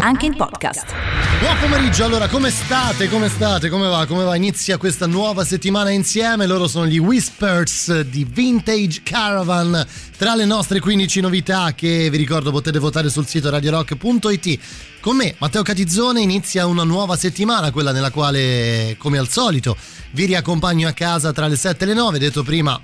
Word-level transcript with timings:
Anche 0.00 0.26
in 0.26 0.36
podcast. 0.36 0.94
Buon 1.40 1.58
pomeriggio, 1.58 2.04
allora 2.04 2.28
come 2.28 2.50
state? 2.50 3.08
Come 3.08 3.28
state? 3.28 3.68
Come 3.68 3.88
va? 3.88 4.06
Come 4.06 4.22
va? 4.22 4.36
Inizia 4.36 4.76
questa 4.76 5.06
nuova 5.06 5.44
settimana 5.44 5.90
insieme. 5.90 6.46
Loro 6.46 6.68
sono 6.68 6.86
gli 6.86 6.98
Whispers 6.98 8.02
di 8.02 8.24
Vintage 8.24 9.00
Caravan. 9.02 9.84
Tra 10.16 10.36
le 10.36 10.44
nostre 10.44 10.78
15 10.78 11.20
novità 11.20 11.72
che 11.74 12.08
vi 12.10 12.16
ricordo 12.16 12.52
potete 12.52 12.78
votare 12.78 13.10
sul 13.10 13.26
sito 13.26 13.50
radiorock.it. 13.50 14.58
Con 15.00 15.16
me, 15.16 15.34
Matteo 15.38 15.62
Catizzone, 15.62 16.20
inizia 16.20 16.66
una 16.66 16.84
nuova 16.84 17.16
settimana, 17.16 17.72
quella 17.72 17.90
nella 17.90 18.10
quale, 18.10 18.94
come 18.98 19.18
al 19.18 19.28
solito, 19.28 19.76
vi 20.12 20.26
riaccompagno 20.26 20.86
a 20.86 20.92
casa 20.92 21.32
tra 21.32 21.48
le 21.48 21.56
7 21.56 21.84
e 21.84 21.86
le 21.88 21.94
9. 21.94 22.18
Detto 22.18 22.44
prima, 22.44 22.80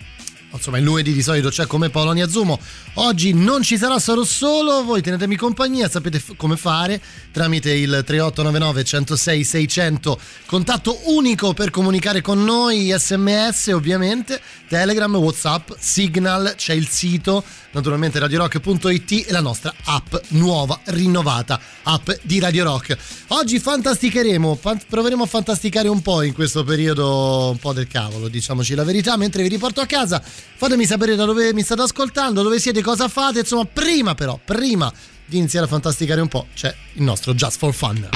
insomma 0.54 0.78
il 0.78 0.84
lunedì 0.84 1.12
di 1.12 1.22
solito 1.22 1.48
c'è 1.48 1.66
come 1.66 1.90
Polonia 1.90 2.28
Zumo. 2.28 2.58
Oggi 2.94 3.32
non 3.32 3.62
ci 3.62 3.76
sarà 3.76 3.98
sarò 3.98 4.24
solo 4.24 4.84
voi 4.84 5.02
tenetemi 5.02 5.36
compagnia 5.36 5.88
sapete 5.88 6.18
f- 6.18 6.36
come 6.36 6.56
fare 6.56 7.00
tramite 7.32 7.72
il 7.72 8.02
3899 8.04 8.84
106 8.84 9.44
600 9.44 10.20
contatto 10.46 11.00
unico 11.06 11.52
per 11.54 11.70
comunicare 11.70 12.20
con 12.20 12.44
noi 12.44 12.94
sms 12.96 13.68
ovviamente 13.68 14.40
telegram 14.68 15.14
whatsapp 15.16 15.70
signal 15.78 16.54
c'è 16.56 16.74
il 16.74 16.88
sito 16.88 17.42
naturalmente 17.74 18.18
radiorock.it 18.18 19.26
e 19.28 19.32
la 19.32 19.40
nostra 19.40 19.74
app 19.84 20.14
nuova 20.28 20.80
rinnovata 20.84 21.60
app 21.82 22.10
di 22.22 22.40
Radio 22.40 22.64
Rock 22.64 22.96
oggi 23.28 23.58
fantasticheremo 23.58 24.58
proveremo 24.88 25.22
a 25.22 25.26
fantasticare 25.26 25.88
un 25.88 26.00
po' 26.00 26.22
in 26.22 26.32
questo 26.32 26.64
periodo 26.64 27.50
un 27.50 27.58
po' 27.58 27.74
del 27.74 27.86
cavolo 27.86 28.28
diciamoci 28.28 28.74
la 28.74 28.84
verità 28.84 29.16
mentre 29.18 29.42
vi 29.42 29.48
riporto 29.48 29.80
a 29.82 29.86
casa 29.86 30.22
Fatemi 30.64 30.86
sapere 30.86 31.16
da 31.16 31.24
dove 31.24 31.52
mi 31.52 31.62
state 31.62 31.82
ascoltando, 31.82 32.42
dove 32.42 32.58
siete, 32.58 32.80
cosa 32.80 33.08
fate. 33.08 33.40
Insomma, 33.40 33.66
prima 33.66 34.14
però, 34.14 34.38
prima 34.42 34.90
di 35.26 35.36
iniziare 35.38 35.66
a 35.66 35.68
fantasticare 35.68 36.20
un 36.20 36.28
po', 36.28 36.46
c'è 36.54 36.74
il 36.94 37.02
nostro 37.02 37.34
Just 37.34 37.58
for 37.58 37.74
Fun. 37.74 38.08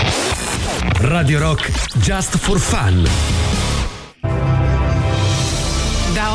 Radio 1.01 1.39
Rock 1.39 1.99
Just 1.99 2.39
for 2.39 2.59
Fun. 2.59 3.68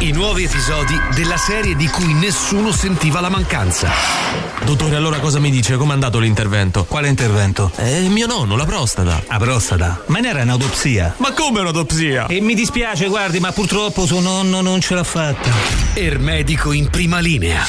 i 0.00 0.12
nuovi 0.12 0.44
episodi 0.44 0.94
della 1.14 1.36
serie 1.36 1.74
di 1.74 1.88
cui 1.88 2.12
nessuno 2.12 2.70
sentiva 2.70 3.20
la 3.20 3.28
mancanza. 3.28 3.90
Dottore, 4.64 4.94
allora 4.94 5.18
cosa 5.18 5.40
mi 5.40 5.50
dice? 5.50 5.76
Com'è 5.76 5.92
andato 5.92 6.20
l'intervento? 6.20 6.84
Quale 6.84 7.08
intervento? 7.08 7.72
Eh, 7.76 8.02
mio 8.08 8.26
nonno, 8.26 8.54
la 8.54 8.64
prostata. 8.64 9.20
La 9.26 9.38
prostata? 9.38 10.04
Ma 10.06 10.20
ne 10.20 10.28
era 10.28 10.42
un'autopsia. 10.42 11.14
Ma 11.16 11.32
come 11.32 11.60
un'autopsia? 11.60 12.26
E 12.26 12.40
mi 12.40 12.54
dispiace, 12.54 13.08
guardi, 13.08 13.40
ma 13.40 13.50
purtroppo 13.50 14.06
suo 14.06 14.20
nonno 14.20 14.60
non 14.60 14.80
ce 14.80 14.94
l'ha 14.94 15.04
fatta. 15.04 15.50
Ermedico 15.94 16.70
in 16.70 16.88
prima 16.90 17.18
linea. 17.18 17.66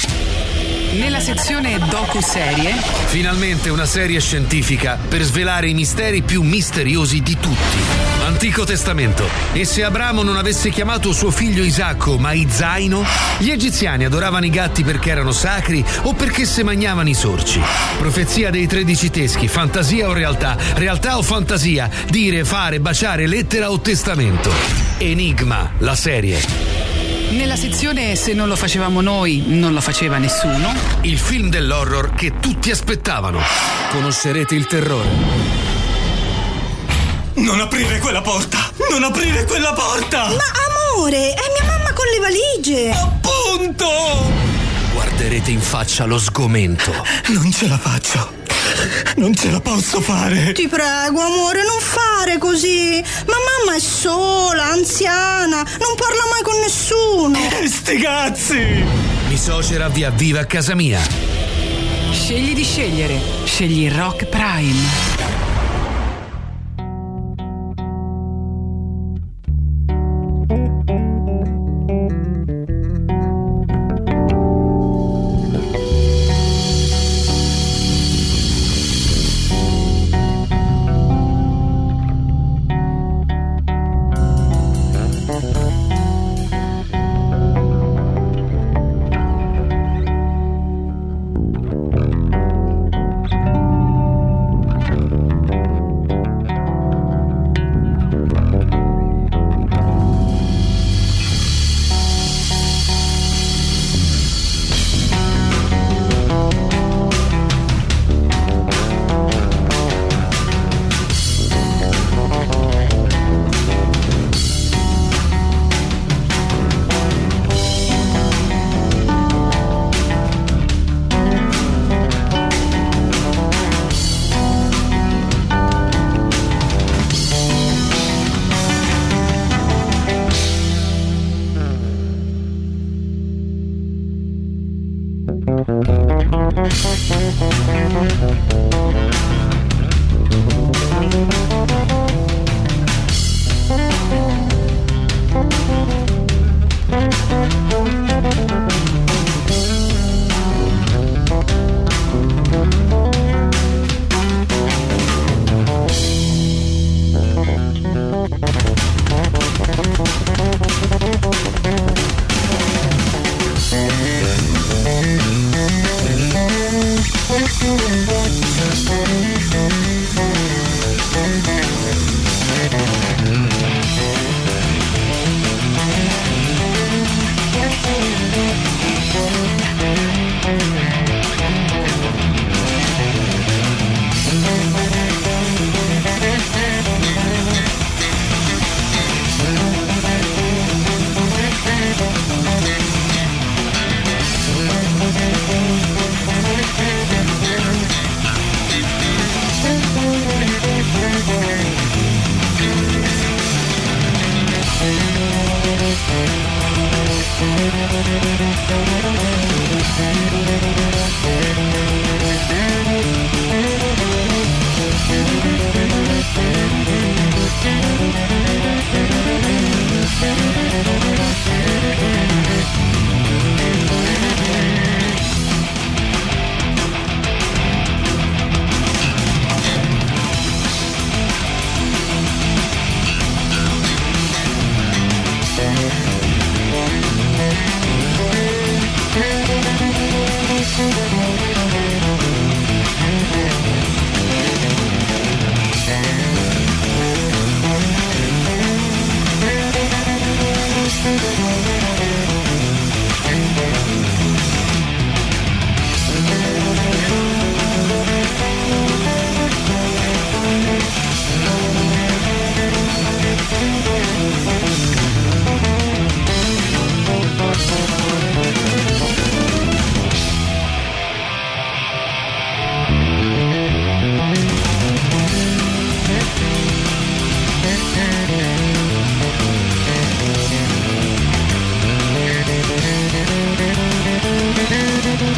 Nella 0.94 1.20
sezione 1.20 1.80
docu-serie. 1.80 2.74
Finalmente 3.08 3.70
una 3.70 3.86
serie 3.86 4.20
scientifica 4.20 5.00
per 5.08 5.24
svelare 5.24 5.68
i 5.68 5.74
misteri 5.74 6.22
più 6.22 6.44
misteriosi 6.44 7.22
di 7.22 7.38
tutti. 7.40 8.19
Antico 8.42 8.64
Testamento. 8.64 9.28
E 9.52 9.66
se 9.66 9.84
Abramo 9.84 10.24
non 10.24 10.38
avesse 10.38 10.70
chiamato 10.70 11.12
suo 11.12 11.30
figlio 11.30 11.62
Isacco, 11.62 12.18
ma 12.18 12.32
Izaino? 12.32 13.04
Gli 13.38 13.50
egiziani 13.50 14.06
adoravano 14.06 14.46
i 14.46 14.50
gatti 14.50 14.86
perché 14.86 15.10
erano 15.10 15.34
sacri 15.34 15.84
o 16.04 16.14
perché 16.14 16.46
se 16.46 16.64
mangiavano 16.64 17.10
i 17.10 17.14
sorci? 17.14 17.62
Profezia 17.98 18.50
dei 18.50 18.66
tredici 18.66 19.10
teschi, 19.10 19.50
fantasia 19.50 20.08
o 20.08 20.14
realtà? 20.14 20.56
Realtà 20.76 21.18
o 21.18 21.22
fantasia? 21.22 21.90
Dire, 22.08 22.46
fare, 22.46 22.80
baciare, 22.80 23.28
lettera 23.28 23.72
o 23.72 23.82
testamento? 23.82 24.50
Enigma, 25.00 25.74
la 25.80 25.96
serie. 25.96 26.40
Nella 27.32 27.58
sezione 27.58 28.16
Se 28.16 28.34
non 28.34 28.48
lo 28.48 28.56
facevamo 28.56 29.02
noi, 29.02 29.44
non 29.48 29.74
lo 29.74 29.82
faceva 29.82 30.18
nessuno. 30.18 30.74
Il 31.02 31.18
film 31.18 31.50
dell'horror 31.50 32.14
che 32.16 32.40
tutti 32.40 32.72
aspettavano. 32.72 33.42
Conoscerete 33.92 34.56
il 34.56 34.66
terrore. 34.66 35.79
Non 37.40 37.62
aprire 37.62 38.00
quella 38.00 38.22
porta! 38.22 38.70
Non 38.90 39.02
aprire 39.04 39.46
quella 39.46 39.72
porta! 39.72 40.28
Ma 40.28 40.44
amore, 40.94 41.34
è 41.34 41.42
mia 41.58 41.72
mamma 41.72 41.94
con 41.94 42.06
le 42.12 42.20
valigie! 42.20 42.92
Appunto! 42.92 43.88
Guarderete 44.92 45.50
in 45.50 45.62
faccia 45.62 46.04
lo 46.04 46.20
sgomento. 46.20 46.94
Non 47.28 47.50
ce 47.52 47.70
la 47.70 47.78
faccio. 47.78 48.34
Non 49.16 49.34
ce 49.34 49.52
la 49.52 49.62
posso 49.62 50.02
fare. 50.02 50.52
Ti 50.52 50.68
prego, 50.68 51.22
amore, 51.22 51.64
non 51.64 51.80
fare 51.80 52.38
così. 52.38 53.02
Ma 53.26 53.34
mamma 53.34 53.78
è 53.78 53.80
sola, 53.80 54.72
anziana, 54.72 55.64
non 55.64 55.96
parla 55.96 56.26
mai 56.30 56.42
con 56.44 56.60
nessuno. 56.60 57.40
E 57.62 57.68
sti 57.68 57.98
cazzi! 58.00 58.84
Mi 59.30 59.38
socera 59.38 59.88
via 59.88 60.10
viva 60.10 60.42
a 60.42 60.46
casa 60.46 60.76
mia. 60.76 61.00
Scegli 62.12 62.54
di 62.54 62.64
scegliere. 62.64 63.18
Scegli 63.46 63.90
Rock 63.90 64.26
Prime. 64.26 65.48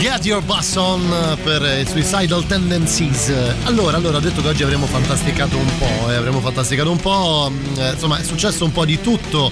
Get 0.00 0.24
Your 0.24 0.42
Bus 0.42 0.76
On 0.76 1.36
per 1.42 1.62
i 1.62 1.86
Suicidal 1.86 2.46
Tendencies. 2.46 3.32
Allora, 3.64 3.96
allora, 3.96 4.18
ho 4.18 4.20
detto 4.20 4.42
che 4.42 4.48
oggi 4.48 4.62
avremmo 4.62 4.86
fantasticato 4.86 5.56
un 5.56 5.78
po', 5.78 6.10
eh, 6.10 6.14
avremmo 6.14 6.40
fantasticato 6.40 6.90
un 6.90 7.00
po', 7.00 7.50
mm, 7.50 7.78
eh, 7.78 7.92
insomma 7.92 8.18
è 8.18 8.22
successo 8.22 8.64
un 8.64 8.72
po' 8.72 8.84
di 8.84 9.00
tutto 9.00 9.50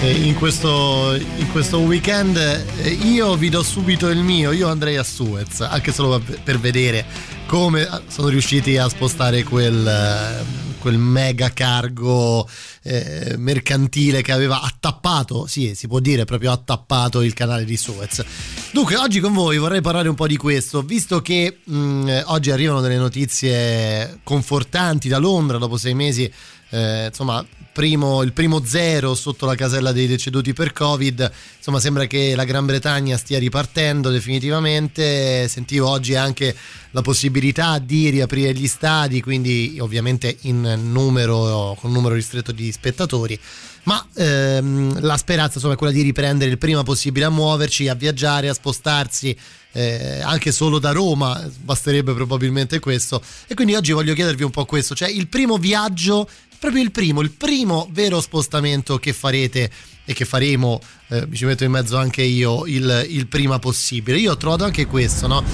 eh, 0.00 0.10
in, 0.10 0.34
questo, 0.34 1.14
in 1.14 1.50
questo 1.50 1.78
weekend. 1.78 2.36
Eh, 2.36 2.90
io 2.90 3.34
vi 3.36 3.48
do 3.48 3.62
subito 3.62 4.08
il 4.08 4.18
mio, 4.18 4.52
io 4.52 4.68
andrei 4.68 4.96
a 4.96 5.02
Suez, 5.02 5.60
anche 5.60 5.92
solo 5.92 6.20
per, 6.42 6.58
vedere 6.58 7.04
come 7.46 7.88
sono 8.08 8.28
riusciti 8.28 8.76
a 8.76 8.88
spostare 8.88 9.42
quel, 9.42 9.86
eh, 9.86 10.57
quel 10.78 10.98
mega 10.98 11.52
cargo 11.52 12.48
eh, 12.82 13.34
mercantile 13.36 14.22
che 14.22 14.32
aveva 14.32 14.62
attappato, 14.62 15.46
sì, 15.46 15.74
si 15.74 15.86
può 15.86 16.00
dire 16.00 16.24
proprio 16.24 16.52
attappato 16.52 17.22
il 17.22 17.34
canale 17.34 17.64
di 17.64 17.76
Suez. 17.76 18.24
Dunque, 18.72 18.96
oggi 18.96 19.20
con 19.20 19.32
voi 19.32 19.58
vorrei 19.58 19.80
parlare 19.80 20.08
un 20.08 20.14
po' 20.14 20.26
di 20.26 20.36
questo, 20.36 20.82
visto 20.82 21.20
che 21.20 21.58
mh, 21.64 22.22
oggi 22.26 22.50
arrivano 22.50 22.80
delle 22.80 22.96
notizie 22.96 24.20
confortanti 24.22 25.08
da 25.08 25.18
Londra 25.18 25.58
dopo 25.58 25.76
sei 25.76 25.94
mesi. 25.94 26.30
Eh, 26.70 27.06
insomma, 27.06 27.44
primo, 27.78 28.22
il 28.24 28.32
primo 28.32 28.64
zero 28.64 29.14
sotto 29.14 29.46
la 29.46 29.54
casella 29.54 29.92
dei 29.92 30.08
deceduti 30.08 30.52
per 30.52 30.72
Covid. 30.72 31.30
Insomma, 31.58 31.78
sembra 31.78 32.06
che 32.06 32.34
la 32.34 32.42
Gran 32.42 32.66
Bretagna 32.66 33.16
stia 33.16 33.38
ripartendo 33.38 34.10
definitivamente. 34.10 35.46
Sentivo 35.46 35.88
oggi 35.88 36.16
anche 36.16 36.56
la 36.90 37.02
possibilità 37.02 37.78
di 37.78 38.08
riaprire 38.08 38.52
gli 38.52 38.66
stadi, 38.66 39.22
quindi 39.22 39.78
ovviamente 39.78 40.38
numero, 40.42 41.76
con 41.78 41.90
un 41.90 41.92
numero 41.92 42.16
ristretto 42.16 42.50
di 42.50 42.72
spettatori. 42.72 43.38
Ma 43.84 44.04
ehm, 44.12 45.00
la 45.00 45.16
speranza 45.16 45.54
insomma, 45.54 45.74
è 45.74 45.76
quella 45.76 45.92
di 45.92 46.02
riprendere 46.02 46.50
il 46.50 46.58
prima 46.58 46.82
possibile 46.82 47.26
a 47.26 47.30
muoverci, 47.30 47.86
a 47.86 47.94
viaggiare, 47.94 48.48
a 48.48 48.54
spostarsi. 48.54 49.38
Eh, 49.78 50.20
anche 50.22 50.50
solo 50.50 50.78
da 50.78 50.90
Roma 50.90 51.48
basterebbe 51.60 52.12
probabilmente 52.12 52.80
questo 52.80 53.22
e 53.46 53.54
quindi 53.54 53.74
oggi 53.74 53.92
voglio 53.92 54.12
chiedervi 54.12 54.42
un 54.42 54.50
po' 54.50 54.64
questo 54.64 54.94
cioè 54.94 55.08
il 55.08 55.28
primo 55.28 55.56
viaggio 55.56 56.26
proprio 56.58 56.82
il 56.82 56.90
primo, 56.90 57.20
il 57.20 57.30
primo 57.30 57.88
vero 57.92 58.20
spostamento 58.20 58.98
che 58.98 59.12
farete 59.12 59.70
e 60.04 60.12
che 60.14 60.24
faremo, 60.24 60.80
eh, 61.08 61.26
mi 61.26 61.36
ci 61.36 61.44
metto 61.44 61.64
in 61.64 61.70
mezzo 61.70 61.96
anche 61.96 62.22
io, 62.22 62.66
il, 62.66 63.06
il, 63.10 63.26
prima 63.26 63.58
possibile. 63.58 64.18
Io 64.18 64.32
ho 64.32 64.36
trovato 64.36 64.64
anche 64.64 64.86
questo, 64.86 65.26
no? 65.26 65.44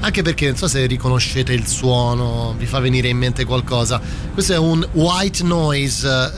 Anche 0.00 0.22
perché 0.22 0.48
non 0.48 0.56
so 0.56 0.66
se 0.66 0.84
riconoscete 0.86 1.52
il 1.52 1.66
suono, 1.66 2.54
vi 2.58 2.66
fa 2.66 2.80
venire 2.80 3.08
in 3.08 3.16
mente 3.16 3.44
qualcosa. 3.44 4.00
Questo 4.32 4.52
è 4.52 4.58
un 4.58 4.86
white 4.94 5.44
noise 5.44 6.32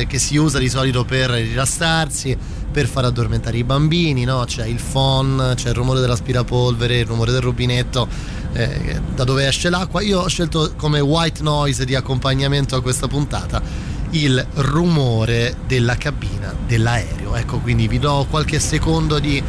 eh, 0.00 0.06
che 0.08 0.18
si 0.18 0.36
usa 0.36 0.58
di 0.58 0.68
solito 0.68 1.04
per 1.04 1.30
rilassarsi, 1.30 2.36
per 2.76 2.88
far 2.88 3.06
addormentare 3.06 3.56
i 3.56 3.64
bambini, 3.64 4.24
no? 4.24 4.44
C'è 4.44 4.66
il 4.66 4.78
phon, 4.78 5.54
c'è 5.56 5.70
il 5.70 5.74
rumore 5.74 6.00
dell'aspirapolvere, 6.00 6.98
il 6.98 7.06
rumore 7.06 7.32
del 7.32 7.40
rubinetto 7.40 8.06
eh, 8.52 9.00
da 9.14 9.24
dove 9.24 9.46
esce 9.46 9.70
l'acqua. 9.70 10.02
Io 10.02 10.20
ho 10.20 10.28
scelto 10.28 10.74
come 10.76 11.00
white 11.00 11.42
noise 11.42 11.86
di 11.86 11.94
accompagnamento 11.94 12.76
a 12.76 12.82
questa 12.82 13.08
puntata 13.08 13.62
il 14.10 14.46
rumore 14.56 15.56
della 15.66 15.96
cabina 15.96 16.54
dell'aereo. 16.66 17.34
Ecco, 17.34 17.60
quindi 17.60 17.88
vi 17.88 17.98
do 17.98 18.26
qualche 18.28 18.60
secondo 18.60 19.18
di, 19.20 19.42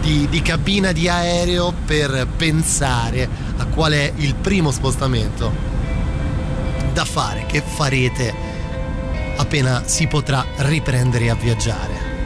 di, 0.00 0.26
di 0.30 0.40
cabina 0.40 0.92
di 0.92 1.06
aereo 1.06 1.74
per 1.84 2.26
pensare 2.34 3.28
a 3.58 3.66
qual 3.66 3.92
è 3.92 4.10
il 4.16 4.36
primo 4.36 4.70
spostamento 4.70 5.52
da 6.94 7.04
fare, 7.04 7.44
che 7.44 7.62
farete 7.62 8.34
appena 9.36 9.82
si 9.84 10.06
potrà 10.06 10.42
riprendere 10.56 11.28
a 11.28 11.34
viaggiare. 11.34 12.19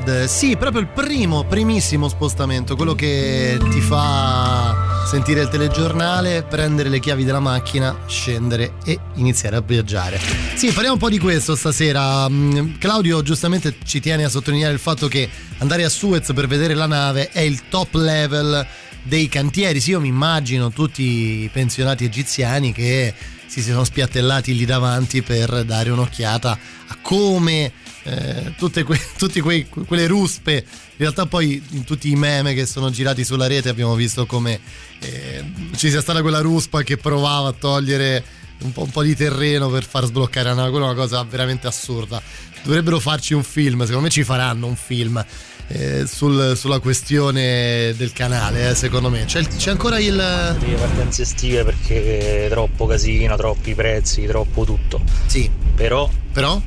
Radiohead. 0.00 0.24
Sì, 0.24 0.56
proprio 0.56 0.80
il 0.80 0.88
primo, 0.88 1.44
primissimo 1.44 2.08
spostamento, 2.08 2.76
quello 2.76 2.94
che 2.94 3.58
ti 3.70 3.80
fa 3.80 5.04
sentire 5.06 5.42
il 5.42 5.48
telegiornale, 5.48 6.42
prendere 6.42 6.88
le 6.88 7.00
chiavi 7.00 7.24
della 7.24 7.40
macchina, 7.40 8.04
scendere 8.06 8.74
e 8.84 8.98
iniziare 9.14 9.56
a 9.56 9.60
viaggiare. 9.60 10.18
Sì, 10.54 10.68
parliamo 10.68 10.94
un 10.94 10.98
po' 10.98 11.08
di 11.08 11.18
questo 11.18 11.54
stasera. 11.54 12.28
Mm, 12.28 12.78
Claudio 12.78 13.22
giustamente 13.22 13.76
ci 13.84 14.00
tiene 14.00 14.24
a 14.24 14.28
sottolineare 14.28 14.72
il 14.72 14.80
fatto 14.80 15.08
che 15.08 15.28
andare 15.58 15.84
a 15.84 15.88
Suez 15.88 16.32
per 16.32 16.46
vedere 16.46 16.74
la 16.74 16.86
nave 16.86 17.30
è 17.30 17.40
il 17.40 17.68
top 17.68 17.94
level 17.94 18.66
dei 19.02 19.28
cantieri. 19.28 19.80
Sì, 19.80 19.90
io 19.90 20.00
mi 20.00 20.08
immagino 20.08 20.70
tutti 20.70 21.02
i 21.42 21.50
pensionati 21.52 22.04
egiziani 22.04 22.72
che 22.72 23.12
si 23.46 23.62
sono 23.62 23.82
spiattellati 23.82 24.54
lì 24.54 24.64
davanti 24.64 25.22
per 25.22 25.64
dare 25.64 25.90
un'occhiata 25.90 26.58
a 26.86 26.96
come 27.02 27.72
eh, 28.04 28.54
tutte, 28.56 28.82
que- 28.82 29.00
tutte 29.18 29.40
quei- 29.40 29.66
quelle 29.68 30.06
ruspe. 30.06 30.52
In 30.62 30.96
realtà, 31.06 31.26
poi 31.26 31.62
in 31.70 31.84
tutti 31.84 32.10
i 32.10 32.16
meme 32.16 32.54
che 32.54 32.66
sono 32.66 32.90
girati 32.90 33.24
sulla 33.24 33.46
rete 33.46 33.68
abbiamo 33.68 33.94
visto 33.94 34.26
come 34.26 34.60
eh, 35.00 35.44
ci 35.76 35.90
sia 35.90 36.00
stata 36.00 36.20
quella 36.22 36.40
ruspa 36.40 36.82
che 36.82 36.96
provava 36.96 37.48
a 37.48 37.52
togliere 37.52 38.22
un 38.62 38.72
po', 38.72 38.82
un 38.82 38.90
po' 38.90 39.02
di 39.02 39.16
terreno 39.16 39.68
per 39.70 39.84
far 39.84 40.04
sbloccare 40.04 40.52
nave. 40.52 40.70
Quella 40.70 40.86
è 40.86 40.88
una 40.90 40.98
cosa 40.98 41.22
veramente 41.24 41.66
assurda. 41.66 42.20
Dovrebbero 42.62 43.00
farci 43.00 43.32
un 43.32 43.42
film, 43.42 43.80
secondo 43.80 44.02
me 44.02 44.10
ci 44.10 44.22
faranno 44.24 44.66
un 44.66 44.76
film. 44.76 45.24
eh, 45.72 46.04
sul- 46.04 46.56
sulla 46.56 46.80
questione 46.80 47.94
del 47.96 48.12
canale, 48.12 48.70
eh, 48.70 48.74
secondo 48.74 49.08
me 49.08 49.24
c'è, 49.24 49.46
c'è 49.46 49.70
ancora 49.70 50.00
il. 50.00 50.16
Le 50.16 50.74
partenze 50.76 51.22
estive 51.22 51.62
perché 51.62 52.48
troppo 52.50 52.86
casino, 52.86 53.36
troppi 53.36 53.74
prezzi, 53.76 54.26
troppo 54.26 54.64
tutto. 54.64 55.00
Sì. 55.26 55.48
Però, 55.76 56.10
però? 56.32 56.60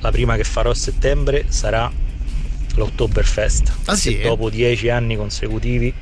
La 0.00 0.10
prima 0.10 0.36
che 0.36 0.44
farò 0.44 0.70
a 0.70 0.74
settembre 0.74 1.46
sarà 1.48 1.90
l'Oktoberfest. 2.74 3.72
Ah, 3.86 3.96
sì? 3.96 4.16
Che 4.16 4.22
dopo 4.22 4.50
dieci 4.50 4.88
anni 4.88 5.16
consecutivi, 5.16 5.92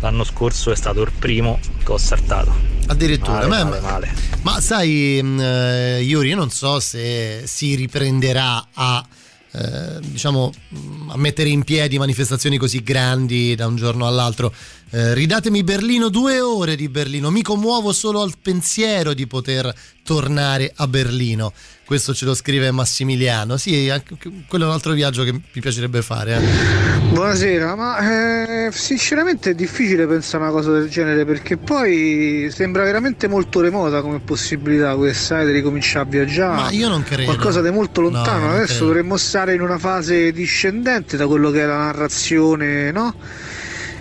l'anno 0.00 0.24
scorso 0.24 0.70
è 0.70 0.76
stato 0.76 1.02
il 1.02 1.12
primo 1.18 1.58
che 1.84 1.92
ho 1.92 1.98
saltato. 1.98 2.52
Addirittura, 2.86 3.46
Male, 3.46 3.64
ma- 3.64 3.64
male, 3.64 3.80
male. 3.80 4.14
Ma 4.42 4.60
sai, 4.60 5.20
mh, 5.22 5.40
eh, 5.40 6.00
Yuri, 6.02 6.28
io 6.30 6.36
non 6.36 6.50
so 6.50 6.78
se 6.80 7.42
si 7.46 7.74
riprenderà 7.74 8.68
a. 8.72 9.04
eh, 9.52 10.00
diciamo 10.00 10.52
mh, 10.68 11.10
a 11.10 11.16
mettere 11.16 11.48
in 11.48 11.62
piedi 11.64 11.96
manifestazioni 11.98 12.56
così 12.58 12.82
grandi 12.82 13.54
da 13.54 13.66
un 13.66 13.76
giorno 13.76 14.06
all'altro 14.06 14.52
Eh, 14.90 15.12
ridatemi 15.14 15.64
Berlino 15.64 16.08
due 16.08 16.40
ore 16.40 16.76
di 16.76 16.88
Berlino 16.88 17.30
mi 17.30 17.42
commuovo 17.42 17.92
solo 17.92 18.20
al 18.22 18.34
pensiero 18.40 19.12
di 19.12 19.26
poter 19.26 19.74
tornare 20.04 20.70
a 20.76 20.86
Berlino 20.86 21.52
questo 21.84 22.14
ce 22.14 22.24
lo 22.24 22.34
scrive 22.34 22.70
Massimiliano 22.70 23.56
sì 23.56 23.88
anche- 23.90 24.16
quello 24.48 24.64
è 24.64 24.68
un 24.68 24.72
altro 24.74 24.92
viaggio 24.92 25.22
che 25.22 25.32
mi 25.32 25.42
piacerebbe 25.60 26.02
fare 26.02 26.36
eh. 26.36 26.92
Buonasera, 27.14 27.76
ma 27.76 28.66
eh, 28.66 28.72
sinceramente 28.72 29.50
è 29.50 29.54
difficile 29.54 30.04
pensare 30.06 30.42
a 30.42 30.46
una 30.48 30.56
cosa 30.56 30.72
del 30.72 30.88
genere 30.88 31.24
perché 31.24 31.56
poi 31.56 32.48
sembra 32.50 32.82
veramente 32.82 33.28
molto 33.28 33.60
remota 33.60 34.00
come 34.00 34.18
possibilità 34.18 34.96
questa 34.96 35.40
eh, 35.42 35.46
di 35.46 35.52
ricominciare 35.52 36.06
a 36.06 36.08
viaggiare. 36.10 36.54
Ma 36.62 36.70
io 36.70 36.88
non 36.88 37.04
credo. 37.04 37.24
Qualcosa 37.24 37.60
di 37.62 37.70
molto 37.70 38.00
lontano. 38.00 38.46
No, 38.46 38.52
Adesso 38.54 38.66
credo. 38.72 38.86
dovremmo 38.86 39.16
stare 39.16 39.54
in 39.54 39.60
una 39.60 39.78
fase 39.78 40.32
discendente 40.32 41.16
da 41.16 41.28
quello 41.28 41.52
che 41.52 41.62
è 41.62 41.66
la 41.66 41.76
narrazione, 41.76 42.90
no? 42.90 43.14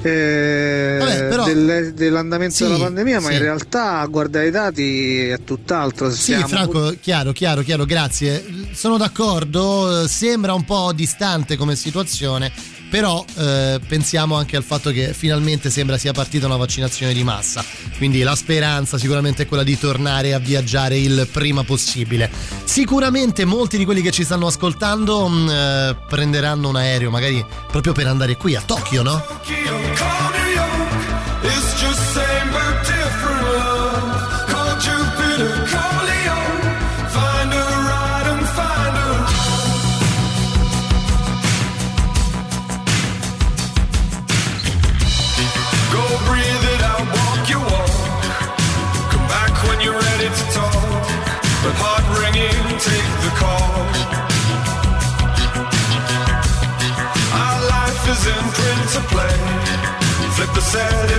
eh, 0.03 0.98
Vabbè, 1.00 1.27
però, 1.27 1.45
del, 1.45 1.93
dell'andamento 1.93 2.55
sì, 2.55 2.63
della 2.63 2.77
pandemia, 2.77 3.22
ma 3.22 3.27
sì. 3.29 3.33
in 3.33 3.39
realtà 3.39 4.00
a 4.00 4.05
guardare 4.07 4.48
i 4.48 4.51
dati 4.51 5.27
è 5.27 5.43
tutt'altro. 5.43 6.12
Siamo... 6.12 6.45
Sì, 6.45 6.53
Franco, 6.53 6.93
chiaro, 7.00 7.31
chiaro, 7.31 7.62
chiaro, 7.62 7.86
grazie. 7.86 8.43
Sono 8.74 8.98
d'accordo, 8.98 10.03
eh, 10.03 10.07
sembra 10.07 10.53
un 10.53 10.65
po' 10.65 10.91
distante 10.93 11.55
come 11.55 11.75
situazione, 11.75 12.51
però 12.93 13.25
eh, 13.39 13.79
pensiamo 13.88 14.35
anche 14.35 14.55
al 14.55 14.62
fatto 14.62 14.91
che 14.91 15.15
finalmente 15.15 15.71
sembra 15.71 15.97
sia 15.97 16.12
partita 16.12 16.45
una 16.45 16.57
vaccinazione 16.57 17.12
di 17.12 17.23
massa, 17.23 17.65
quindi 17.97 18.21
la 18.21 18.35
speranza 18.35 19.00
sicuramente 19.00 19.41
è 19.41 19.45
quella 19.47 19.63
di 19.63 19.79
tornare 19.79 20.35
a 20.35 20.38
viaggiare 20.38 21.00
il 21.00 21.27
prima 21.31 21.63
possibile. 21.63 22.29
Sicuramente 22.65 23.45
molti 23.45 23.79
di 23.79 23.85
quelli 23.85 24.03
che 24.03 24.12
ci 24.12 24.23
stanno 24.23 24.45
ascoltando 24.45 25.27
mm, 25.27 25.50
eh, 25.50 25.95
prenderanno 26.07 26.69
un 26.69 26.75
aereo 26.75 27.09
magari 27.09 27.43
proprio 27.71 27.93
per 27.93 28.05
andare 28.05 28.38
qui 28.38 28.53
a 28.53 28.62
Tokyo, 28.62 29.01
no? 29.01 29.25
Tokyo, 29.25 30.32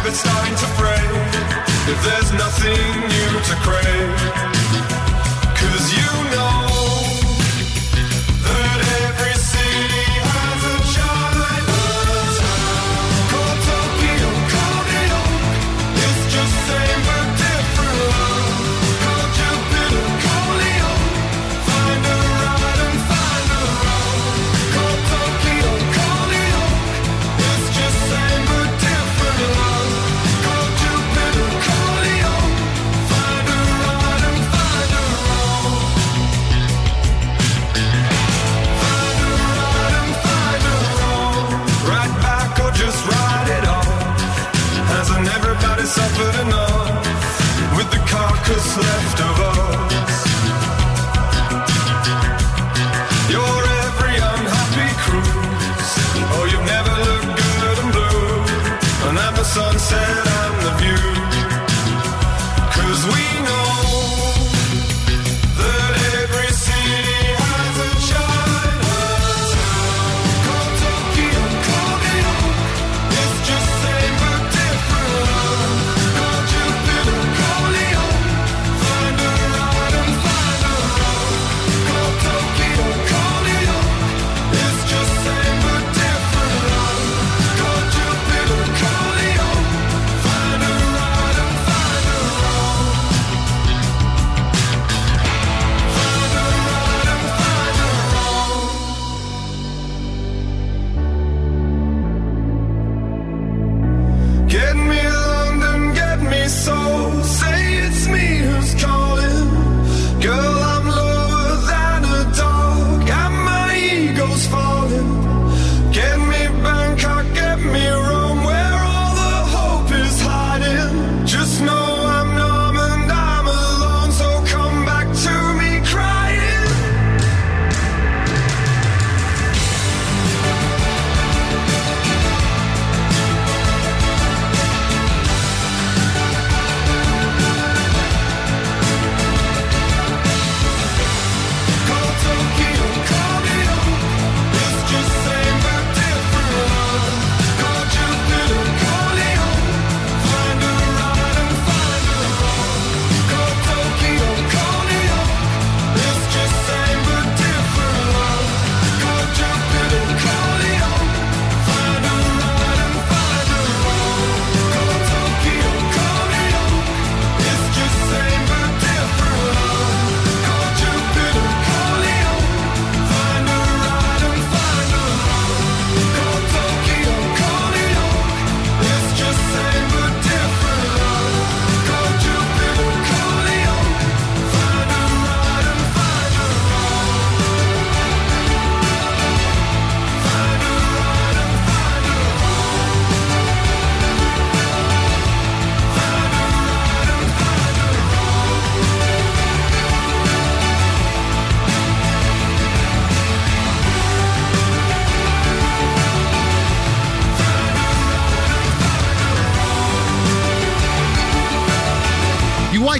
If 0.04 0.11
it's 0.11 0.20
starting 0.20 0.54
to 0.54 0.66
fray. 0.76 1.00
If 1.90 2.04
there's 2.04 2.30
nothing 2.34 3.00
new 3.08 3.40
to 3.40 3.54
crave. 3.62 4.53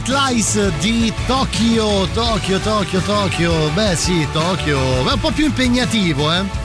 White 0.05 0.13
Lies 0.13 0.71
di 0.81 1.13
Tokyo, 1.27 2.07
Tokyo, 2.13 2.59
Tokyo, 2.59 3.01
Tokyo. 3.01 3.71
Beh 3.71 3.97
sì, 3.97 4.27
Tokyo. 4.33 4.79
È 5.09 5.13
un 5.13 5.21
po' 5.21 5.31
più 5.31 5.47
impegnativo, 5.47 6.31
eh 6.31 6.64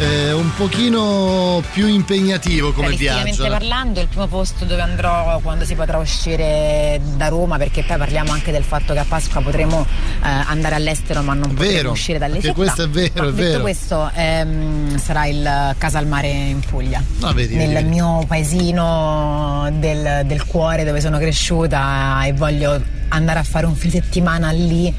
eh, 0.00 0.32
un 0.32 0.50
pochino 0.56 1.62
più 1.72 1.86
impegnativo 1.86 2.72
come 2.72 2.96
viaggio. 2.96 3.46
parlando, 3.46 4.00
il 4.00 4.06
primo 4.08 4.26
posto 4.26 4.64
dove 4.64 4.80
andrò 4.80 5.38
quando 5.40 5.64
si 5.66 5.74
potrà 5.74 5.98
uscire 5.98 6.98
da 7.16 7.28
Roma, 7.28 7.58
perché 7.58 7.82
poi 7.82 7.98
parliamo 7.98 8.32
anche 8.32 8.50
del 8.50 8.64
fatto 8.64 8.92
che 8.94 8.98
a 9.00 9.04
Pasqua 9.06 9.42
potremo 9.42 9.86
eh, 10.22 10.26
andare 10.28 10.74
all'estero 10.76 11.20
ma 11.22 11.34
non 11.34 11.48
potremo 11.54 11.70
Vero, 11.72 11.90
uscire 11.90 12.18
dalle 12.18 12.40
città. 12.40 12.54
questo 12.54 12.82
è 12.84 12.88
vero, 12.88 13.12
Ma 13.14 13.28
è 13.28 13.32
detto 13.32 13.42
vero. 13.48 13.60
questo, 13.60 14.10
ehm, 14.14 14.98
sarà 14.98 15.26
il 15.26 15.74
Casalmare 15.76 16.28
in 16.28 16.60
Puglia. 16.60 17.02
Ah, 17.20 17.32
vedi, 17.32 17.54
nel 17.56 17.72
vedi. 17.74 17.88
mio 17.88 18.24
paesino 18.26 19.68
del, 19.74 20.22
del 20.24 20.44
cuore 20.46 20.84
dove 20.84 21.00
sono 21.00 21.18
cresciuta 21.18 22.24
e 22.24 22.32
voglio 22.32 22.80
andare 23.08 23.38
a 23.40 23.42
fare 23.42 23.66
un 23.66 23.74
fine 23.74 23.92
settimana 23.92 24.50
lì 24.50 24.92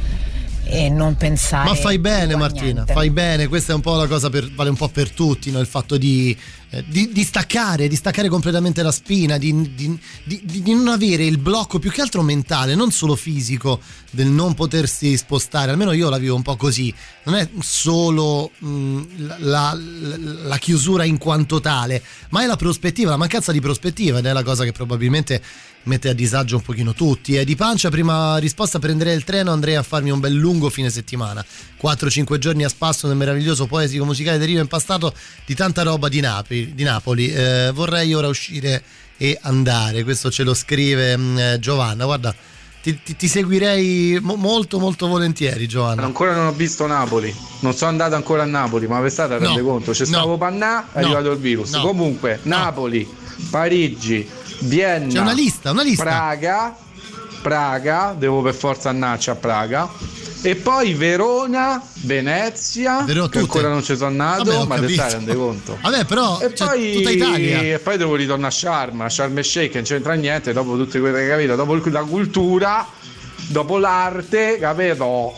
e 0.71 0.89
non 0.89 1.15
pensare 1.15 1.67
Ma 1.67 1.75
fai 1.75 1.99
bene 1.99 2.35
Martina, 2.35 2.71
niente. 2.71 2.93
fai 2.93 3.09
bene, 3.09 3.47
questa 3.47 3.73
è 3.73 3.75
un 3.75 3.81
po' 3.81 3.95
la 3.95 4.07
cosa 4.07 4.29
per, 4.29 4.49
vale 4.53 4.69
un 4.69 4.77
po' 4.77 4.87
per 4.87 5.11
tutti, 5.11 5.51
no? 5.51 5.59
il 5.59 5.67
fatto 5.67 5.97
di, 5.97 6.35
eh, 6.73 6.83
di, 6.87 7.11
di 7.11 7.23
staccare, 7.23 7.89
di 7.89 7.95
staccare 7.95 8.29
completamente 8.29 8.81
la 8.81 8.91
spina, 8.91 9.37
di, 9.37 9.73
di- 9.75 9.99
di- 10.23 10.73
non 10.73 10.87
avere 10.87 11.25
il 11.25 11.37
blocco 11.37 11.79
più 11.79 11.91
che 11.91 12.01
altro 12.01 12.21
mentale, 12.21 12.75
non 12.75 12.91
solo 12.91 13.15
fisico, 13.15 13.81
del 14.09 14.27
non 14.27 14.53
potersi 14.53 15.17
spostare, 15.17 15.71
almeno 15.71 15.91
io 15.91 16.09
la 16.09 16.17
vivo 16.17 16.35
un 16.35 16.41
po' 16.41 16.55
così, 16.55 16.93
non 17.23 17.35
è 17.35 17.49
solo 17.59 18.51
mh, 18.57 19.01
la, 19.17 19.37
la- 19.37 19.77
la 19.77 20.57
chiusura 20.57 21.03
in 21.03 21.17
quanto 21.17 21.59
tale, 21.59 22.01
ma 22.29 22.41
è 22.41 22.45
la 22.45 22.55
prospettiva, 22.55 23.09
la 23.09 23.17
mancanza 23.17 23.51
di 23.51 23.59
prospettiva 23.59 24.19
ed 24.19 24.25
è 24.25 24.31
la 24.31 24.43
cosa 24.43 24.63
che 24.63 24.71
probabilmente 24.71 25.41
mette 25.83 26.09
a 26.09 26.13
disagio 26.13 26.57
un 26.57 26.61
pochino 26.61 26.93
tutti. 26.93 27.35
E 27.35 27.45
di 27.45 27.55
pancia, 27.55 27.89
prima 27.89 28.37
risposta, 28.37 28.79
prenderei 28.79 29.15
il 29.15 29.23
treno, 29.23 29.51
andrei 29.51 29.75
a 29.75 29.83
farmi 29.83 30.11
un 30.11 30.19
bel 30.19 30.33
lungo 30.33 30.69
fine 30.69 30.89
settimana. 30.89 31.43
4-5 31.81 32.37
giorni 32.37 32.63
a 32.63 32.69
spasso 32.69 33.07
nel 33.07 33.15
meraviglioso 33.15 33.65
poesico 33.65 34.05
musicale 34.05 34.37
di 34.37 34.45
Riva 34.45 34.61
impastato 34.61 35.13
di 35.45 35.55
tanta 35.55 35.81
roba 35.83 36.09
di, 36.09 36.19
Napoli. 36.19 36.60
Di 36.67 36.83
Napoli. 36.83 37.31
Eh, 37.33 37.71
vorrei 37.73 38.13
ora 38.13 38.27
uscire 38.27 38.83
e 39.17 39.37
andare. 39.41 40.03
Questo 40.03 40.29
ce 40.31 40.43
lo 40.43 40.53
scrive 40.53 41.15
mm, 41.17 41.37
eh, 41.37 41.59
Giovanna. 41.59 42.05
Guarda, 42.05 42.33
ti, 42.81 42.99
ti- 43.03 43.15
ti 43.15 43.27
seguirei 43.27 44.17
mo- 44.21 44.35
molto 44.35 44.79
molto 44.79 45.07
volentieri, 45.07 45.67
Giovanna. 45.67 46.03
Ancora 46.03 46.33
non 46.35 46.47
ho 46.47 46.51
visto 46.51 46.87
Napoli, 46.87 47.33
non 47.59 47.73
sono 47.75 47.91
andato 47.91 48.15
ancora 48.15 48.41
a 48.43 48.45
Napoli, 48.45 48.87
ma 48.87 48.99
pensate, 48.99 49.33
No, 49.37 49.39
rende 49.45 49.61
conto, 49.61 49.91
c'è 49.91 49.99
no, 49.99 50.05
stavo 50.07 50.37
pannà, 50.37 50.87
è 50.91 50.99
no, 51.01 51.05
arrivato 51.05 51.31
il 51.31 51.37
virus. 51.39 51.71
no, 51.73 51.81
Comunque, 51.81 52.39
Napoli, 52.43 53.07
Parigi, 53.51 54.27
Vienna, 54.61 55.11
C'è 55.13 55.19
una 55.19 55.33
lista, 55.33 55.69
una 55.71 55.83
lista. 55.83 56.03
Praga, 56.03 56.75
Praga, 57.41 58.15
devo 58.17 58.41
per 58.41 58.53
forza 58.53 58.89
andarci 58.89 59.29
a 59.29 59.35
Praga. 59.35 59.89
E 60.43 60.55
poi 60.55 60.95
Verona, 60.95 61.79
Venezia, 62.01 63.03
Vero, 63.03 63.27
che 63.27 63.37
ancora 63.39 63.69
non 63.69 63.83
ci 63.83 63.95
sono 63.95 64.07
andato, 64.09 64.45
Vabbè, 64.51 64.65
ma 64.65 64.75
capito. 64.75 64.93
stai 64.93 65.11
rende 65.11 65.35
conto. 65.35 65.77
Vabbè, 65.79 66.05
però 66.05 66.39
E 66.39 66.55
cioè, 66.55 66.67
poi, 66.67 66.93
tutta 66.95 67.09
Italia. 67.11 67.59
e 67.61 67.79
poi 67.79 67.97
devo 67.97 68.15
ritornare 68.15 68.47
a 68.47 68.55
Sharm, 68.55 69.01
a 69.01 69.09
Sharm 69.09 69.37
el 69.37 69.45
Sheikh, 69.45 69.75
non 69.75 69.83
c'entra 69.83 70.13
niente, 70.13 70.51
dopo 70.51 70.75
tutte 70.77 70.99
quelle 70.99 71.27
capito, 71.27 71.55
dopo 71.55 71.75
la 71.89 72.01
cultura, 72.03 72.87
dopo 73.49 73.77
l'arte, 73.77 74.57
capito? 74.59 75.33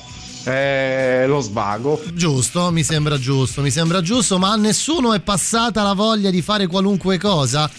Eh, 0.45 1.25
lo 1.27 1.41
svago. 1.41 2.01
Giusto, 2.13 2.71
mi 2.71 2.83
sembra 2.83 3.17
giusto, 3.19 3.61
mi 3.61 3.71
sembra 3.71 4.01
giusto, 4.01 4.37
ma 4.39 4.51
a 4.53 4.55
nessuno 4.55 5.13
è 5.13 5.19
passata 5.19 5.83
la 5.83 5.93
voglia 5.93 6.29
di 6.29 6.41
fare 6.41 6.67
qualunque 6.67 7.17
cosa? 7.17 7.69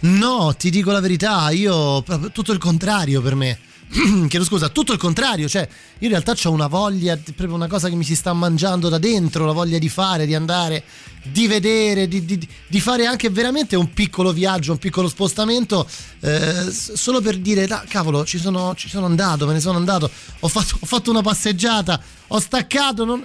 No, 0.00 0.54
ti 0.58 0.68
dico 0.68 0.90
la 0.90 1.00
verità, 1.00 1.48
io 1.48 2.02
tutto 2.30 2.52
il 2.52 2.58
contrario 2.58 3.22
per 3.22 3.34
me. 3.34 3.58
Chiedo 4.28 4.44
scusa, 4.44 4.68
tutto 4.68 4.92
il 4.92 4.98
contrario, 4.98 5.48
cioè 5.48 5.62
io 5.62 6.06
in 6.06 6.08
realtà 6.08 6.34
ho 6.48 6.50
una 6.50 6.66
voglia, 6.66 7.16
proprio 7.16 7.54
una 7.54 7.66
cosa 7.68 7.88
che 7.88 7.94
mi 7.94 8.04
si 8.04 8.16
sta 8.16 8.32
mangiando 8.32 8.88
da 8.88 8.98
dentro, 8.98 9.46
la 9.46 9.52
voglia 9.52 9.78
di 9.78 9.88
fare, 9.88 10.26
di 10.26 10.34
andare, 10.34 10.82
di 11.22 11.46
vedere, 11.46 12.08
di, 12.08 12.24
di- 12.24 12.48
di 12.66 12.80
fare 12.80 13.06
anche 13.06 13.30
veramente 13.30 13.76
un 13.76 13.92
piccolo 13.92 14.32
viaggio, 14.32 14.72
un 14.72 14.78
piccolo 14.78 15.08
spostamento, 15.08 15.88
eh, 16.20 16.70
solo 16.70 17.20
per 17.20 17.38
dire, 17.38 17.66
"Da, 17.66 17.84
cavolo, 17.88 18.24
ci 18.24 18.38
sono, 18.38 18.74
ci 18.74 18.88
sono 18.88 19.06
andato, 19.06 19.46
me 19.46 19.52
ne 19.52 19.60
sono 19.60 19.78
andato, 19.78 20.10
ho 20.40 20.48
fatto, 20.48 20.76
ho 20.80 20.86
fatto 20.86 21.10
una 21.10 21.22
passeggiata, 21.22 22.00
ho 22.28 22.38
staccato, 22.40 23.04
non, 23.04 23.22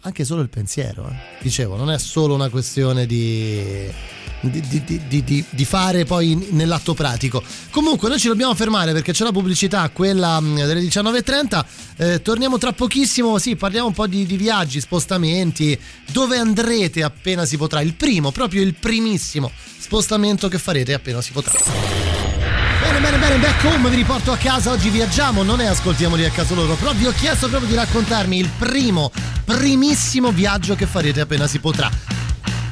anche 0.00 0.24
solo 0.24 0.42
il 0.42 0.48
pensiero, 0.48 1.08
eh. 1.08 1.42
dicevo, 1.42 1.76
non 1.76 1.90
è 1.90 1.98
solo 1.98 2.34
una 2.34 2.48
questione 2.48 3.06
di, 3.06 3.90
di, 4.50 4.82
di- 4.84 5.02
di- 5.24 5.44
di- 5.48 5.64
fare 5.64 6.04
poi 6.04 6.48
nell'atto 6.50 6.94
pratico. 6.94 7.42
Comunque 7.70 8.08
noi 8.08 8.18
ci 8.18 8.28
dobbiamo 8.28 8.54
fermare 8.54 8.92
perché 8.92 9.12
c'è 9.12 9.24
la 9.24 9.32
pubblicità, 9.32 9.88
quella 9.90 10.40
mh, 10.40 10.54
delle 10.66 10.80
19.30, 10.80 11.64
Eh, 11.98 12.22
torniamo 12.22 12.58
tra 12.58 12.72
pochissimo, 12.72 13.38
sì, 13.38 13.56
parliamo 13.56 13.86
un 13.88 13.92
po' 13.94 14.06
di 14.06 14.24
viaggi, 14.24 14.80
spostamenti, 14.80 15.78
dove 16.12 16.36
andrete 16.36 17.02
appena 17.02 17.44
si 17.46 17.56
potrà, 17.56 17.80
il 17.80 17.94
primo, 17.94 18.30
proprio 18.32 18.62
il 18.62 18.74
primissimo 18.74 19.50
spostamento 19.78 20.48
che 20.48 20.58
farete 20.58 20.92
appena 20.94 21.20
si 21.22 21.32
potrà. 21.32 21.58
Bene, 22.82 23.00
bene, 23.00 23.18
bene, 23.18 23.36
back 23.38 23.64
home, 23.64 23.88
vi 23.88 23.96
riporto 23.96 24.30
a 24.30 24.36
casa, 24.36 24.70
oggi 24.70 24.90
viaggiamo, 24.90 25.42
non 25.42 25.60
è 25.60 25.66
ascoltiamoli 25.66 26.24
a 26.24 26.30
caso 26.30 26.54
loro, 26.54 26.74
però 26.74 26.92
vi 26.92 27.06
ho 27.06 27.12
chiesto 27.12 27.48
proprio 27.48 27.68
di 27.68 27.74
raccontarmi 27.76 28.38
il 28.38 28.48
primo, 28.58 29.10
primissimo 29.44 30.30
viaggio 30.30 30.74
che 30.74 30.86
farete 30.86 31.20
appena 31.20 31.46
si 31.46 31.58
potrà. 31.58 31.90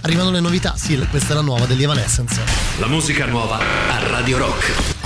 Arrivano 0.05 0.31
le 0.31 0.41
novità, 0.41 0.75
sì, 0.77 0.99
questa 1.09 1.33
è 1.33 1.35
la 1.35 1.41
nuova 1.41 1.65
degli 1.65 1.83
Evanescence. 1.83 2.43
La 2.79 2.89
musica 2.89 3.25
nuova 3.25 3.57
a 3.57 4.07
Radio 4.11 4.37
Rock. 4.37 5.04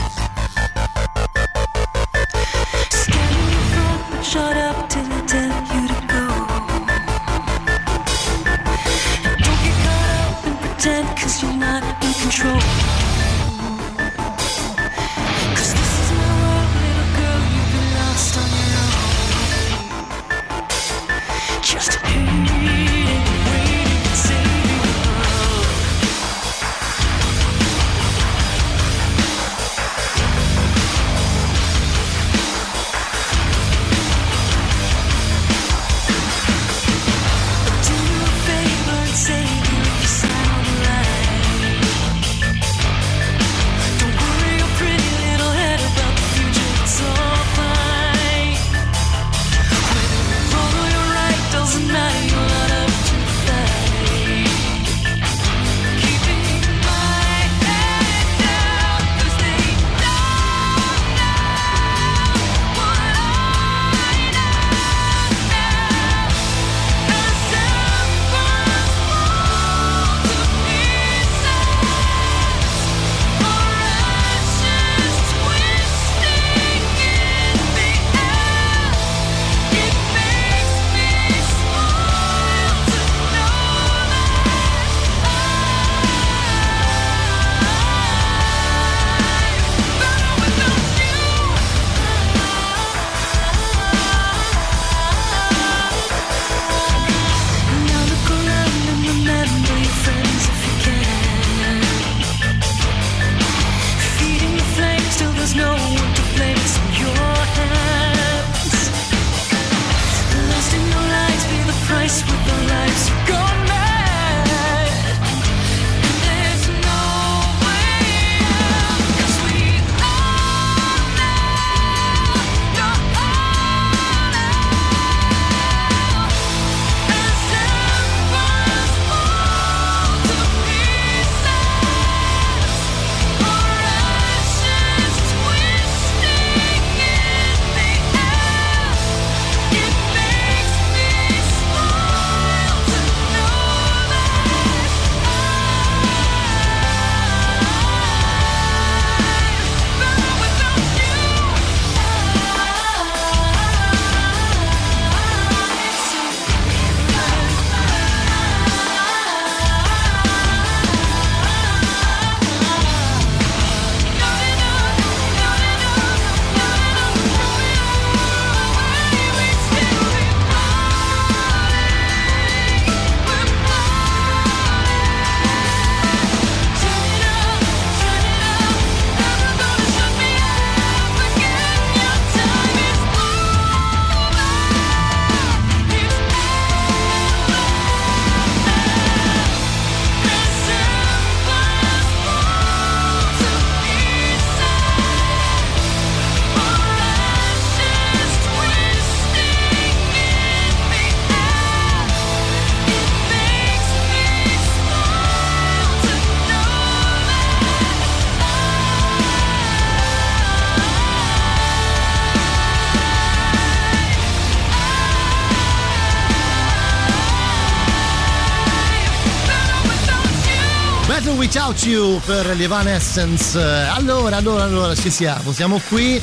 Without 221.48 221.82
You 221.86 222.20
per 222.26 222.54
gli 222.56 222.64
Evanescence. 222.64 223.58
Allora, 223.58 224.36
allora, 224.36 224.64
allora, 224.64 224.94
ci 224.94 225.08
siamo, 225.08 225.50
siamo 225.50 225.80
qui. 225.88 226.20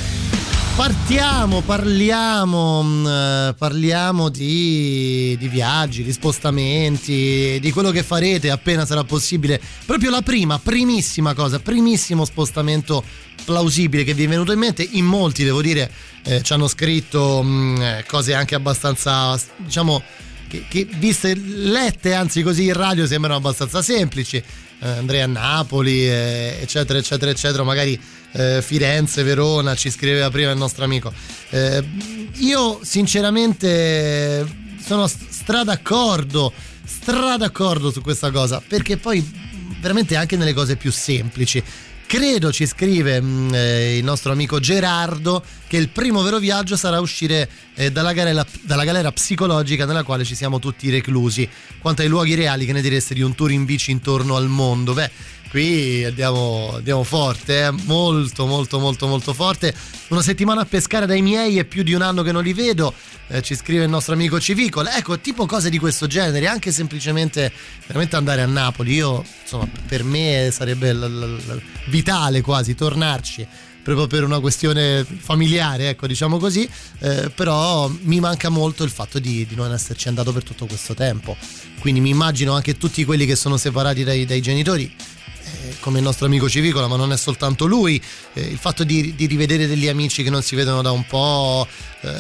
Partiamo, 0.76 1.62
parliamo, 1.62 2.84
mm, 2.84 3.08
eh, 3.08 3.56
parliamo 3.58 4.30
di, 4.30 5.36
di 5.40 5.48
viaggi, 5.48 6.04
di 6.04 6.12
spostamenti, 6.12 7.58
di 7.60 7.72
quello 7.72 7.90
che 7.90 8.04
farete 8.04 8.52
appena 8.52 8.86
sarà 8.86 9.04
possibile. 9.04 9.60
Proprio 9.84 10.12
la 10.12 10.22
prima, 10.22 10.60
primissima 10.60 11.34
cosa, 11.34 11.58
primissimo 11.58 12.24
spostamento 12.24 13.04
plausibile 13.46 14.04
che 14.04 14.14
vi 14.14 14.26
è 14.26 14.28
venuto 14.28 14.52
in 14.52 14.60
mente. 14.60 14.88
In 14.88 15.06
molti, 15.06 15.44
devo 15.44 15.64
dire, 15.64 15.90
eh, 16.24 16.44
ci 16.44 16.54
hanno 16.54 16.68
scritto 16.68 17.42
mm, 17.44 17.82
eh, 17.82 18.06
cose 18.08 18.36
anche 18.36 18.54
abbastanza, 18.54 19.42
diciamo, 19.58 20.04
che, 20.48 20.66
che 20.68 20.88
viste 21.00 21.34
lette, 21.34 22.14
anzi 22.14 22.44
così 22.44 22.66
in 22.66 22.74
radio 22.74 23.08
sembrano 23.08 23.38
abbastanza 23.38 23.82
semplici. 23.82 24.44
Eh, 24.80 24.88
Andrea 24.88 25.26
Napoli, 25.26 26.08
eh, 26.08 26.58
eccetera, 26.62 27.00
eccetera, 27.00 27.32
eccetera, 27.32 27.64
magari 27.64 28.00
eh, 28.34 28.62
Firenze, 28.62 29.24
Verona, 29.24 29.76
ci 29.76 29.90
scriveva 29.90 30.30
prima 30.30 30.52
il 30.52 30.58
nostro 30.58 30.84
amico. 30.84 31.12
Eh, 31.50 31.84
io 32.36 32.80
sinceramente 32.84 34.46
sono 34.84 35.08
st- 35.08 35.30
stra 35.30 35.64
d'accordo, 35.64 36.52
stra 36.84 37.38
d'accordo 37.38 37.92
su 37.92 38.02
questa 38.02 38.32
cosa, 38.32 38.62
perché 38.66 38.98
poi 38.98 39.24
veramente 39.80 40.16
anche 40.16 40.36
nelle 40.36 40.54
cose 40.54 40.76
più 40.76 40.92
semplici. 40.92 41.64
Credo 42.08 42.52
ci 42.52 42.68
scrive 42.68 43.20
mh, 43.20 43.54
eh, 43.54 43.98
il 43.98 44.04
nostro 44.04 44.32
amico 44.32 44.60
Gerardo 44.60 45.44
che 45.68 45.78
il 45.78 45.90
primo 45.90 46.22
vero 46.22 46.38
viaggio 46.38 46.78
sarà 46.78 47.00
uscire 47.00 47.50
eh, 47.74 47.92
dalla, 47.92 48.14
galera, 48.14 48.46
dalla 48.62 48.84
galera 48.84 49.12
psicologica 49.12 49.86
nella 49.86 50.04
quale 50.04 50.24
ci 50.24 50.36
siamo 50.36 50.60
tutti 50.60 50.90
reclusi. 50.92 51.50
Quanto 51.80 52.04
ai 52.04 52.08
luoghi 52.08 52.36
reali, 52.36 52.66
che 52.66 52.74
ne 52.74 52.82
direste 52.82 53.16
di 53.16 53.22
un 53.22 53.34
tour 53.34 53.52
in 53.52 53.66
bici 53.66 53.90
intorno 53.90 54.36
al 54.36 54.48
mondo? 54.48 54.94
Beh, 54.94 55.10
qui 55.56 56.04
andiamo, 56.04 56.74
andiamo 56.76 57.04
forte, 57.04 57.68
eh? 57.68 57.72
molto 57.86 58.46
molto 58.46 58.78
molto 58.78 59.08
molto 59.08 59.34
forte. 59.34 59.74
Una 60.10 60.22
settimana 60.22 60.60
a 60.60 60.66
pescare 60.66 61.06
dai 61.06 61.22
miei 61.22 61.58
è 61.58 61.64
più 61.64 61.82
di 61.82 61.94
un 61.94 62.02
anno 62.02 62.24
che 62.24 62.34
non 62.34 62.44
li 62.44 62.52
vedo. 62.52 62.94
Eh, 63.30 63.42
ci 63.42 63.56
scrive 63.56 63.86
il 63.86 63.90
nostro 63.90 64.16
amico 64.16 64.38
Civicolo. 64.38 64.90
Ecco, 64.90 65.18
tipo 65.18 65.46
cose 65.46 65.70
di 65.70 65.80
questo 65.80 66.08
genere, 66.08 66.48
anche 66.48 66.74
semplicemente 66.74 67.54
veramente 67.88 68.18
andare 68.18 68.42
a 68.42 68.46
Napoli. 68.48 68.96
Io, 68.96 69.24
insomma, 69.44 69.66
per 69.88 70.04
me 70.04 70.50
sarebbe 70.52 70.92
l- 70.92 71.00
l- 71.00 71.54
l- 71.54 71.62
vitale 71.86 72.42
quasi 72.42 72.76
tornarci 72.76 73.48
proprio 73.82 74.08
per 74.08 74.24
una 74.26 74.42
questione 74.42 75.06
familiare, 75.06 75.90
ecco, 75.90 76.06
diciamo 76.06 76.38
così, 76.38 76.68
eh, 77.00 77.32
però 77.34 77.90
mi 78.02 78.20
manca 78.20 78.50
molto 78.50 78.84
il 78.84 78.90
fatto 78.90 79.20
di, 79.20 79.46
di 79.46 79.56
non 79.56 79.72
esserci 79.72 80.10
andato 80.10 80.34
per 80.34 80.44
tutto 80.44 80.66
questo 80.66 80.96
tempo. 80.96 81.38
Quindi 81.80 82.02
mi 82.02 82.10
immagino 82.10 82.54
anche 82.54 82.78
tutti 82.78 83.06
quelli 83.06 83.26
che 83.26 83.36
sono 83.36 83.56
separati 83.58 84.04
dai, 84.04 84.26
dai 84.26 84.42
genitori, 84.42 84.94
eh, 85.46 85.76
come 85.80 86.00
il 86.00 86.04
nostro 86.04 86.26
amico 86.26 86.50
Civicola, 86.50 86.88
ma 86.88 86.96
non 86.96 87.12
è 87.12 87.18
soltanto 87.18 87.66
lui, 87.66 88.02
eh, 88.34 88.42
il 88.42 88.58
fatto 88.58 88.84
di, 88.84 89.14
di 89.16 89.26
rivedere 89.28 89.68
degli 89.68 89.88
amici 89.88 90.24
che 90.24 90.30
non 90.30 90.42
si 90.42 90.56
vedono 90.56 90.82
da 90.82 90.92
un 90.92 91.06
po', 91.06 91.68
eh, 92.02 92.14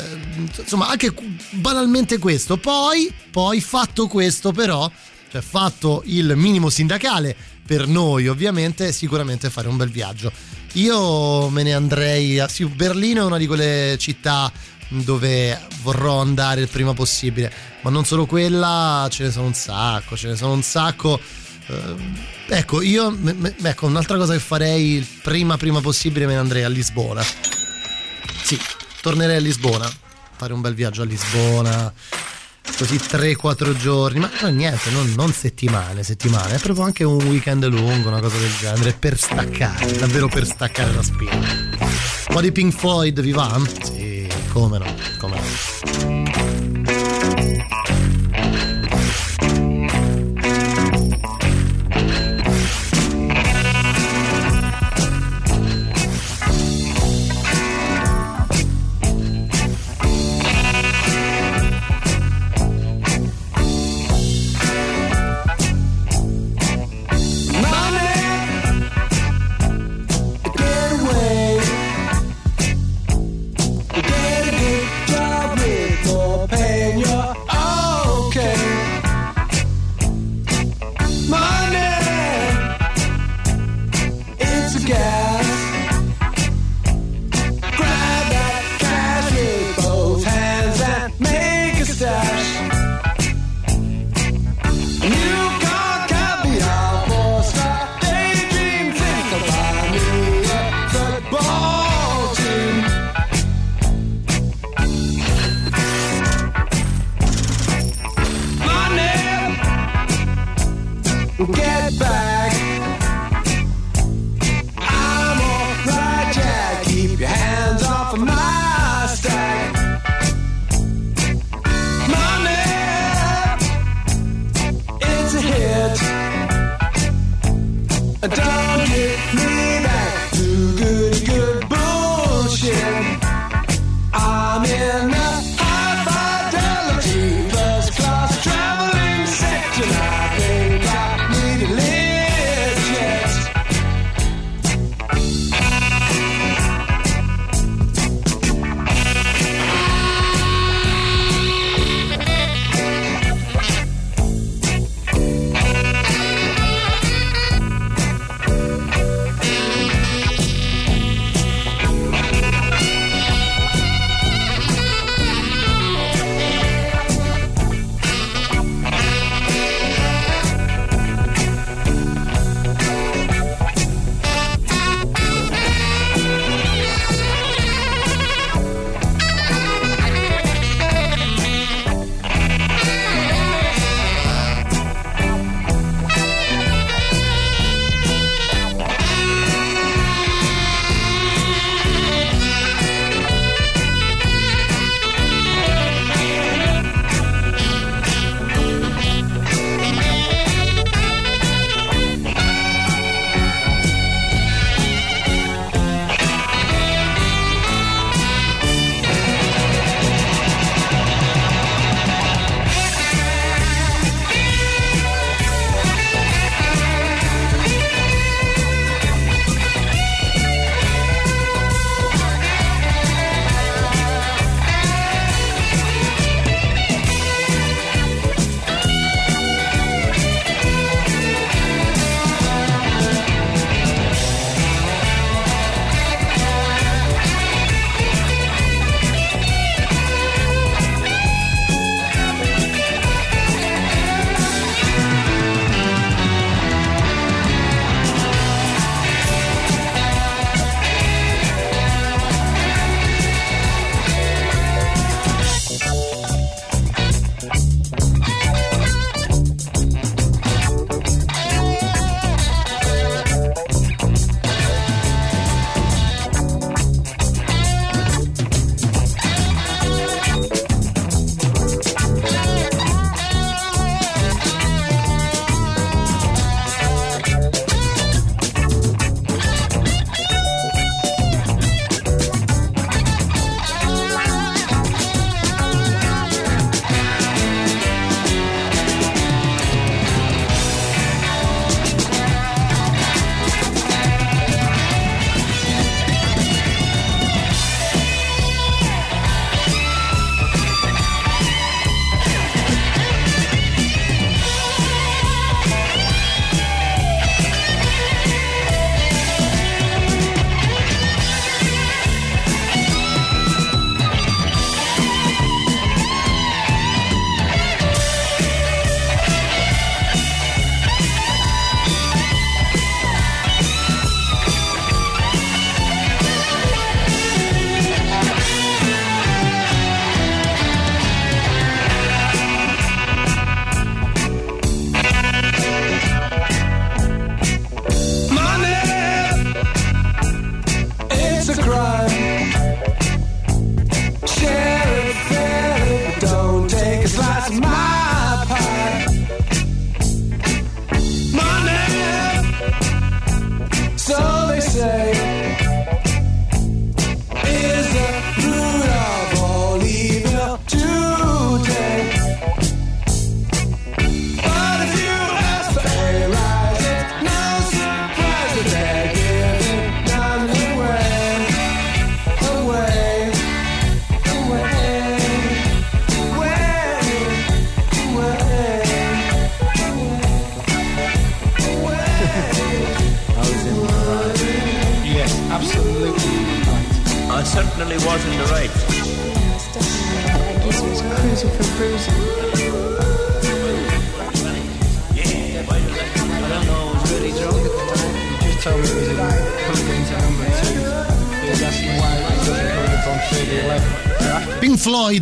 insomma 0.60 0.88
anche 0.88 1.14
banalmente 1.52 2.18
questo. 2.18 2.58
Poi, 2.58 3.12
poi 3.32 3.62
fatto 3.62 4.08
questo 4.08 4.52
però, 4.52 4.90
cioè 5.32 5.42
fatto 5.42 6.04
il 6.06 6.36
minimo 6.36 6.70
sindacale 6.70 7.36
per 7.66 7.88
noi 7.88 8.28
ovviamente, 8.28 8.92
sicuramente 8.92 9.50
fare 9.50 9.68
un 9.68 9.78
bel 9.78 9.90
viaggio. 9.90 10.32
Io 10.74 11.50
me 11.50 11.64
ne 11.64 11.74
andrei 11.74 12.38
a 12.40 12.48
sì, 12.48 12.66
Berlino 12.66 13.22
è 13.22 13.26
una 13.26 13.38
di 13.38 13.48
quelle 13.48 13.96
città 13.98 14.52
dove 14.88 15.60
vorrò 15.82 16.20
andare 16.20 16.62
il 16.62 16.68
prima 16.68 16.94
possibile, 16.94 17.52
ma 17.82 17.90
non 17.90 18.06
solo 18.06 18.26
quella, 18.26 19.08
ce 19.10 19.24
ne 19.24 19.32
sono 19.32 19.48
un 19.48 19.54
sacco, 19.54 20.16
ce 20.16 20.28
ne 20.28 20.36
sono 20.36 20.54
un 20.54 20.62
sacco. 20.62 21.20
Eh, 21.68 22.35
ecco, 22.48 22.82
io 22.82 23.12
me- 23.12 23.56
ecco, 23.62 23.86
un'altra 23.86 24.18
cosa 24.18 24.34
che 24.34 24.40
farei 24.40 25.06
prima 25.22 25.58
prima 25.58 25.82
possibile 25.82 26.26
me 26.26 26.34
ne 26.34 26.40
andrei 26.40 26.64
a 26.64 26.70
Lisbona. 26.70 27.24
Sì, 28.44 28.60
tornerei 29.02 29.38
a 29.38 29.40
Lisbona, 29.40 29.92
fare 30.36 30.54
un 30.54 30.62
bel 30.62 30.74
viaggio 30.74 31.02
a 31.02 31.06
Lisbona. 31.06 31.94
Così 32.78 32.96
3-4 32.96 33.78
giorni, 33.78 34.20
ma 34.20 34.30
no, 34.42 34.50
niente, 34.50 34.90
non, 34.90 35.14
non 35.16 35.32
settimane, 35.32 36.04
settimane, 36.04 36.56
è 36.56 36.60
proprio 36.60 36.84
anche 36.84 37.04
un 37.04 37.24
weekend 37.26 37.64
lungo, 37.68 38.10
una 38.10 38.20
cosa 38.20 38.38
del 38.38 38.54
genere, 38.60 38.94
per 38.94 39.18
staccare, 39.18 39.94
davvero 39.98 40.28
per 40.28 40.46
staccare 40.46 40.94
la 40.94 41.04
spina. 41.04 41.32
Un 41.38 42.34
po' 42.34 42.42
di 42.42 42.52
Pink 42.52 42.74
Floyd 42.74 43.22
vi 43.22 43.32
va? 43.32 43.62
Sì, 43.82 44.28
come 44.52 44.80
no, 44.80 44.96
come 45.20 45.40
no. 45.40 46.26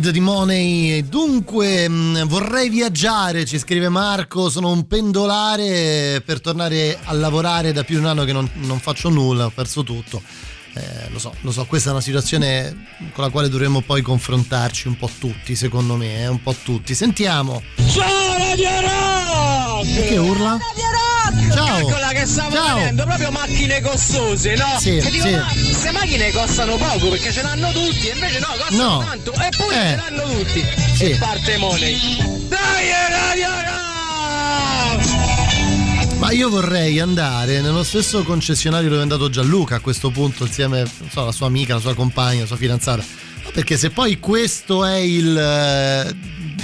Floyd 0.04 0.10
di 0.10 0.20
Money. 0.20 1.08
Dunque, 1.08 1.88
mh, 1.88 2.26
vorrei 2.26 2.68
viaggiare, 2.68 3.46
ci 3.46 3.58
scrive 3.58 3.88
Marco. 3.88 4.50
Sono 4.50 4.70
un 4.70 4.86
pendolare 4.86 6.22
per 6.24 6.40
tornare 6.40 6.98
a 7.02 7.12
lavorare 7.14 7.72
da 7.72 7.84
più 7.84 7.96
di 7.96 8.02
un 8.02 8.10
anno 8.10 8.24
che 8.24 8.32
non, 8.32 8.48
non 8.54 8.80
faccio 8.80 9.08
nulla, 9.08 9.46
ho 9.46 9.50
perso 9.50 9.82
tutto. 9.82 10.20
Eh, 10.74 11.08
lo 11.10 11.18
so, 11.18 11.32
lo 11.40 11.52
so, 11.52 11.64
questa 11.66 11.90
è 11.90 11.92
una 11.92 12.02
situazione 12.02 12.86
con 13.12 13.24
la 13.24 13.30
quale 13.30 13.48
dovremmo 13.48 13.80
poi 13.80 14.02
confrontarci 14.02 14.88
un 14.88 14.96
po' 14.96 15.08
tutti, 15.18 15.54
secondo 15.54 15.94
me, 15.94 16.22
eh, 16.22 16.26
un 16.26 16.42
po' 16.42 16.54
tutti. 16.62 16.94
Sentiamo. 16.94 17.62
Ciao 17.88 18.36
Radio 18.36 18.80
Rock! 18.80 19.94
Perché 19.94 20.18
urla? 20.18 20.58
Ciao! 21.76 21.88
Eccola 21.88 22.08
che 22.08 22.26
stavo 22.26 22.54
Ciao! 22.54 22.76
vedendo, 22.76 23.04
proprio 23.04 23.30
macchine 23.30 23.80
costose, 23.80 24.54
no? 24.54 24.76
Sì, 24.78 24.96
e 24.96 25.10
dico, 25.10 25.26
sì. 25.26 25.32
ma 25.34 25.46
queste 25.52 25.90
macchine 25.92 26.30
costano 26.32 26.76
poco 26.76 27.08
perché 27.08 27.32
ce 27.32 27.42
l'hanno 27.42 27.70
tutti, 27.72 28.08
e 28.08 28.12
invece 28.14 28.38
no, 28.38 28.46
costano 28.56 28.82
No. 28.82 28.98
tanto, 29.04 29.32
eppure 29.32 29.74
Eh. 29.74 29.88
ce 29.90 29.96
l'hanno 29.96 30.22
tutti. 30.22 30.64
Sì. 30.94 31.04
E 31.10 31.16
parte 31.16 31.56
money. 31.58 31.98
Dai 32.48 32.88
Radio! 33.08 33.48
Ma 36.18 36.30
io 36.30 36.48
vorrei 36.48 37.00
andare 37.00 37.60
nello 37.60 37.82
stesso 37.82 38.22
concessionario 38.22 38.86
dove 38.88 39.00
è 39.00 39.02
andato 39.02 39.28
Gianluca 39.28 39.76
a 39.76 39.80
questo 39.80 40.10
punto, 40.10 40.46
insieme 40.46 40.84
so, 41.10 41.20
alla 41.20 41.32
sua 41.32 41.46
amica, 41.48 41.74
la 41.74 41.80
sua 41.80 41.94
compagna, 41.94 42.40
la 42.40 42.46
sua 42.46 42.56
fidanzata. 42.56 43.04
Perché 43.52 43.76
se 43.76 43.90
poi 43.90 44.18
questo 44.18 44.84
è 44.86 44.96
il 44.96 45.36
eh, 45.36 46.14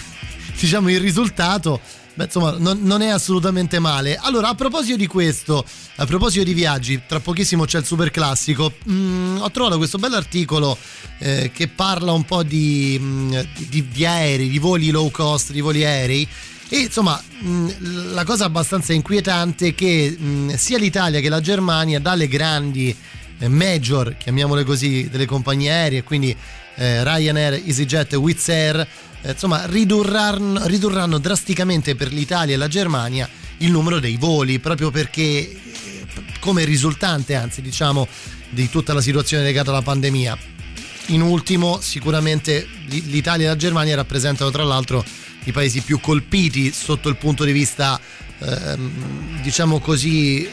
diciamo 0.58 0.88
il 0.90 0.98
risultato, 1.00 1.80
beh, 2.20 2.24
insomma, 2.24 2.56
non, 2.58 2.80
non 2.82 3.00
è 3.00 3.08
assolutamente 3.08 3.78
male. 3.78 4.16
Allora, 4.16 4.48
a 4.48 4.54
proposito 4.54 4.96
di 4.96 5.06
questo, 5.06 5.64
a 5.96 6.04
proposito 6.04 6.44
di 6.44 6.52
viaggi, 6.52 7.00
tra 7.06 7.20
pochissimo 7.20 7.64
c'è 7.64 7.78
il 7.78 7.86
super 7.86 8.10
classico. 8.10 8.72
mm, 8.88 9.38
ho 9.38 9.50
trovato 9.50 9.78
questo 9.78 9.96
bell'articolo 9.98 10.76
eh, 11.18 11.50
che 11.52 11.68
parla 11.68 12.12
un 12.12 12.24
po' 12.24 12.42
di, 12.42 12.98
mm, 13.00 13.38
di- 13.68 13.88
di 13.88 14.04
aerei, 14.04 14.48
di 14.48 14.58
voli 14.58 14.90
low 14.90 15.10
cost, 15.10 15.52
di 15.52 15.60
voli 15.60 15.84
aerei. 15.84 16.28
E 16.68 16.78
insomma, 16.78 17.20
mh, 17.40 18.12
la 18.12 18.24
cosa 18.24 18.44
abbastanza 18.44 18.92
inquietante 18.92 19.68
è 19.68 19.74
che 19.74 20.14
mh, 20.16 20.54
sia 20.54 20.78
l'Italia 20.78 21.20
che 21.20 21.28
la 21.28 21.40
Germania, 21.40 21.98
dalle 22.00 22.28
grandi 22.28 22.94
eh, 23.38 23.48
major, 23.48 24.16
chiamiamole 24.16 24.64
così, 24.64 25.08
delle 25.10 25.26
compagnie 25.26 25.70
aeree, 25.72 26.02
quindi 26.04 26.36
eh, 26.76 27.02
Ryanair, 27.02 27.62
EasyJet 27.64 28.12
e 28.12 28.16
Wizz 28.16 28.48
Air, 28.48 28.86
insomma, 29.22 29.66
ridurranno, 29.66 30.66
ridurranno 30.66 31.18
drasticamente 31.18 31.94
per 31.94 32.12
l'Italia 32.12 32.54
e 32.54 32.58
la 32.58 32.68
Germania 32.68 33.28
il 33.58 33.70
numero 33.70 34.00
dei 34.00 34.16
voli, 34.16 34.58
proprio 34.58 34.90
perché 34.90 35.22
eh, 35.22 35.58
come 36.38 36.64
risultante, 36.64 37.34
anzi, 37.34 37.60
diciamo, 37.60 38.06
di 38.48 38.68
tutta 38.68 38.92
la 38.92 39.00
situazione 39.00 39.42
legata 39.42 39.70
alla 39.70 39.82
pandemia. 39.82 40.38
In 41.06 41.22
ultimo, 41.22 41.80
sicuramente 41.80 42.66
l'Italia 42.86 43.46
e 43.46 43.48
la 43.48 43.56
Germania 43.56 43.96
rappresentano 43.96 44.50
tra 44.50 44.64
l'altro 44.64 45.04
i 45.44 45.52
paesi 45.52 45.80
più 45.80 46.00
colpiti 46.00 46.72
sotto 46.72 47.08
il 47.08 47.16
punto 47.16 47.44
di 47.44 47.52
vista, 47.52 48.00
ehm, 48.40 49.42
diciamo 49.42 49.78
così, 49.80 50.48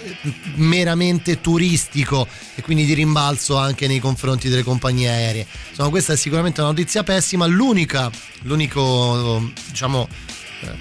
meramente 0.55 1.41
turistico 1.41 2.27
e 2.55 2.61
quindi 2.61 2.85
di 2.85 2.93
rimbalzo 2.93 3.57
anche 3.57 3.87
nei 3.87 3.99
confronti 3.99 4.49
delle 4.49 4.63
compagnie 4.63 5.09
aeree. 5.09 5.47
Insomma, 5.69 5.89
questa 5.89 6.13
è 6.13 6.17
sicuramente 6.17 6.61
una 6.61 6.69
notizia 6.69 7.03
pessima. 7.03 7.45
L'unica, 7.45 8.09
l'unico, 8.43 9.51
diciamo, 9.69 10.07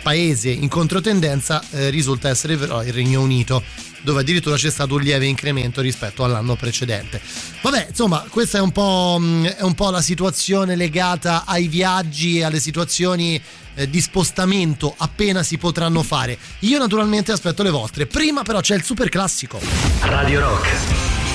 paese 0.02 0.50
in 0.50 0.68
controtendenza 0.68 1.62
eh, 1.70 1.90
risulta 1.90 2.28
essere 2.28 2.56
però 2.56 2.82
il 2.82 2.92
Regno 2.92 3.20
Unito 3.20 3.62
dove 4.06 4.20
addirittura 4.20 4.54
c'è 4.56 4.70
stato 4.70 4.94
un 4.94 5.00
lieve 5.00 5.26
incremento 5.26 5.80
rispetto 5.80 6.22
all'anno 6.22 6.54
precedente. 6.54 7.20
Vabbè, 7.60 7.86
insomma, 7.88 8.24
questa 8.30 8.58
è 8.58 8.60
un 8.60 8.70
po', 8.70 9.16
mh, 9.18 9.46
è 9.56 9.62
un 9.62 9.74
po' 9.74 9.90
la 9.90 10.00
situazione 10.00 10.76
legata 10.76 11.42
ai 11.44 11.66
viaggi 11.66 12.38
e 12.38 12.44
alle 12.44 12.60
situazioni 12.60 13.40
eh, 13.74 13.90
di 13.90 14.00
spostamento 14.00 14.94
appena 14.96 15.42
si 15.42 15.58
potranno 15.58 16.04
fare. 16.04 16.38
Io 16.60 16.78
naturalmente 16.78 17.32
aspetto 17.32 17.64
le 17.64 17.70
vostre. 17.70 18.06
Prima 18.06 18.42
però 18.42 18.60
c'è 18.60 18.76
il 18.76 18.84
super 18.84 19.08
classico. 19.08 19.60
Radio 20.02 20.38
Rock, 20.38 20.68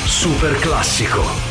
super 0.05 0.57
classico. 0.59 1.50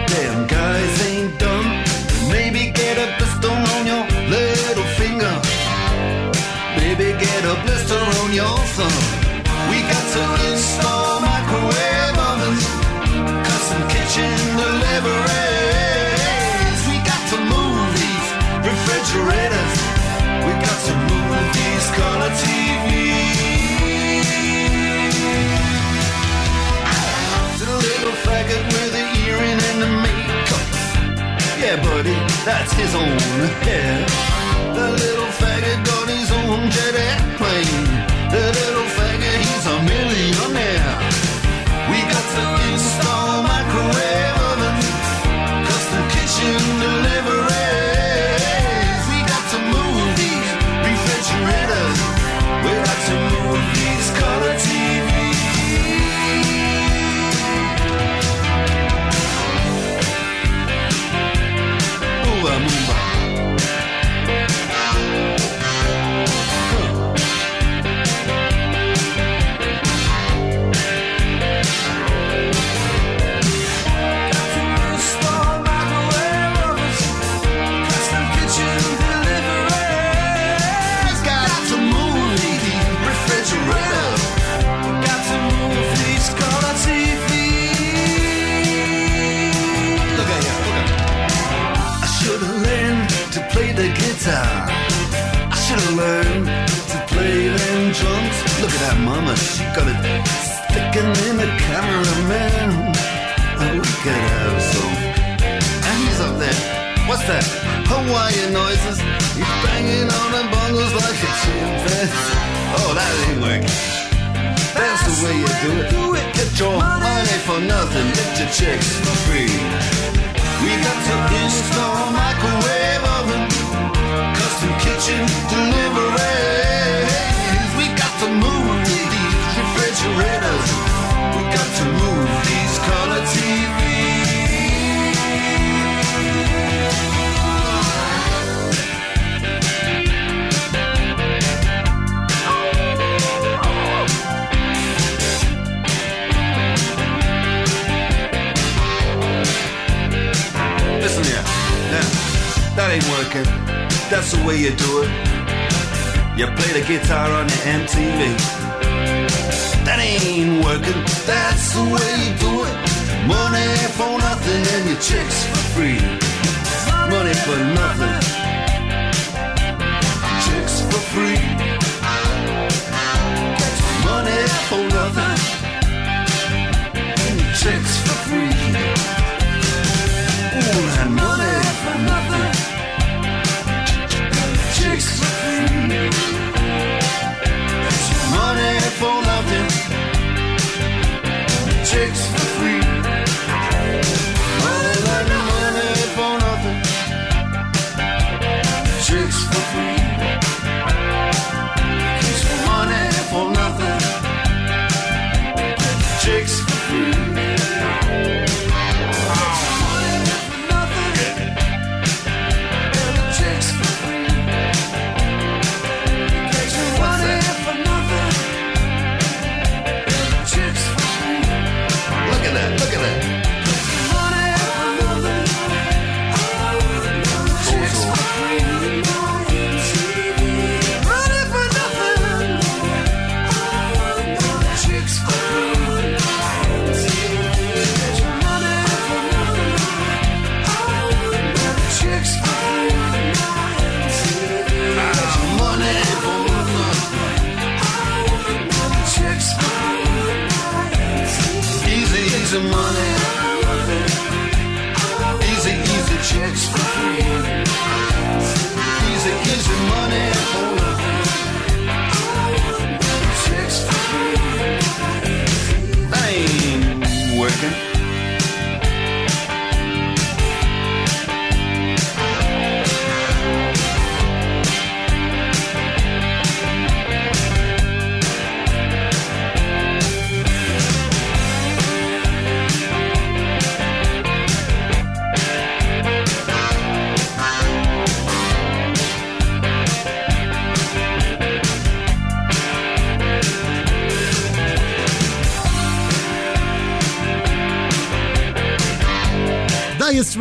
Yeah, 31.71 31.81
buddy, 31.83 32.11
that's 32.43 32.73
his 32.73 32.93
own 32.93 33.17
hair. 33.63 34.05
The 34.75 34.91
little 34.91 35.31
faggot 35.39 35.85
got 35.85 36.09
his 36.09 36.29
own 36.29 36.69
jet 36.69 36.95
airplane. 37.07 37.85
The 38.29 38.51
little 38.59 38.90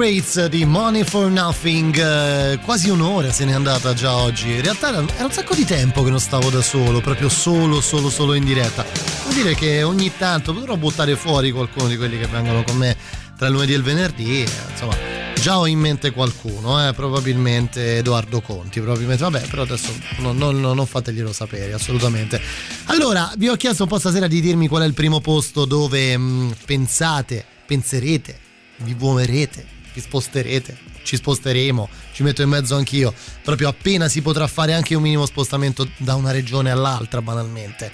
Straits 0.01 0.46
di 0.46 0.64
Money 0.64 1.05
for 1.05 1.30
Nothing, 1.30 1.94
eh, 1.94 2.59
quasi 2.64 2.88
un'ora 2.88 3.30
se 3.30 3.44
n'è 3.44 3.53
andata 3.53 3.92
già 3.92 4.16
oggi. 4.16 4.51
In 4.51 4.62
realtà 4.62 4.88
era, 4.88 5.01
un 5.01 5.30
sacco 5.30 5.55
di 5.55 5.66
tempo 5.66 6.03
che 6.03 6.09
non 6.09 6.18
stavo 6.18 6.48
da 6.48 6.62
solo, 6.62 7.03
proprio 7.03 7.28
solo, 7.28 7.82
solo, 7.82 8.09
solo 8.09 8.32
in 8.32 8.42
diretta. 8.42 8.82
Devo 8.82 9.34
dire 9.34 9.55
che 9.55 9.82
ogni 9.82 10.11
tanto 10.16 10.55
potrò 10.55 10.78
buttare 10.78 11.16
fuori 11.16 11.51
qualcuno 11.51 11.86
di 11.86 11.98
quelli 11.98 12.18
che 12.18 12.26
vengono 12.28 12.62
con 12.62 12.76
me 12.78 12.96
tra 13.36 13.48
il 13.48 13.53
lunedì 13.53 13.74
e 13.74 13.76
il 13.76 13.82
venerdì. 13.82 14.42
eh, 14.42 14.48
Insomma, 14.70 14.96
già 15.34 15.59
ho 15.59 15.66
in 15.66 15.78
mente 15.78 16.12
qualcuno, 16.12 16.88
eh, 16.88 16.94
probabilmente 16.94 17.98
Edoardo 17.98 18.40
Conti. 18.40 18.80
Probabilmente, 18.80 19.22
vabbè, 19.22 19.48
però 19.48 19.64
adesso 19.64 19.92
non, 20.20 20.34
non- 20.38 20.61
non 20.62 20.86
fateglielo 20.86 21.30
sapere, 21.30 21.74
assolutamente. 21.74 22.40
Allora, 22.86 23.30
vi 23.36 23.48
ho 23.48 23.57
chiesto 23.57 23.82
un 23.82 23.90
po' 23.90 23.98
stasera 23.98 24.28
di 24.28 24.40
dirmi 24.40 24.66
qual 24.66 24.80
è 24.80 24.86
il 24.86 24.94
primo 24.94 25.20
posto 25.20 25.66
dove 25.66 26.16
mh, 26.16 26.55
pensate, 26.64 27.44
penserete, 27.66 28.38
vi 28.78 28.96
muoverete, 28.98 29.78
vi 29.95 30.01
sposterete, 30.01 30.76
ci 31.03 31.16
sposteremo, 31.16 31.88
ci 32.12 32.22
metto 32.22 32.43
in 32.43 32.49
mezzo 32.49 32.76
anch'io, 32.76 33.12
proprio 33.43 33.68
appena 33.68 34.09
si 34.09 34.22
potrà 34.22 34.47
fare 34.47 34.74
anche 34.74 34.95
un 34.95 35.03
minimo 35.03 35.26
spostamento 35.26 35.88
da 35.99 36.14
una 36.14 36.30
regione 36.30 36.70
all'altra, 36.70 37.22
banalmente. 37.22 37.93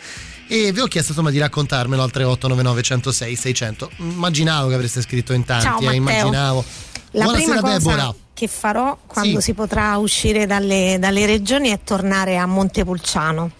E 0.48 0.70
vi 0.72 0.80
ho 0.80 0.86
chiesto 0.86 1.10
insomma 1.10 1.30
di 1.30 1.38
raccontarmelo 1.38 2.02
al 2.02 2.10
3899 2.10 2.82
106 2.82 3.34
600. 3.36 3.90
Immaginavo 3.96 4.68
che 4.68 4.74
avreste 4.74 5.02
scritto 5.02 5.32
in 5.32 5.44
tanti, 5.44 5.64
Ciao, 5.64 5.90
eh, 5.90 5.94
immaginavo. 5.96 6.64
La 7.12 7.24
Buonasera 7.24 7.52
prima 7.52 7.60
cosa 7.60 7.78
Deborah. 7.78 8.14
che 8.34 8.46
farò 8.46 8.98
quando 9.06 9.38
Sì. 9.40 9.46
si 9.46 9.54
potrà 9.54 9.96
uscire 9.96 10.46
dalle, 10.46 10.98
dalle 11.00 11.26
regioni 11.26 11.70
è 11.70 11.80
tornare 11.82 12.36
a 12.36 12.46
Montepulciano. 12.46 13.50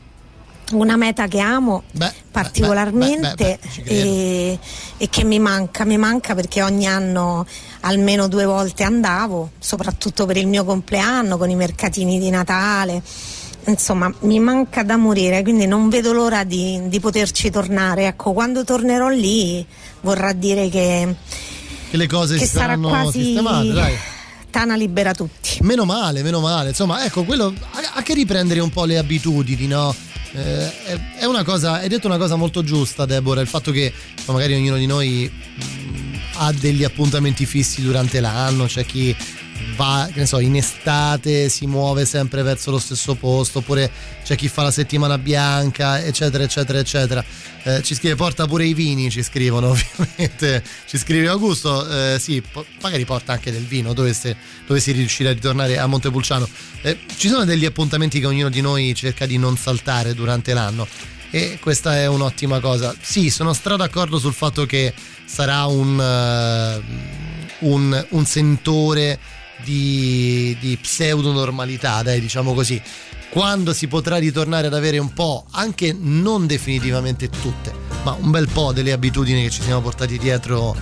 Una 0.72 0.96
meta 0.96 1.28
che 1.28 1.38
amo 1.38 1.84
particolarmente 2.32 3.58
beh, 3.60 3.82
beh, 3.82 3.90
e, 3.90 4.58
e 4.96 5.08
che 5.08 5.22
mi 5.22 5.38
manca, 5.38 5.84
mi 5.84 5.96
manca 5.96 6.34
perché 6.34 6.60
ogni 6.62 6.86
anno 6.86 7.46
almeno 7.82 8.26
due 8.26 8.44
volte 8.44 8.82
andavo, 8.82 9.50
soprattutto 9.60 10.26
per 10.26 10.36
il 10.36 10.48
mio 10.48 10.64
compleanno, 10.64 11.36
con 11.36 11.50
i 11.50 11.54
mercatini 11.54 12.18
di 12.18 12.30
Natale. 12.30 13.00
Insomma, 13.66 14.12
mi 14.20 14.38
manca 14.38 14.82
da 14.82 14.96
morire, 14.96 15.42
quindi 15.42 15.66
non 15.66 15.88
vedo 15.88 16.12
l'ora 16.12 16.44
di, 16.44 16.80
di 16.88 17.00
poterci 17.00 17.50
tornare. 17.50 18.06
Ecco, 18.06 18.32
quando 18.32 18.64
tornerò 18.64 19.08
lì 19.08 19.64
vorrà 20.00 20.32
dire 20.32 20.68
che, 20.68 21.14
Che 21.90 21.96
le 21.96 22.06
cose 22.08 22.36
che 22.38 22.46
sarà 22.46 22.76
quasi 22.76 23.22
sistemate, 23.22 23.72
dai. 23.72 23.94
Tana 24.50 24.74
libera 24.76 25.12
tutti. 25.14 25.58
Meno 25.62 25.84
male, 25.84 26.22
meno 26.22 26.40
male. 26.40 26.70
Insomma, 26.70 27.04
ecco, 27.04 27.24
quello 27.24 27.52
a, 27.72 27.80
a 27.94 28.02
che 28.02 28.14
riprendere 28.14 28.60
un 28.60 28.70
po' 28.70 28.84
le 28.84 28.98
abitudini, 28.98 29.66
no? 29.66 29.94
Eh, 30.36 31.00
è, 31.18 31.24
una 31.24 31.44
cosa, 31.44 31.74
hai 31.74 31.88
detto 31.88 32.06
una 32.06 32.18
cosa 32.18 32.36
molto 32.36 32.62
giusta, 32.62 33.06
Deborah, 33.06 33.40
il 33.40 33.46
fatto 33.46 33.70
che 33.70 33.92
magari 34.26 34.54
ognuno 34.54 34.76
di 34.76 34.84
noi 34.84 35.30
mh, 35.32 36.18
ha 36.34 36.52
degli 36.52 36.84
appuntamenti 36.84 37.46
fissi 37.46 37.80
durante 37.80 38.20
l'anno, 38.20 38.66
c'è 38.66 38.84
chi 38.84 39.16
va, 39.74 40.08
che 40.12 40.20
ne 40.20 40.26
so, 40.26 40.38
in 40.38 40.56
estate 40.56 41.48
si 41.48 41.66
muove 41.66 42.04
sempre 42.04 42.42
verso 42.42 42.70
lo 42.70 42.78
stesso 42.78 43.14
posto, 43.14 43.58
oppure 43.58 43.90
c'è 44.24 44.36
chi 44.36 44.48
fa 44.48 44.62
la 44.62 44.70
settimana 44.70 45.18
bianca, 45.18 46.00
eccetera, 46.02 46.44
eccetera, 46.44 46.78
eccetera. 46.78 47.24
Eh, 47.62 47.82
ci 47.82 47.94
scrive 47.94 48.14
porta 48.14 48.46
pure 48.46 48.64
i 48.64 48.74
vini, 48.74 49.10
ci 49.10 49.22
scrivono 49.22 49.70
ovviamente. 49.76 50.62
Ci 50.86 50.98
scrive 50.98 51.28
Augusto, 51.28 51.88
eh, 51.88 52.18
sì, 52.18 52.40
po- 52.40 52.64
magari 52.80 53.04
porta 53.04 53.32
anche 53.32 53.50
del 53.50 53.64
vino, 53.64 53.92
dovesse, 53.92 54.36
dovessi 54.66 54.92
riuscire 54.92 55.30
a 55.30 55.32
ritornare 55.32 55.78
a 55.78 55.86
Montepulciano. 55.86 56.48
Eh, 56.82 56.98
ci 57.16 57.28
sono 57.28 57.44
degli 57.44 57.64
appuntamenti 57.64 58.20
che 58.20 58.26
ognuno 58.26 58.48
di 58.48 58.60
noi 58.60 58.94
cerca 58.94 59.26
di 59.26 59.38
non 59.38 59.56
saltare 59.56 60.14
durante 60.14 60.54
l'anno 60.54 60.86
e 61.30 61.58
questa 61.60 61.96
è 61.96 62.06
un'ottima 62.06 62.60
cosa. 62.60 62.94
Sì, 63.00 63.30
sono 63.30 63.52
stra 63.52 63.76
d'accordo 63.76 64.18
sul 64.18 64.32
fatto 64.32 64.64
che 64.64 64.94
sarà 65.24 65.66
un, 65.66 66.00
eh, 66.00 66.82
un, 67.60 68.06
un 68.10 68.24
sentore 68.24 69.18
di, 69.66 70.56
di 70.60 70.78
pseudo 70.80 71.32
normalità, 71.32 72.02
dai, 72.02 72.20
diciamo 72.20 72.54
così. 72.54 72.80
Quando 73.28 73.74
si 73.74 73.88
potrà 73.88 74.16
ritornare 74.16 74.68
ad 74.68 74.74
avere 74.74 74.98
un 74.98 75.12
po', 75.12 75.44
anche 75.50 75.94
non 75.98 76.46
definitivamente 76.46 77.28
tutte, 77.28 77.72
ma 78.04 78.16
un 78.18 78.30
bel 78.30 78.48
po' 78.48 78.72
delle 78.72 78.92
abitudini 78.92 79.42
che 79.42 79.50
ci 79.50 79.62
siamo 79.62 79.80
portati 79.80 80.16
dietro 80.16 80.74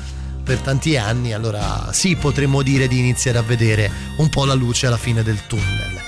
per 0.45 0.59
tanti 0.59 0.99
anni, 0.99 1.33
allora 1.33 1.91
sì, 1.93 2.17
potremmo 2.17 2.63
dire 2.63 2.87
di 2.87 2.99
iniziare 2.99 3.39
a 3.39 3.43
vedere 3.43 3.91
un 4.19 4.29
po' 4.29 4.45
la 4.45 4.55
luce 4.55 4.87
alla 4.87 4.99
fine 4.99 5.23
del 5.23 5.47
tunnel. 5.47 6.03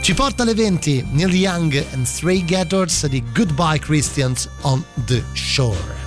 Ci 0.00 0.14
porta 0.14 0.44
alle 0.44 0.54
20 0.54 1.08
Neil 1.10 1.34
Young 1.34 1.84
and 1.92 2.06
Stray 2.06 2.44
Gators 2.44 3.06
di 3.06 3.22
Goodbye 3.34 3.80
Christians 3.80 4.48
on 4.62 4.82
the 5.04 5.22
Shore. 5.32 6.01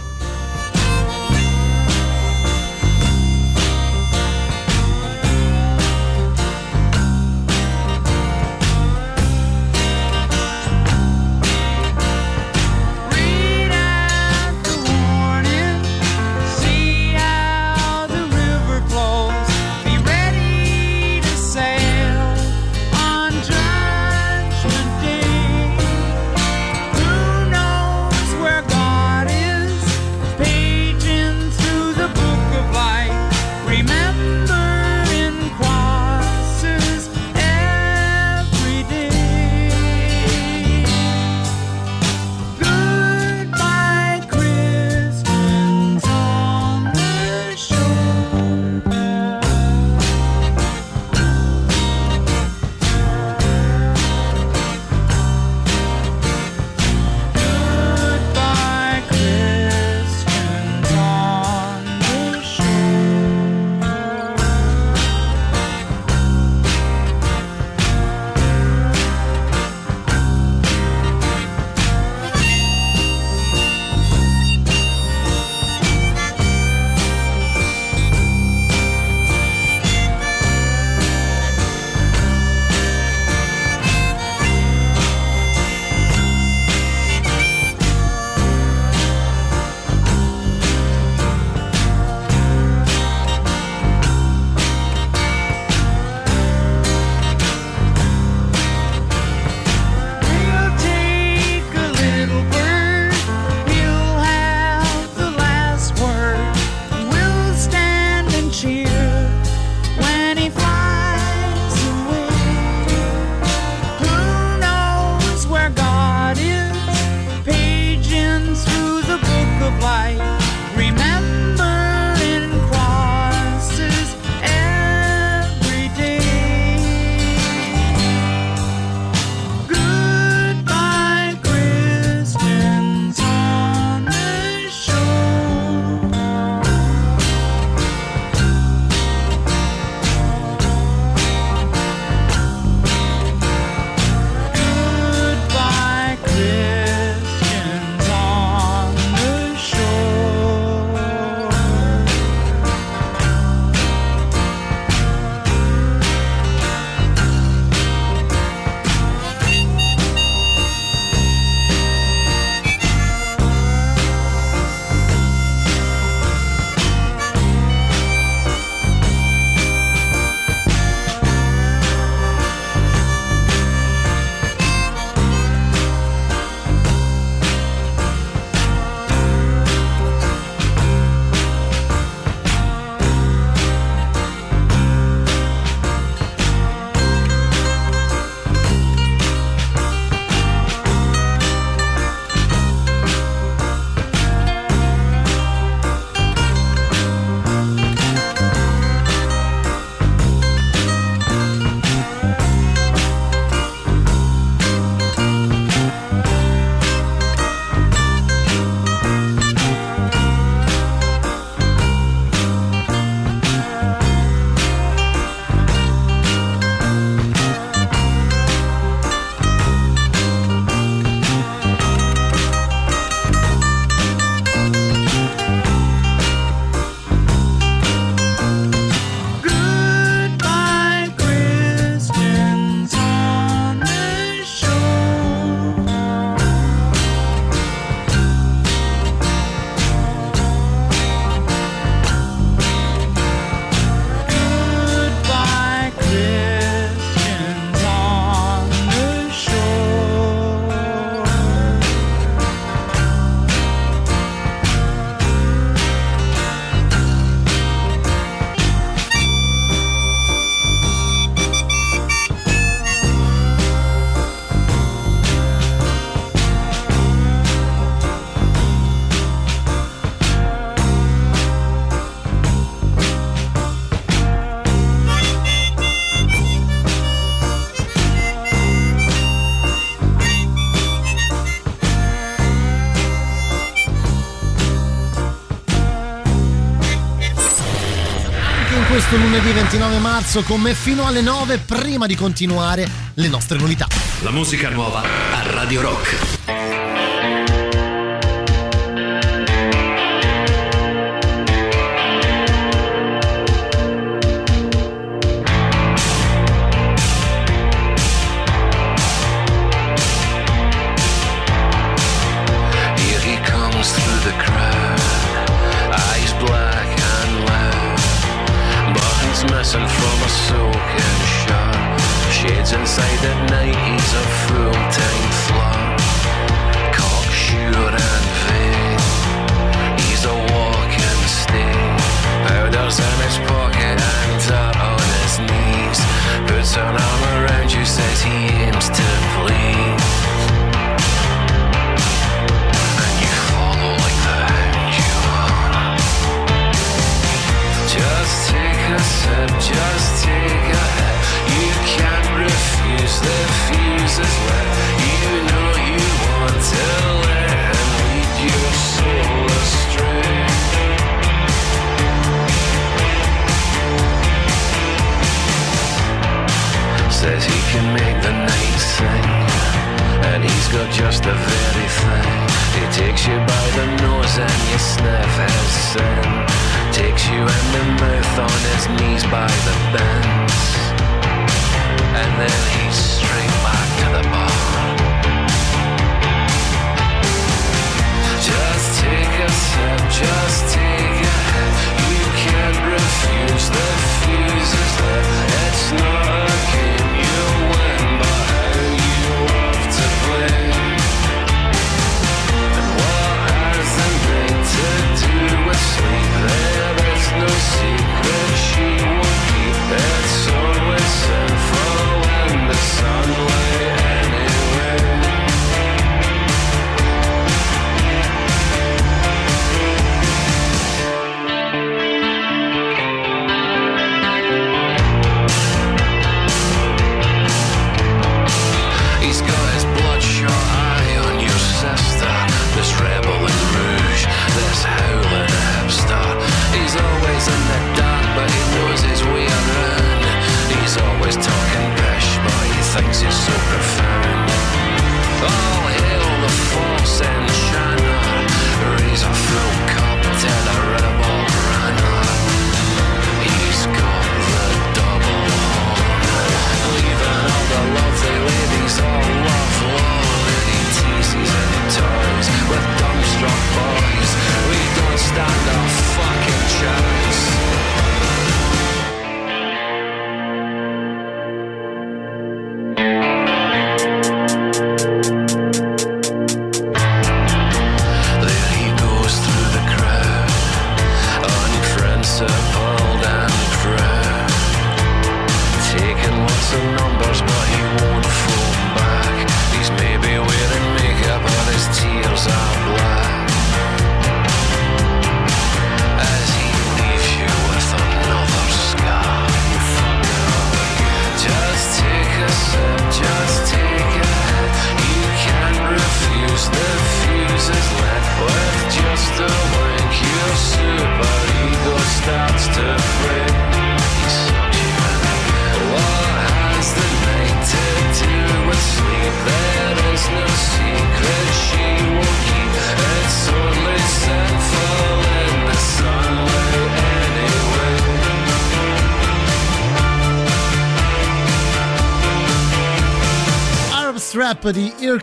29 289.78 289.99
marzo 289.99 290.41
con 290.43 290.61
me 290.61 290.73
fino 290.73 291.05
alle 291.05 291.19
9 291.19 291.57
prima 291.57 292.05
di 292.05 292.15
continuare 292.15 292.88
le 293.15 293.28
nostre 293.28 293.57
novità. 293.57 293.88
La 294.21 294.32
musica 294.32 294.69
nuova 294.69 295.01
a 295.01 295.51
Radio 295.51 295.82
Rock. 295.82 296.34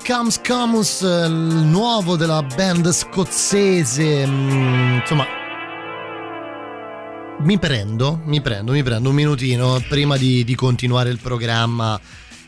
Comes 0.05 0.41
Comus, 0.45 1.03
eh, 1.03 1.27
il 1.27 1.33
nuovo 1.33 2.17
della 2.17 2.43
band 2.43 2.91
scozzese, 2.91 4.27
mm, 4.27 4.95
insomma, 4.97 5.27
mi 7.41 7.59
prendo, 7.59 8.21
mi 8.25 8.41
prendo, 8.41 8.73
mi 8.73 8.83
prendo 8.83 9.11
un 9.11 9.15
minutino 9.15 9.81
prima 9.89 10.17
di, 10.17 10.43
di 10.43 10.55
continuare 10.57 11.11
il 11.11 11.19
programma 11.19 12.01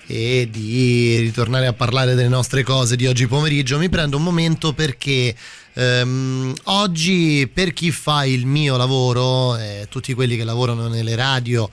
e 0.07 0.49
di 0.51 1.17
ritornare 1.19 1.67
a 1.67 1.73
parlare 1.73 2.15
delle 2.15 2.29
nostre 2.29 2.65
cose 2.65 2.97
di 2.97 3.07
oggi 3.07 3.29
pomeriggio, 3.29 3.79
mi 3.79 3.89
prendo 3.89 4.17
un 4.17 4.25
momento 4.25 4.73
perché 4.73 5.35
ehm, 5.75 6.55
oggi 6.65 7.49
per 7.53 7.73
chi 7.73 7.93
fa 7.93 8.25
il 8.25 8.47
mio 8.47 8.77
lavoro, 8.77 9.57
eh, 9.57 9.87
tutti 9.89 10.13
quelli 10.13 10.37
che 10.37 10.45
lavorano 10.45 10.89
nelle 10.89 11.15
radio 11.15 11.71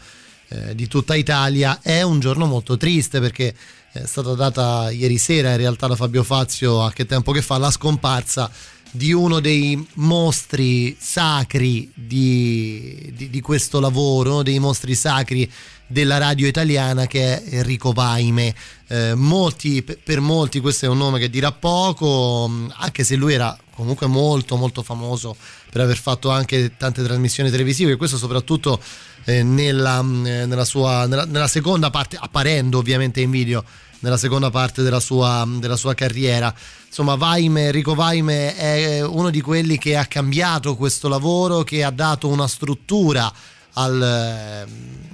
eh, 0.50 0.76
di 0.76 0.88
tutta 0.88 1.16
Italia, 1.16 1.80
è 1.82 2.04
un 2.04 2.20
giorno 2.20 2.46
molto 2.46 2.78
triste 2.78 3.20
perché 3.20 3.54
è 3.94 4.06
stata 4.06 4.34
data 4.36 4.90
ieri 4.90 5.18
sera 5.18 5.52
in 5.52 5.58
realtà 5.58 5.88
da 5.88 5.98
Fabio 5.98 6.24
Fazio 6.24 6.82
a 6.82 6.94
che 6.94 7.06
tempo 7.06 7.34
che 7.34 7.42
fa 7.42 7.58
la 7.58 7.70
scomparsa 7.70 8.50
di 8.90 9.12
uno 9.12 9.42
dei 9.42 9.86
mostri 9.96 10.96
sacri 10.98 11.92
di, 11.94 13.12
di, 13.16 13.30
di 13.30 13.42
questo 13.42 13.80
lavoro, 13.80 14.32
uno 14.32 14.44
dei 14.44 14.60
mostri 14.60 14.96
sacri 14.96 15.50
della 15.88 16.18
radio 16.18 16.48
italiana 16.48 17.06
che 17.06 17.44
è 17.44 17.56
Enrico 17.56 17.92
Vaime. 17.92 18.56
Eh, 18.88 19.14
molti, 19.16 19.82
per 19.82 20.22
molti 20.22 20.62
questo 20.62 20.86
è 20.86 20.90
un 20.90 20.98
nome 20.98 21.20
che 21.20 21.30
dirà 21.30 21.52
poco, 21.52 22.50
anche 22.78 23.04
se 23.04 23.16
lui 23.16 23.34
era 23.34 23.58
comunque 23.74 24.08
molto 24.08 24.58
molto 24.58 24.84
famoso 24.84 25.36
per 25.72 25.82
aver 25.82 25.98
fatto 25.98 26.30
anche 26.30 26.76
tante 26.78 27.04
trasmissioni 27.04 27.50
televisive, 27.50 27.94
e 27.94 27.96
questo 27.96 28.18
soprattutto 28.18 28.82
eh, 29.26 29.44
nella, 29.44 30.02
mh, 30.02 30.26
eh, 30.26 30.46
nella 30.46 30.66
sua, 30.66 31.06
nella, 31.06 31.26
nella 31.26 31.48
seconda 31.48 31.90
parte, 31.90 32.18
apparendo 32.20 32.78
ovviamente 32.78 33.22
in 33.22 33.32
video, 33.32 33.64
nella 34.00 34.18
seconda 34.18 34.50
parte 34.50 34.82
della 34.82 35.00
sua, 35.00 35.48
della 35.48 35.76
sua 35.76 35.94
carriera. 35.94 36.54
Insomma, 36.88 37.16
Vaime, 37.16 37.66
Enrico 37.68 37.96
Vaime 37.96 38.56
è 38.56 39.02
uno 39.06 39.30
di 39.30 39.42
quelli 39.42 39.78
che 39.78 39.96
ha 39.96 40.06
cambiato 40.06 40.76
questo 40.76 41.08
lavoro, 41.08 41.64
che 41.64 41.84
ha 41.84 41.92
dato 41.92 42.28
una 42.28 42.48
struttura 42.48 43.32
al, 43.74 44.02
eh, 44.02 44.66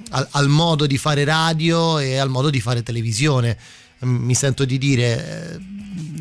al- 0.09 0.27
al 0.31 0.47
modo 0.47 0.87
di 0.87 0.97
fare 0.97 1.23
radio 1.23 1.99
e 1.99 2.17
al 2.17 2.29
modo 2.29 2.49
di 2.49 2.61
fare 2.61 2.81
televisione. 2.81 3.57
Mi 3.99 4.35
sento 4.35 4.63
di 4.65 4.77
dire, 4.77 5.53
eh, 5.53 5.59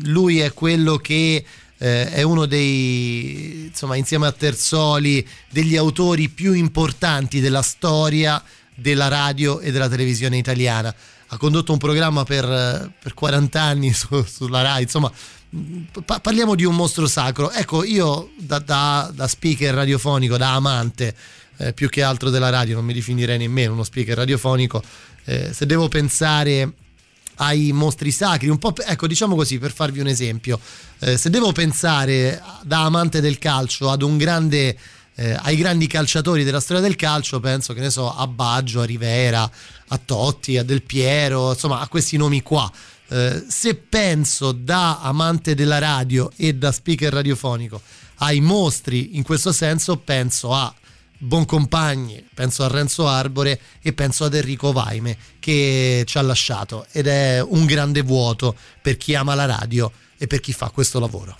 lui 0.03 0.39
è 0.39 0.53
quello 0.53 0.97
che 0.97 1.43
eh, 1.77 2.09
è 2.11 2.21
uno 2.23 2.45
dei, 2.45 3.65
insomma, 3.67 3.95
insieme 3.95 4.27
a 4.27 4.31
Terzoli, 4.31 5.27
degli 5.49 5.75
autori 5.75 6.29
più 6.29 6.53
importanti 6.53 7.39
della 7.39 7.61
storia 7.61 8.41
della 8.73 9.07
radio 9.07 9.59
e 9.59 9.71
della 9.71 9.89
televisione 9.89 10.37
italiana. 10.37 10.93
Ha 11.29 11.37
condotto 11.37 11.71
un 11.73 11.77
programma 11.77 12.23
per, 12.23 12.45
eh, 12.45 12.91
per 13.01 13.13
40 13.13 13.61
anni 13.61 13.91
su- 13.93 14.23
sulla 14.23 14.61
RAI, 14.61 14.83
insomma, 14.83 15.11
pa- 16.05 16.19
parliamo 16.19 16.55
di 16.55 16.63
un 16.63 16.75
mostro 16.75 17.07
sacro. 17.07 17.51
Ecco, 17.51 17.83
io 17.83 18.31
da, 18.37 18.59
da- 18.59 19.11
da 19.13 19.27
speaker 19.27 19.73
radiofonico, 19.73 20.37
da 20.37 20.53
amante 20.53 21.15
eh, 21.57 21.73
più 21.73 21.89
che 21.89 22.03
altro 22.03 22.29
della 22.29 22.49
radio, 22.49 22.75
non 22.75 22.85
mi 22.85 22.93
definirei 22.93 23.37
nemmeno 23.37 23.73
uno 23.73 23.83
speaker 23.83 24.15
radiofonico, 24.15 24.81
eh, 25.25 25.51
se 25.53 25.65
devo 25.65 25.87
pensare 25.87 26.71
ai 27.37 27.71
mostri 27.71 28.11
sacri, 28.11 28.47
un 28.49 28.59
po' 28.59 28.73
ecco 28.75 29.07
diciamo 29.07 29.35
così 29.35 29.57
per 29.57 29.73
farvi 29.73 29.99
un 29.99 30.07
esempio, 30.07 30.59
eh, 30.99 31.17
se 31.17 31.29
devo 31.29 31.51
pensare 31.51 32.41
da 32.63 32.85
amante 32.85 33.21
del 33.21 33.37
calcio 33.37 33.89
ad 33.89 34.01
un 34.01 34.17
grande 34.17 34.77
eh, 35.19 35.35
ai 35.41 35.55
grandi 35.55 35.87
calciatori 35.87 36.43
della 36.43 36.59
storia 36.59 36.81
del 36.81 36.95
calcio, 36.95 37.39
penso 37.39 37.73
che 37.73 37.79
ne 37.79 37.89
so 37.89 38.15
a 38.15 38.27
Baggio, 38.27 38.81
a 38.81 38.85
Rivera, 38.85 39.49
a 39.87 39.99
Totti, 40.03 40.57
a 40.57 40.63
Del 40.63 40.83
Piero, 40.83 41.53
insomma 41.53 41.79
a 41.79 41.87
questi 41.87 42.17
nomi 42.17 42.43
qua. 42.43 42.71
Eh, 43.09 43.43
se 43.47 43.73
penso 43.73 44.51
da 44.51 44.99
amante 45.01 45.55
della 45.55 45.79
radio 45.79 46.29
e 46.35 46.53
da 46.53 46.71
speaker 46.71 47.11
radiofonico 47.11 47.81
ai 48.17 48.41
mostri 48.41 49.17
in 49.17 49.23
questo 49.23 49.51
senso, 49.51 49.97
penso 49.97 50.53
a 50.53 50.71
Boncompagni, 51.19 52.27
penso 52.33 52.63
a 52.63 52.67
Renzo 52.67 53.07
Arbore 53.07 53.59
e 53.81 53.93
penso 53.93 54.25
ad 54.25 54.35
Enrico 54.35 54.71
Vaime 54.71 55.17
che 55.39 56.03
ci 56.05 56.17
ha 56.17 56.21
lasciato 56.21 56.85
ed 56.91 57.07
è 57.07 57.41
un 57.41 57.65
grande 57.65 58.01
vuoto 58.01 58.55
per 58.81 58.97
chi 58.97 59.15
ama 59.15 59.33
la 59.33 59.45
radio 59.45 59.91
e 60.17 60.27
per 60.27 60.39
chi 60.39 60.53
fa 60.53 60.69
questo 60.69 60.99
lavoro. 60.99 61.37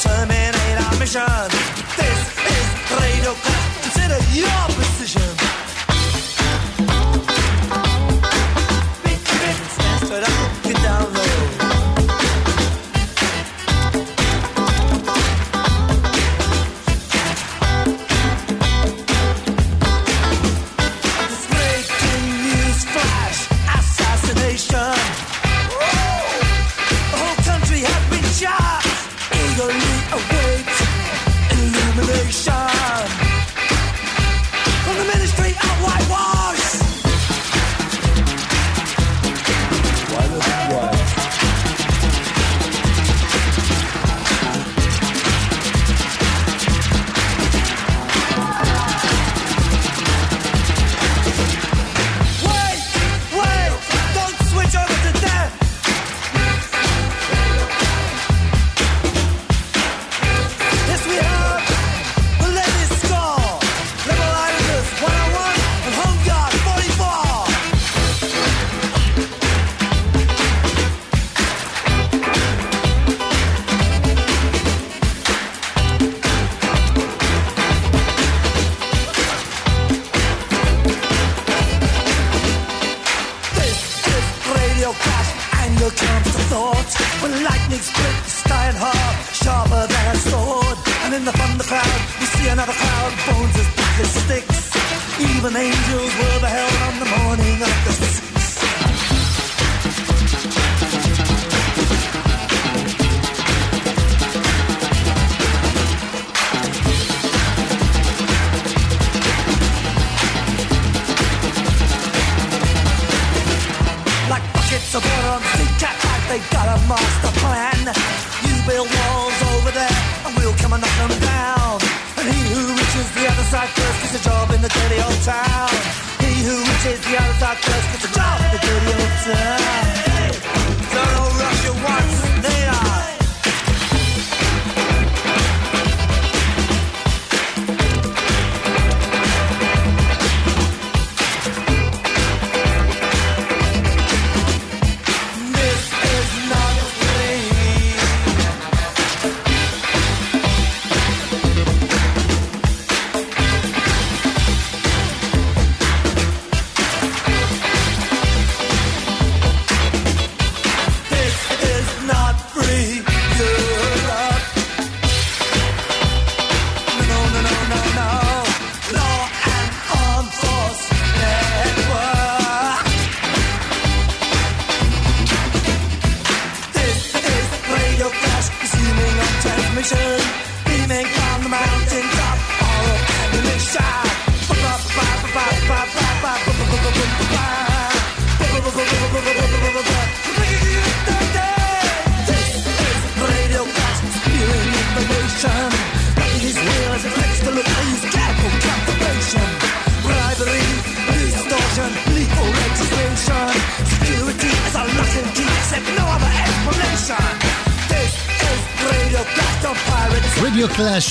Terminate 0.00 0.78
our 0.86 0.98
mission. 0.98 1.22
This 1.96 2.20
is 2.50 2.66
Radio 2.98 3.32
Cut. 3.34 3.62
Consider 3.82 4.18
your 4.34 4.73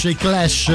Clash, 0.03 0.11
i 0.11 0.15
Clash. 0.15 0.67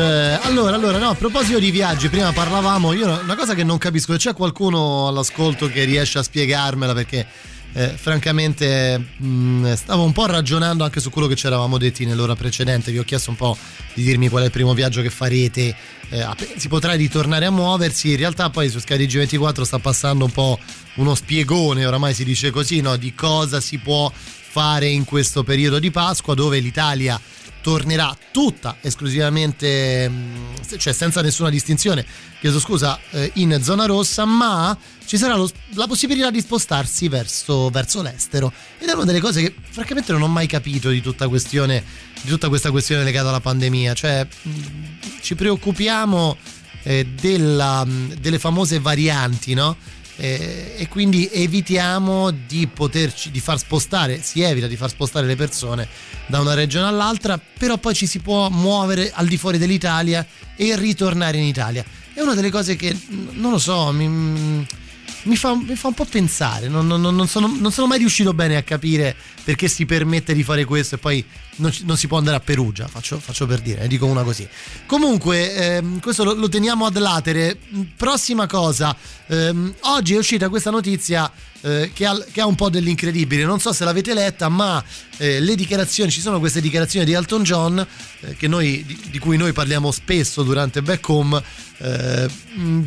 Allora, 0.47 0.75
allora, 0.75 0.99
no, 0.99 1.11
a 1.11 1.15
proposito 1.15 1.59
di 1.59 1.71
viaggi, 1.71 2.09
prima 2.09 2.33
parlavamo, 2.33 2.95
io 2.95 3.21
una 3.21 3.37
cosa 3.37 3.55
che 3.55 3.63
non 3.63 3.77
capisco, 3.77 4.17
c'è 4.17 4.33
qualcuno 4.33 5.07
all'ascolto 5.07 5.69
che 5.69 5.85
riesce 5.85 6.19
a 6.19 6.23
spiegarmela 6.23 6.95
perché 6.95 7.27
eh, 7.75 7.89
francamente 7.89 8.99
mh, 9.19 9.75
stavo 9.75 10.05
un 10.05 10.13
po' 10.13 10.27
ragionando 10.27 10.85
anche 10.85 11.01
su 11.01 11.11
quello 11.11 11.29
che 11.29 11.37
ci 11.37 11.47
eravamo 11.47 11.77
detti 11.77 12.07
nell'ora 12.07 12.35
precedente, 12.37 12.91
vi 12.91 12.99
ho 12.99 13.05
chiesto 13.05 13.29
un 13.29 13.37
po' 13.37 13.57
di 13.93 14.03
dirmi 14.03 14.29
qual 14.29 14.45
è 14.45 14.47
il 14.47 14.53
primo 14.53 14.73
viaggio 14.73 15.03
che 15.03 15.11
farete, 15.11 15.77
eh, 16.09 16.27
si 16.57 16.69
potrà 16.69 16.95
ritornare 16.95 17.45
a 17.45 17.51
muoversi, 17.51 18.11
in 18.11 18.17
realtà 18.17 18.49
poi 18.49 18.71
su 18.71 18.79
Sky 18.79 19.05
G24 19.05 19.63
sta 19.63 19.79
passando 19.79 20.25
un 20.25 20.33
po' 20.33 20.59
uno 20.95 21.15
spiegone, 21.15 21.85
oramai 21.85 22.15
si 22.15 22.25
dice 22.25 22.51
così, 22.51 22.81
no, 22.81 22.97
di 22.97 23.15
cosa 23.15 23.61
si 23.61 23.77
può 23.79 24.11
fare 24.15 24.87
in 24.87 25.05
questo 25.05 25.43
periodo 25.45 25.79
di 25.79 25.91
Pasqua 25.91 26.35
dove 26.35 26.59
l'Italia 26.61 27.21
tornerà 27.69 28.17
tutta 28.33 28.79
esclusivamente, 28.81 30.09
mh, 30.09 30.79
cioè 30.79 30.93
senza 30.95 31.21
nessuna 31.21 31.51
distinzione, 31.51 32.03
chiedo 32.41 32.59
scusa, 32.59 32.99
eh, 33.11 33.31
in 33.35 33.59
zona 33.63 33.85
rossa, 33.85 34.25
ma 34.25 34.77
ci 35.05 35.19
sarà 35.19 35.35
lo- 35.37 35.51
la 35.75 35.87
possibilità 35.87 36.31
di 36.31 36.41
spostarsi 36.41 37.09
verso, 37.09 37.69
verso 37.69 38.01
l'estero. 38.01 38.51
Ed 38.79 38.89
è 38.89 38.93
una 38.93 39.05
delle 39.05 39.21
cose 39.21 39.43
che 39.43 39.55
francamente 39.69 40.13
non 40.13 40.23
ho 40.23 40.29
mai 40.29 40.47
capito 40.47 40.89
di 40.89 41.03
tutta, 41.03 41.29
questione, 41.29 41.85
di 42.23 42.29
tutta 42.31 42.49
questa 42.49 42.71
questione 42.71 43.05
legata 43.05 43.29
alla 43.29 43.41
pandemia. 43.41 43.93
Cioè, 43.93 44.27
mh, 44.27 44.51
ci 45.21 45.35
preoccupiamo 45.35 46.37
eh, 46.85 47.05
della- 47.21 47.85
mh, 47.85 48.15
delle 48.21 48.39
famose 48.39 48.79
varianti, 48.81 49.53
no? 49.53 49.77
Eh, 50.21 50.75
e 50.77 50.89
quindi 50.89 51.31
evitiamo 51.33 52.33
di 52.33 52.67
poterci 52.67 53.31
di 53.31 53.39
far 53.39 53.57
spostare, 53.57 54.21
si 54.21 54.43
evita 54.43 54.67
di 54.67 54.75
far 54.75 54.91
spostare 54.91 55.27
le 55.27 55.37
persone 55.37 55.87
da 56.27 56.41
una 56.41 56.55
regione 56.55 56.89
all'altra, 56.89 57.39
però 57.39 57.79
poi 57.79 57.95
ci 57.95 58.09
si 58.09 58.19
può 58.19 58.49
muovere 58.49 59.13
al 59.15 59.29
di 59.29 59.37
fuori 59.37 59.59
dell'Italia 59.59 60.27
e 60.57 60.75
ritornare 60.75 61.39
in 61.39 61.45
Italia. 61.45 61.85
È 62.13 62.21
una 62.21 62.35
delle 62.35 62.51
cose 62.51 62.75
che 62.75 62.97
non 63.09 63.53
lo 63.53 63.59
so, 63.59 63.93
mi, 63.93 64.67
mi 65.29 65.37
fa, 65.37 65.55
mi 65.55 65.77
fa 65.77 65.89
un 65.89 65.95
po' 65.95 66.07
pensare. 66.07 66.69
Non, 66.69 66.87
non- 66.87 67.01
non 67.01 67.29
sono, 67.29 67.55
non 67.59 67.71
sono 67.71 67.87
mai 67.87 67.99
riuscito 67.99 68.33
bene 68.33 68.57
a 68.57 68.63
capire 68.63 69.15
perché 69.45 69.69
si 69.69 69.87
permette 69.87 70.35
di 70.35 70.43
fare 70.43 70.65
questo 70.65 70.97
e 70.97 70.99
poi 70.99 71.25
non, 71.57 71.97
si 71.97 72.07
può 72.07 72.19
andare 72.19 72.37
a 72.37 72.41
Perugia. 72.41 72.89
Faccio, 72.89 73.19
faccio 73.21 73.47
per 73.47 73.61
dire, 73.61 73.83
ne 73.83 73.89
dico 73.89 74.07
una 74.07 74.23
così. 74.23 74.47
Comunque, 74.87 75.55
ehm, 75.55 76.01
questo 76.01 76.25
lo, 76.25 76.35
lo 76.35 76.49
teniamo 76.49 76.87
ad 76.87 76.97
latere. 76.99 77.59
Prossima 77.97 78.47
cosa, 78.47 78.97
ehm, 79.27 79.75
oggi 79.83 80.15
è 80.15 80.19
uscita 80.19 80.49
questa 80.49 80.71
notizia 80.71 81.31
eh, 81.63 81.91
che, 81.93 82.07
ha, 82.07 82.17
che 82.33 82.41
ha 82.41 82.47
un 82.47 82.55
po' 82.55 82.71
dell'incredibile. 82.71 83.45
Non 83.45 83.61
so 83.61 83.73
se 83.73 83.85
l'avete 83.85 84.15
letta, 84.15 84.49
ma 84.49 84.83
eh, 85.17 85.41
le 85.41 85.55
dichiarazioni, 85.55 86.11
ci 86.11 86.21
sono 86.21 86.39
queste 86.39 86.61
dichiarazioni 86.61 87.05
di 87.05 87.13
Elton 87.13 87.43
John, 87.43 87.87
eh, 88.21 88.49
noi, 88.49 88.85
di, 88.87 89.01
di 89.11 89.19
cui 89.19 89.37
noi 89.37 89.53
parliamo 89.53 89.91
spesso 89.91 90.43
durante 90.43 90.83
Back 90.83 91.09
Home, 91.09 91.43
eh, 91.79 92.29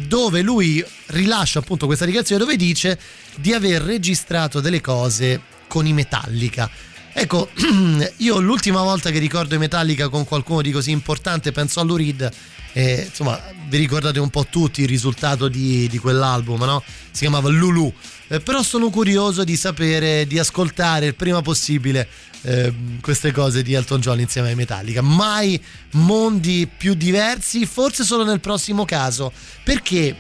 dove 0.07 0.41
lui 0.41 0.83
rilascia 1.07 1.59
appunto 1.59 1.85
questa 1.85 2.05
dichiarazione 2.05 2.43
dove 2.43 2.55
dice 2.55 2.99
di 3.35 3.53
aver 3.53 3.81
registrato 3.81 4.59
delle 4.59 4.81
cose 4.81 5.41
con 5.67 5.85
i 5.85 5.93
Metallica. 5.93 6.69
Ecco, 7.13 7.49
io 8.17 8.39
l'ultima 8.39 8.81
volta 8.81 9.09
che 9.09 9.19
ricordo 9.19 9.55
i 9.55 9.57
Metallica 9.57 10.07
con 10.07 10.23
qualcuno 10.25 10.61
di 10.61 10.71
così 10.71 10.91
importante 10.91 11.51
penso 11.51 11.79
a 11.79 11.83
Lou 11.83 11.97
Reed. 11.97 12.31
E, 12.73 13.05
insomma, 13.09 13.39
vi 13.67 13.77
ricordate 13.77 14.19
un 14.19 14.29
po' 14.29 14.45
tutti 14.49 14.81
il 14.81 14.87
risultato 14.87 15.49
di, 15.49 15.87
di 15.89 15.97
quell'album, 15.97 16.63
no? 16.63 16.83
Si 17.11 17.19
chiamava 17.21 17.49
Lulu. 17.49 17.93
Eh, 18.31 18.39
però 18.39 18.63
sono 18.63 18.89
curioso 18.89 19.43
di 19.43 19.57
sapere, 19.57 20.25
di 20.25 20.39
ascoltare 20.39 21.07
il 21.07 21.15
prima 21.15 21.41
possibile 21.41 22.07
eh, 22.43 22.73
queste 23.01 23.33
cose 23.33 23.61
di 23.61 23.73
Elton 23.73 23.99
John 23.99 24.21
insieme 24.21 24.47
ai 24.47 24.55
Metallica. 24.55 25.01
Mai 25.01 25.61
mondi 25.91 26.65
più 26.65 26.93
diversi, 26.93 27.65
forse 27.65 28.05
solo 28.05 28.23
nel 28.23 28.39
prossimo 28.39 28.85
caso. 28.85 29.33
Perché? 29.65 30.15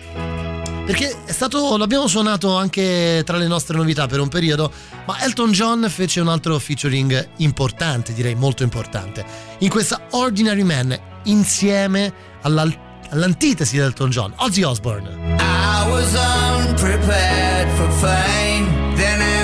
Perché 0.85 1.23
è 1.23 1.31
stato, 1.31 1.77
l'abbiamo 1.77 2.07
suonato 2.07 2.57
anche 2.57 3.21
tra 3.25 3.37
le 3.37 3.47
nostre 3.47 3.77
novità 3.77 4.07
per 4.07 4.19
un 4.19 4.27
periodo, 4.27 4.73
ma 5.05 5.21
Elton 5.21 5.53
John 5.53 5.87
fece 5.89 6.19
un 6.19 6.27
altro 6.27 6.59
featuring 6.59 7.29
importante, 7.37 8.11
direi 8.11 8.35
molto 8.35 8.63
importante, 8.63 9.23
in 9.59 9.69
questa 9.69 10.07
Ordinary 10.09 10.63
Man, 10.63 10.99
insieme 11.23 12.11
all'al- 12.41 12.90
all'antitesi 13.11 13.75
di 13.75 13.81
Elton 13.81 14.09
John, 14.09 14.33
Ozzy 14.37 14.63
Osbourne. 14.63 15.07
I 15.39 15.89
was 15.89 16.13
unprepared 16.15 17.69
for 17.77 17.89
fame. 17.99 18.95
Then 18.95 19.21
everybody 19.21 19.40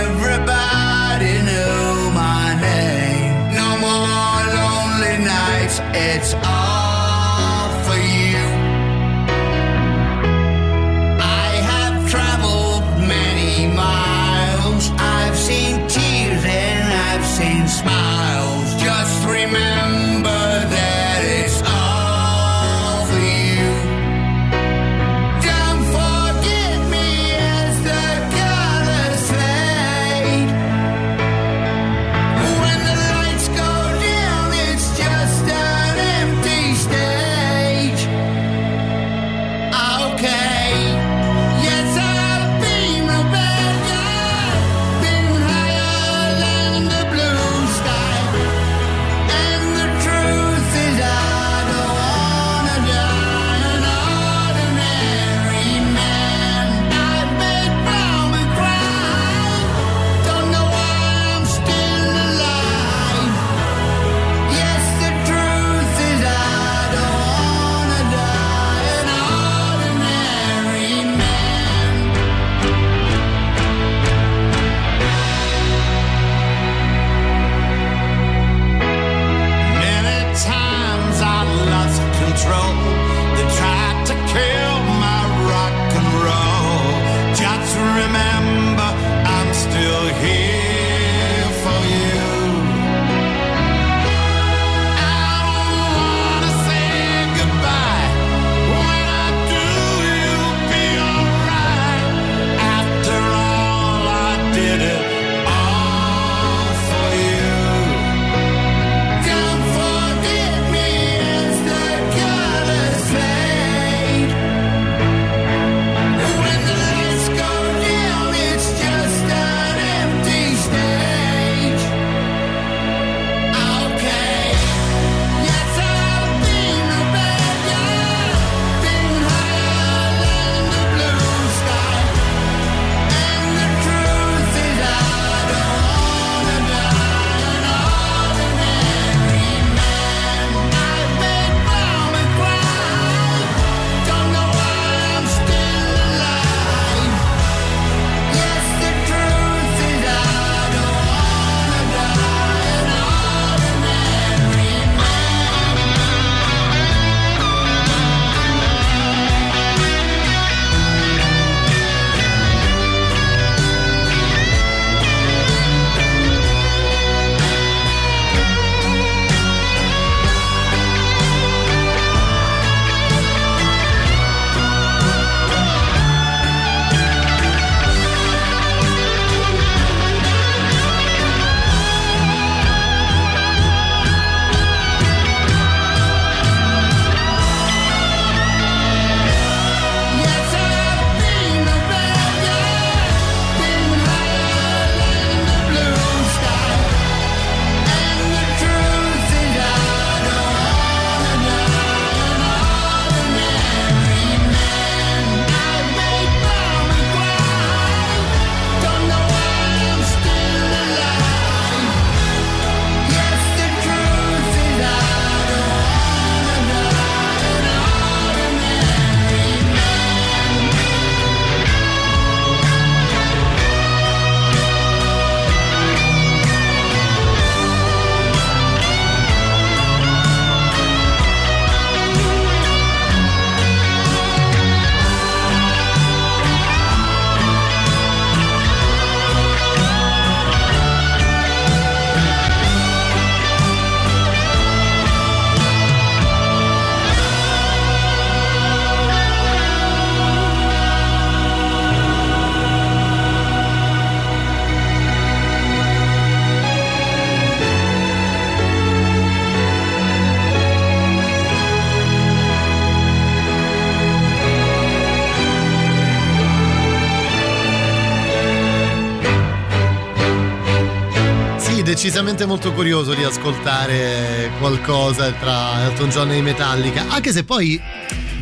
decisamente 272.17 272.47
molto 272.47 272.73
curioso 272.73 273.13
di 273.13 273.23
ascoltare 273.23 274.49
qualcosa 274.57 275.31
tra 275.33 275.83
Elton 275.83 276.09
John 276.09 276.31
e 276.31 276.41
Metallica, 276.41 277.05
anche 277.09 277.31
se 277.31 277.43
poi 277.43 277.79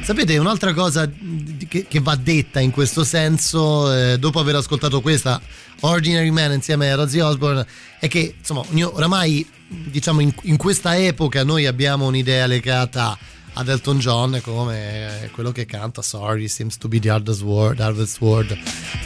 sapete 0.01 0.37
un'altra 0.37 0.73
cosa 0.73 1.11
che, 1.67 1.85
che 1.85 1.99
va 1.99 2.15
detta 2.15 2.61
in 2.61 2.71
questo 2.71 3.03
senso, 3.03 3.93
eh, 3.93 4.17
dopo 4.17 4.39
aver 4.39 4.55
ascoltato 4.55 5.01
questa 5.01 5.41
Ordinary 5.81 6.29
Man 6.29 6.53
insieme 6.53 6.89
a 6.89 6.97
Ozzy 6.97 7.19
Osbourne, 7.19 7.67
è 7.99 8.07
che 8.07 8.35
insomma 8.37 8.63
oramai 8.93 9.45
diciamo 9.67 10.21
in, 10.21 10.33
in 10.43 10.55
questa 10.55 10.95
epoca 10.97 11.43
noi 11.43 11.65
abbiamo 11.65 12.05
un'idea 12.05 12.45
legata 12.45 13.17
ad 13.57 13.69
Elton 13.69 13.99
John 13.99 14.39
come 14.43 15.29
quello 15.33 15.51
che 15.51 15.65
canta 15.65 16.01
Sorry 16.01 16.47
seems 16.47 16.77
to 16.77 16.87
be 16.87 16.99
the 16.99 17.09
hardest 17.09 17.41
word, 17.41 17.79
hardest 17.79 18.19
word. 18.19 18.57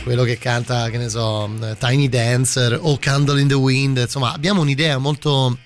Quello 0.04 0.24
che 0.24 0.38
canta 0.38 0.90
che 0.90 0.98
ne 0.98 1.08
so 1.10 1.50
eh, 1.62 1.76
Tiny 1.78 2.10
Dancer 2.10 2.78
o 2.82 2.98
Candle 2.98 3.40
in 3.40 3.48
the 3.48 3.54
Wind 3.54 3.98
insomma 3.98 4.34
abbiamo 4.34 4.62
un'idea 4.62 4.98
molto 4.98 5.58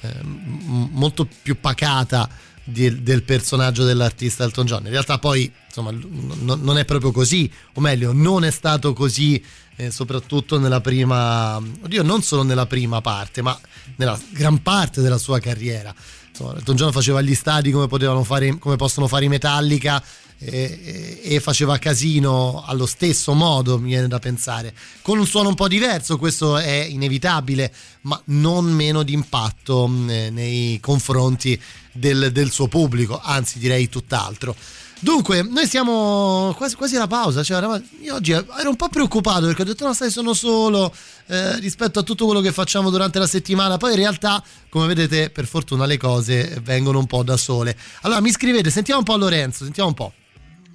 eh, 0.00 0.14
molto 0.22 1.28
più 1.42 1.60
pacata 1.60 2.28
di- 2.64 3.02
del 3.02 3.22
personaggio 3.22 3.84
dell'artista 3.84 4.44
Elton 4.44 4.66
John. 4.66 4.84
In 4.84 4.92
realtà 4.92 5.18
poi 5.18 5.52
insomma 5.66 5.90
l- 5.90 6.06
n- 6.06 6.60
non 6.62 6.78
è 6.78 6.84
proprio 6.86 7.12
così 7.12 7.50
o 7.74 7.80
meglio 7.80 8.12
non 8.12 8.44
è 8.44 8.50
stato 8.50 8.94
così 8.94 9.42
eh, 9.76 9.90
soprattutto 9.90 10.58
nella 10.58 10.80
prima 10.80 11.56
oddio 11.56 12.02
non 12.02 12.22
solo 12.22 12.42
nella 12.42 12.66
prima 12.66 13.00
parte 13.02 13.42
ma 13.42 13.58
nella 13.96 14.18
gran 14.30 14.62
parte 14.62 15.02
della 15.02 15.18
sua 15.18 15.38
carriera 15.38 15.94
insomma, 16.32 16.56
Elton 16.56 16.76
John 16.76 16.92
faceva 16.92 17.20
gli 17.20 17.34
stadi 17.34 17.70
come, 17.70 17.86
fare, 18.24 18.58
come 18.58 18.76
possono 18.76 19.06
fare 19.06 19.26
i 19.26 19.28
Metallica 19.28 20.02
e, 20.38 21.20
e- 21.22 21.40
faceva 21.40 21.78
casino 21.78 22.64
allo 22.66 22.86
stesso 22.86 23.32
modo, 23.32 23.78
mi 23.78 23.90
viene 23.90 24.08
da 24.08 24.18
pensare, 24.18 24.74
con 25.02 25.18
un 25.18 25.26
suono 25.26 25.50
un 25.50 25.54
po' 25.54 25.68
diverso, 25.68 26.18
questo 26.18 26.56
è 26.56 26.86
inevitabile, 26.88 27.72
ma 28.02 28.20
non 28.26 28.64
meno 28.64 29.02
di 29.02 29.12
impatto 29.12 29.86
nei 29.88 30.80
confronti 30.80 31.60
del, 31.92 32.32
del 32.32 32.50
suo 32.50 32.66
pubblico, 32.66 33.20
anzi 33.22 33.58
direi 33.58 33.88
tutt'altro. 33.88 34.56
Dunque, 35.04 35.42
noi 35.42 35.66
siamo 35.66 36.54
quasi, 36.56 36.76
quasi 36.76 36.94
alla 36.94 37.08
pausa. 37.08 37.42
Cioè, 37.42 37.60
io 38.02 38.14
oggi 38.14 38.30
ero 38.30 38.68
un 38.68 38.76
po' 38.76 38.88
preoccupato 38.88 39.46
perché 39.46 39.62
ho 39.62 39.64
detto: 39.64 39.84
no, 39.84 39.92
sai, 39.94 40.12
sono 40.12 40.32
solo 40.32 40.94
eh, 41.26 41.58
rispetto 41.58 41.98
a 41.98 42.02
tutto 42.04 42.24
quello 42.24 42.40
che 42.40 42.52
facciamo 42.52 42.88
durante 42.88 43.18
la 43.18 43.26
settimana. 43.26 43.78
Poi 43.78 43.90
in 43.90 43.96
realtà, 43.96 44.40
come 44.68 44.86
vedete, 44.86 45.30
per 45.30 45.46
fortuna 45.46 45.86
le 45.86 45.96
cose 45.96 46.56
vengono 46.62 47.00
un 47.00 47.06
po' 47.06 47.24
da 47.24 47.36
sole. 47.36 47.76
Allora, 48.02 48.20
mi 48.20 48.30
scrivete, 48.30 48.70
sentiamo 48.70 49.00
un 49.00 49.04
po' 49.04 49.16
Lorenzo, 49.16 49.64
sentiamo 49.64 49.88
un 49.88 49.94
po'. 49.96 50.12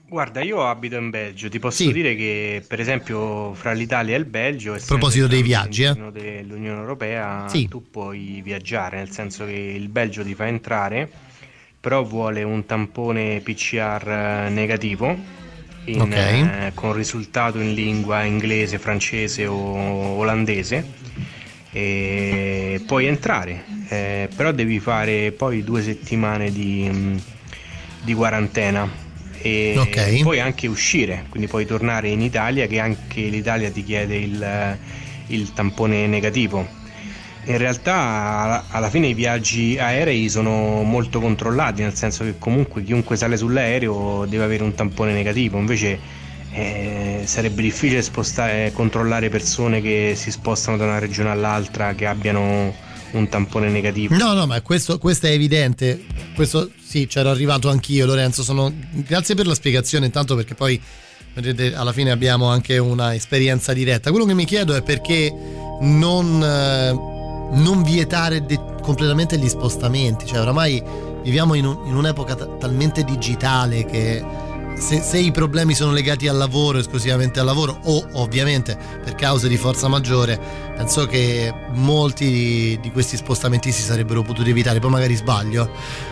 Guarda, 0.09 0.41
io 0.41 0.65
abito 0.65 0.95
in 0.97 1.09
Belgio, 1.09 1.47
ti 1.47 1.59
posso 1.59 1.83
Sì. 1.83 1.91
dire 1.93 2.15
che 2.15 2.63
per 2.67 2.81
esempio 2.81 3.53
fra 3.53 3.71
l'Italia 3.71 4.15
e 4.15 4.19
il 4.19 4.25
Belgio, 4.25 4.73
a 4.73 4.79
proposito 4.85 5.27
dei 5.27 5.41
viaggi, 5.41 5.83
eh. 5.83 5.93
dell'Unione 6.11 6.79
Europea, 6.79 7.45
Sì. 7.49 7.67
tu 7.69 7.89
puoi 7.89 8.41
viaggiare, 8.41 8.97
nel 8.97 9.11
senso 9.11 9.45
che 9.45 9.51
il 9.51 9.87
Belgio 9.89 10.23
ti 10.23 10.33
fa 10.33 10.47
entrare, 10.47 11.11
però 11.79 12.03
vuole 12.03 12.43
un 12.43 12.65
tampone 12.65 13.39
PCR 13.41 14.45
eh, 14.47 14.49
negativo 14.49 15.15
in, 15.85 16.01
Ok. 16.01 16.15
eh, 16.15 16.71
con 16.73 16.93
risultato 16.93 17.59
in 17.59 17.73
lingua 17.73 18.23
inglese, 18.23 18.77
francese 18.79 19.45
o 19.45 19.55
olandese 20.17 20.85
e 21.71 22.81
puoi 22.85 23.05
entrare, 23.07 23.63
eh, 23.89 24.29
però 24.35 24.51
devi 24.51 24.79
fare 24.79 25.31
poi 25.31 25.63
due 25.63 25.81
settimane 25.81 26.51
di, 26.51 26.89
mm, 26.91 27.17
di 28.03 28.13
quarantena 28.13 28.89
e 29.39 29.75
Ok. 29.77 30.21
puoi 30.21 30.39
anche 30.39 30.67
uscire, 30.67 31.25
quindi 31.29 31.47
puoi 31.47 31.65
tornare 31.65 32.09
in 32.09 32.21
Italia 32.21 32.67
che 32.67 32.79
anche 32.79 33.21
l'Italia 33.21 33.69
ti 33.71 33.83
chiede 33.83 34.15
il, 34.17 34.77
il 35.27 35.53
tampone 35.53 36.07
negativo. 36.07 36.76
In 37.47 37.57
realtà 37.57 38.65
alla- 38.69 38.89
fine 38.89 39.07
i 39.07 39.13
viaggi 39.13 39.77
aerei 39.77 40.29
sono 40.29 40.83
molto 40.83 41.21
controllati, 41.21 41.81
nel 41.81 41.95
senso 41.95 42.25
che 42.25 42.35
comunque 42.37 42.83
chiunque 42.83 43.15
sale 43.15 43.37
sull'aereo 43.37 44.25
deve 44.25 44.43
avere 44.43 44.63
un 44.63 44.73
tampone 44.75 45.13
negativo, 45.13 45.57
invece 45.57 45.97
eh, 46.51 47.21
sarebbe 47.23 47.61
difficile 47.61 48.01
spostare, 48.01 48.71
controllare 48.73 49.29
persone 49.29 49.81
che 49.81 50.13
si 50.15 50.29
spostano 50.29 50.75
da 50.75 50.83
una 50.83 50.99
regione 50.99 51.29
all'altra 51.29 51.93
che 51.93 52.05
abbiano 52.05 52.75
un 53.11 53.29
tampone 53.29 53.69
negativo. 53.69 54.13
No, 54.15 54.33
no, 54.33 54.45
ma 54.45 54.59
questo, 54.61 54.97
questo 54.97 55.27
è 55.27 55.31
evidente. 55.31 56.03
Questo 56.35 56.69
sì, 56.83 57.07
c'ero 57.07 57.29
arrivato 57.29 57.69
anch'io, 57.69 58.05
Lorenzo. 58.05 58.43
Sono... 58.43 58.73
Grazie 58.91 59.35
per 59.35 59.47
la 59.47 59.55
spiegazione, 59.55 60.05
intanto 60.05 60.35
perché 60.35 60.53
poi 60.53 60.79
vedete, 61.33 61.73
alla 61.75 61.93
fine 61.93 62.11
abbiamo 62.11 62.47
anche 62.47 62.77
una 62.77 63.15
esperienza 63.15 63.71
diretta. 63.71 64.09
Quello 64.09 64.25
che 64.25 64.33
mi 64.33 64.45
chiedo 64.45 64.75
è 64.75 64.81
perché 64.81 65.31
non, 65.79 66.43
eh, 66.43 67.16
non 67.51 67.83
vietare 67.83 68.45
de- 68.45 68.59
completamente 68.81 69.37
gli 69.37 69.49
spostamenti. 69.49 70.25
Cioè, 70.25 70.39
oramai 70.39 70.81
viviamo 71.23 71.53
in, 71.55 71.65
un- 71.65 71.79
in 71.85 71.95
un'epoca 71.95 72.35
ta- 72.35 72.45
talmente 72.59 73.03
digitale 73.03 73.85
che 73.85 74.23
se, 74.77 75.01
se 75.01 75.17
i 75.17 75.31
problemi 75.31 75.73
sono 75.73 75.91
legati 75.91 76.27
al 76.27 76.37
lavoro, 76.37 76.77
esclusivamente 76.77 77.39
al 77.39 77.45
lavoro, 77.47 77.79
o 77.85 78.05
ovviamente 78.13 78.77
per 79.03 79.15
cause 79.15 79.47
di 79.47 79.57
forza 79.57 79.87
maggiore, 79.87 80.39
penso 80.75 81.07
che 81.07 81.51
molti 81.73 82.29
di, 82.29 82.79
di 82.79 82.91
questi 82.91 83.17
spostamenti 83.17 83.71
si 83.71 83.81
sarebbero 83.81 84.21
potuti 84.21 84.51
evitare. 84.51 84.79
Poi 84.79 84.91
magari 84.91 85.15
sbaglio. 85.15 85.69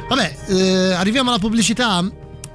Vabbè, 0.10 0.36
eh, 0.48 0.94
arriviamo 0.94 1.30
alla 1.30 1.40
pubblicità. 1.40 1.98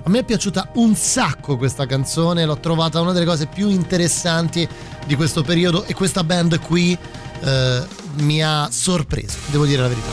A 0.03 0.09
me 0.09 0.21
è 0.21 0.25
piaciuta 0.25 0.71
un 0.77 0.97
sacco 0.97 1.57
questa 1.59 1.85
canzone, 1.87 2.45
l'ho 2.47 2.59
trovata 2.59 3.01
una 3.01 3.13
delle 3.13 3.27
cose 3.27 3.47
più 3.47 3.69
interessanti 3.69 4.67
di 5.07 5.15
questo 5.15 5.43
periodo 5.43 5.85
e 5.85 5.93
questa 5.95 6.25
band 6.25 6.59
qui 6.61 6.97
eh, 7.43 7.83
mi 8.19 8.43
ha 8.43 8.69
sorpreso, 8.71 9.37
devo 9.47 9.65
dire 9.65 9.83
la 9.83 9.89
verità. 9.89 10.09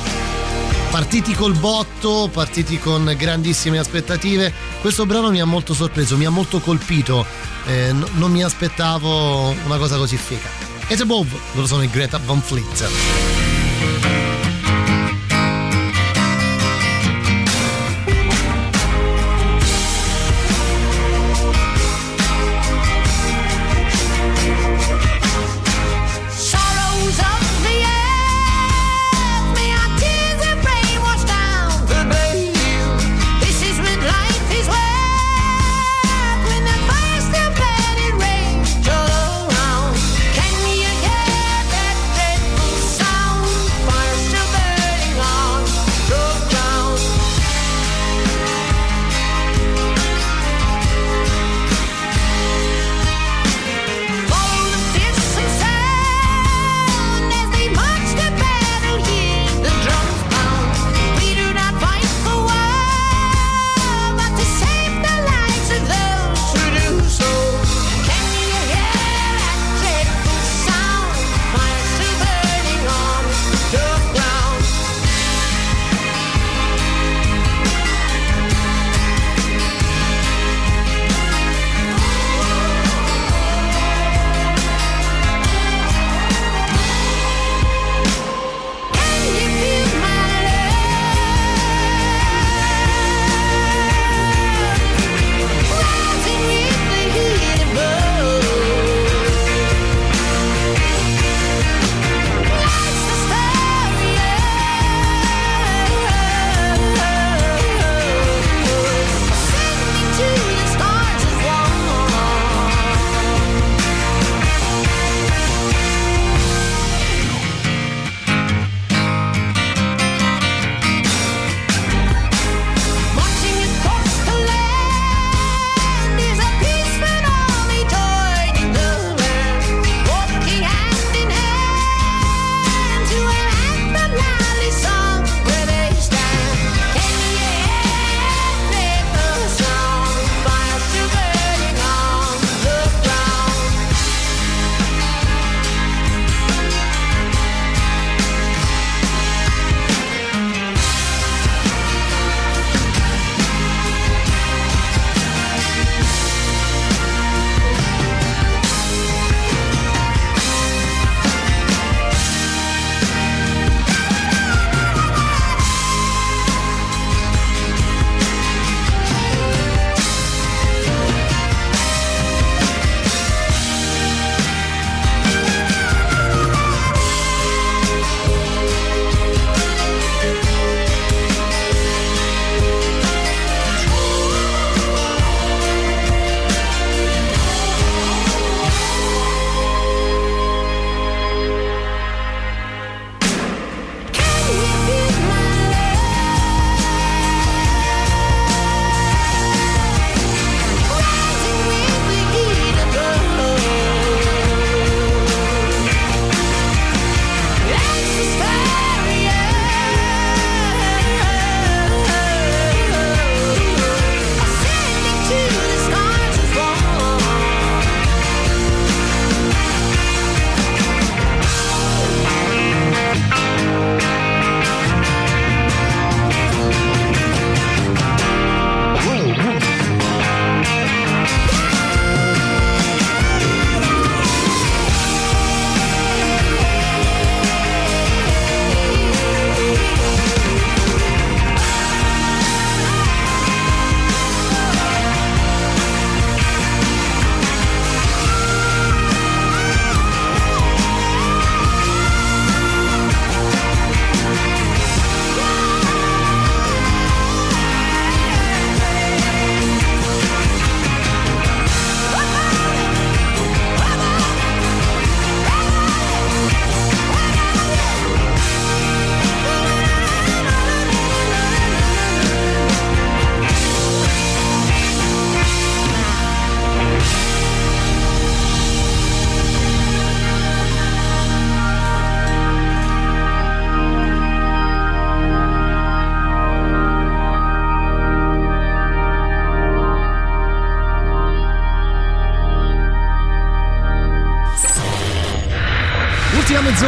Partiti 0.90 1.34
col 1.34 1.54
botto, 1.54 2.30
partiti 2.32 2.80
con 2.80 3.14
grandissime 3.18 3.78
aspettative. 3.78 4.52
Questo 4.82 5.06
brano 5.06 5.30
mi 5.30 5.42
ha 5.42 5.46
molto 5.46 5.74
sorpreso, 5.74 6.18
mi 6.18 6.26
ha 6.26 6.30
molto 6.30 6.60
colpito. 6.60 7.26
eh, 7.66 7.92
n- 7.92 8.06
non 8.14 8.32
mi 8.32 8.42
aspettavo 8.44 9.50
una 9.66 9.78
cosa 9.78 9.98
così 9.98 10.16
figa. 10.16 10.48
It's 10.88 11.02
Above, 11.02 11.30
loro 11.54 11.68
sono 11.68 11.84
i 11.84 11.90
Greta 11.90 12.18
Van 12.26 12.42
Fleet. 12.42 12.88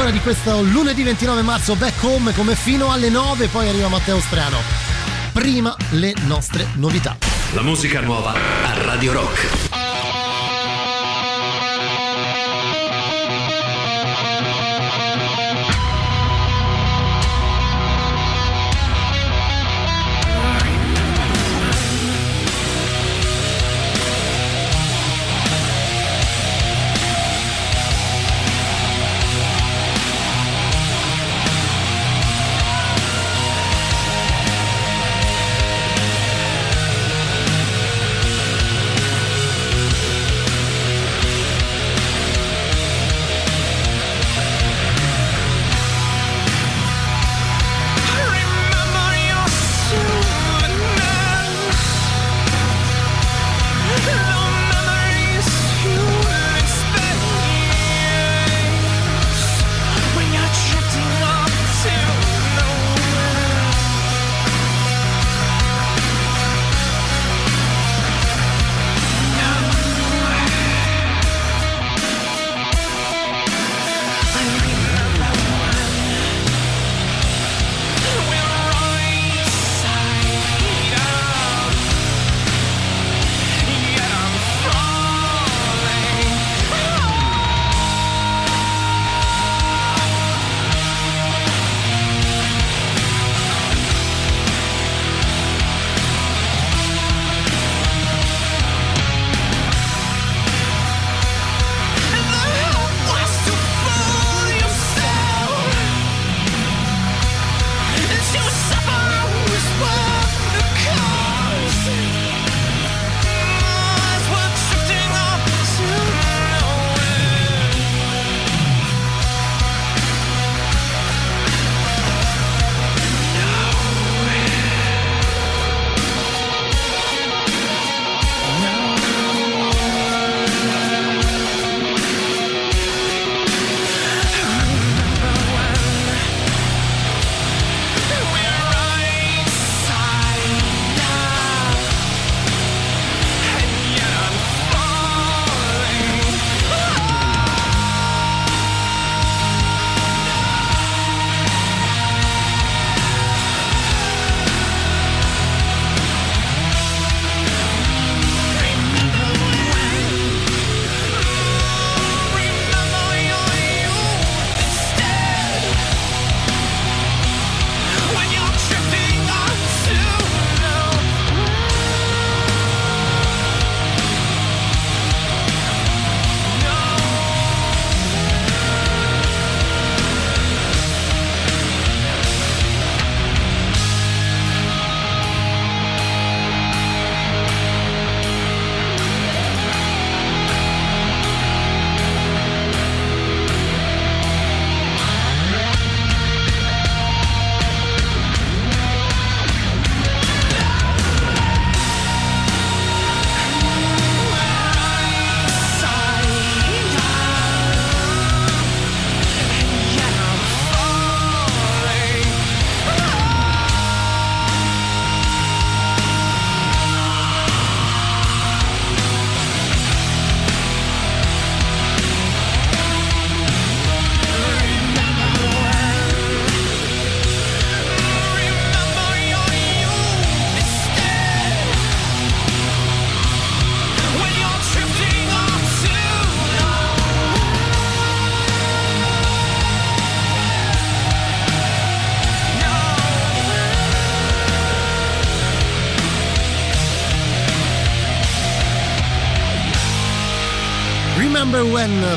Mezz'ora 0.10 0.12
di 0.12 0.20
questo 0.20 0.62
lunedì 0.62 1.04
29 1.04 1.42
marzo 1.42 1.76
back 1.76 2.04
home 2.04 2.34
come 2.34 2.56
fino 2.56 2.92
alle 2.92 3.10
9, 3.10 3.48
poi 3.48 3.70
arriva 3.70 3.88
Matteo 3.88 4.20
Strano. 4.20 4.58
Prima 5.32 5.76
le 5.92 6.14
nostre 6.26 6.68
novità. 6.76 7.16
La 7.54 7.62
musica 7.62 8.02
nuova 8.02 8.34
a 8.34 8.84
Radio 8.84 9.14
Rock. 9.14 9.79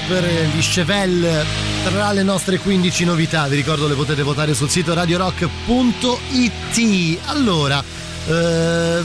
Per 0.08 0.24
gli 0.54 0.60
Chevelle 0.60 1.44
tra 1.84 2.12
le 2.12 2.22
nostre 2.22 2.58
15 2.58 3.04
novità. 3.04 3.46
Vi 3.48 3.56
ricordo 3.56 3.86
le 3.86 3.94
potete 3.94 4.22
votare 4.22 4.54
sul 4.54 4.68
sito 4.68 4.94
radiorock.it. 4.94 7.18
Allora, 7.26 7.82
eh, 8.26 9.02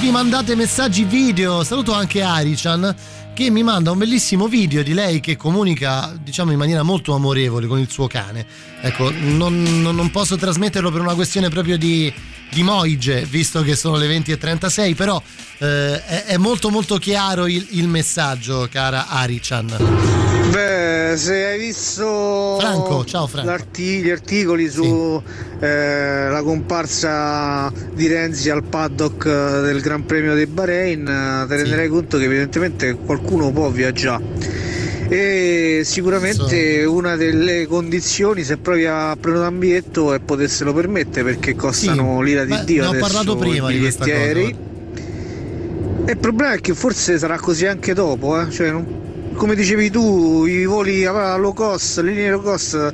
vi 0.00 0.10
mandate 0.10 0.54
messaggi 0.54 1.04
video. 1.04 1.64
Saluto 1.64 1.92
anche 1.92 2.22
Arichan 2.22 2.94
che 3.34 3.50
mi 3.50 3.62
manda 3.62 3.90
un 3.90 3.98
bellissimo 3.98 4.46
video 4.46 4.82
di 4.82 4.92
lei 4.92 5.20
che 5.20 5.36
comunica, 5.36 6.14
diciamo, 6.22 6.52
in 6.52 6.58
maniera 6.58 6.82
molto 6.82 7.14
amorevole 7.14 7.66
con 7.66 7.78
il 7.78 7.90
suo 7.90 8.06
cane. 8.06 8.44
Ecco, 8.80 9.10
non, 9.10 9.80
non- 9.80 10.10
posso 10.10 10.36
trasmetterlo 10.36 10.90
per 10.90 11.00
una 11.00 11.14
questione 11.14 11.48
proprio 11.48 11.78
di, 11.78 12.12
di 12.52 12.62
Moige, 12.62 13.26
visto 13.28 13.62
che 13.62 13.74
sono 13.74 13.96
le 13.96 14.06
20.36, 14.06 14.94
però 14.94 15.20
eh, 15.58 16.04
è, 16.04 16.24
è 16.24 16.36
molto 16.36 16.68
molto 16.68 16.98
chiaro 16.98 17.46
il, 17.46 17.66
il 17.70 17.88
messaggio, 17.88 18.68
cara 18.70 19.08
Arichan. 19.08 20.20
Beh, 20.50 21.14
se 21.16 21.46
hai 21.46 21.58
visto 21.58 22.58
Franco, 22.60 23.06
ciao 23.06 23.26
Franco. 23.26 23.58
gli 23.74 24.10
articoli 24.10 24.68
su 24.68 25.22
eh, 25.60 26.28
la 26.28 26.42
comparsa 26.42 27.72
di 27.94 28.06
Renzi 28.06 28.50
al 28.50 28.62
paddock 28.62 29.24
eh, 29.24 29.60
del 29.62 29.80
Gran 29.80 30.04
Premio 30.04 30.34
di 30.34 30.44
Bahrain, 30.46 31.06
eh, 31.06 31.46
te 31.48 31.56
renderai 31.56 31.88
conto 31.88 32.18
che 32.18 32.24
evidentemente 32.24 32.92
qualcuno 32.92 33.50
può 33.50 33.70
viaggiare. 33.70 34.71
E 35.12 35.82
sicuramente 35.84 36.84
una 36.84 37.16
delle 37.16 37.66
condizioni 37.66 38.42
se 38.44 38.56
provi 38.56 38.86
a 38.86 39.14
prenotare 39.20 39.50
un 39.52 39.58
biglietto 39.58 40.14
è 40.14 40.20
poterselo 40.20 40.72
permettere 40.72 41.22
perché 41.24 41.54
costano 41.54 42.18
Sì, 42.20 42.24
l'ira 42.24 42.44
di 42.44 42.52
beh, 42.52 42.64
Dio 42.64 42.80
ne 42.80 42.86
ho 42.86 42.90
adesso 42.92 43.04
parlato 43.04 43.36
prima 43.36 43.70
i 43.70 43.74
di 43.74 43.80
questa 43.80 44.04
biglietti 44.04 44.20
cosa, 44.22 44.38
aerei. 44.38 44.56
E 46.06 46.12
il 46.12 46.18
problema 46.18 46.52
è 46.54 46.60
che 46.60 46.74
forse 46.74 47.18
sarà 47.18 47.38
così 47.38 47.66
anche 47.66 47.92
dopo, 47.92 48.40
eh? 48.40 48.50
cioè, 48.50 48.70
non- 48.70 49.00
come 49.34 49.54
dicevi 49.54 49.90
tu, 49.90 50.46
i 50.46 50.64
voli 50.64 51.04
a 51.04 51.36
low 51.36 51.52
cost, 51.52 51.98
le 52.00 52.10
linee 52.12 52.30
low 52.30 52.42
cost 52.42 52.92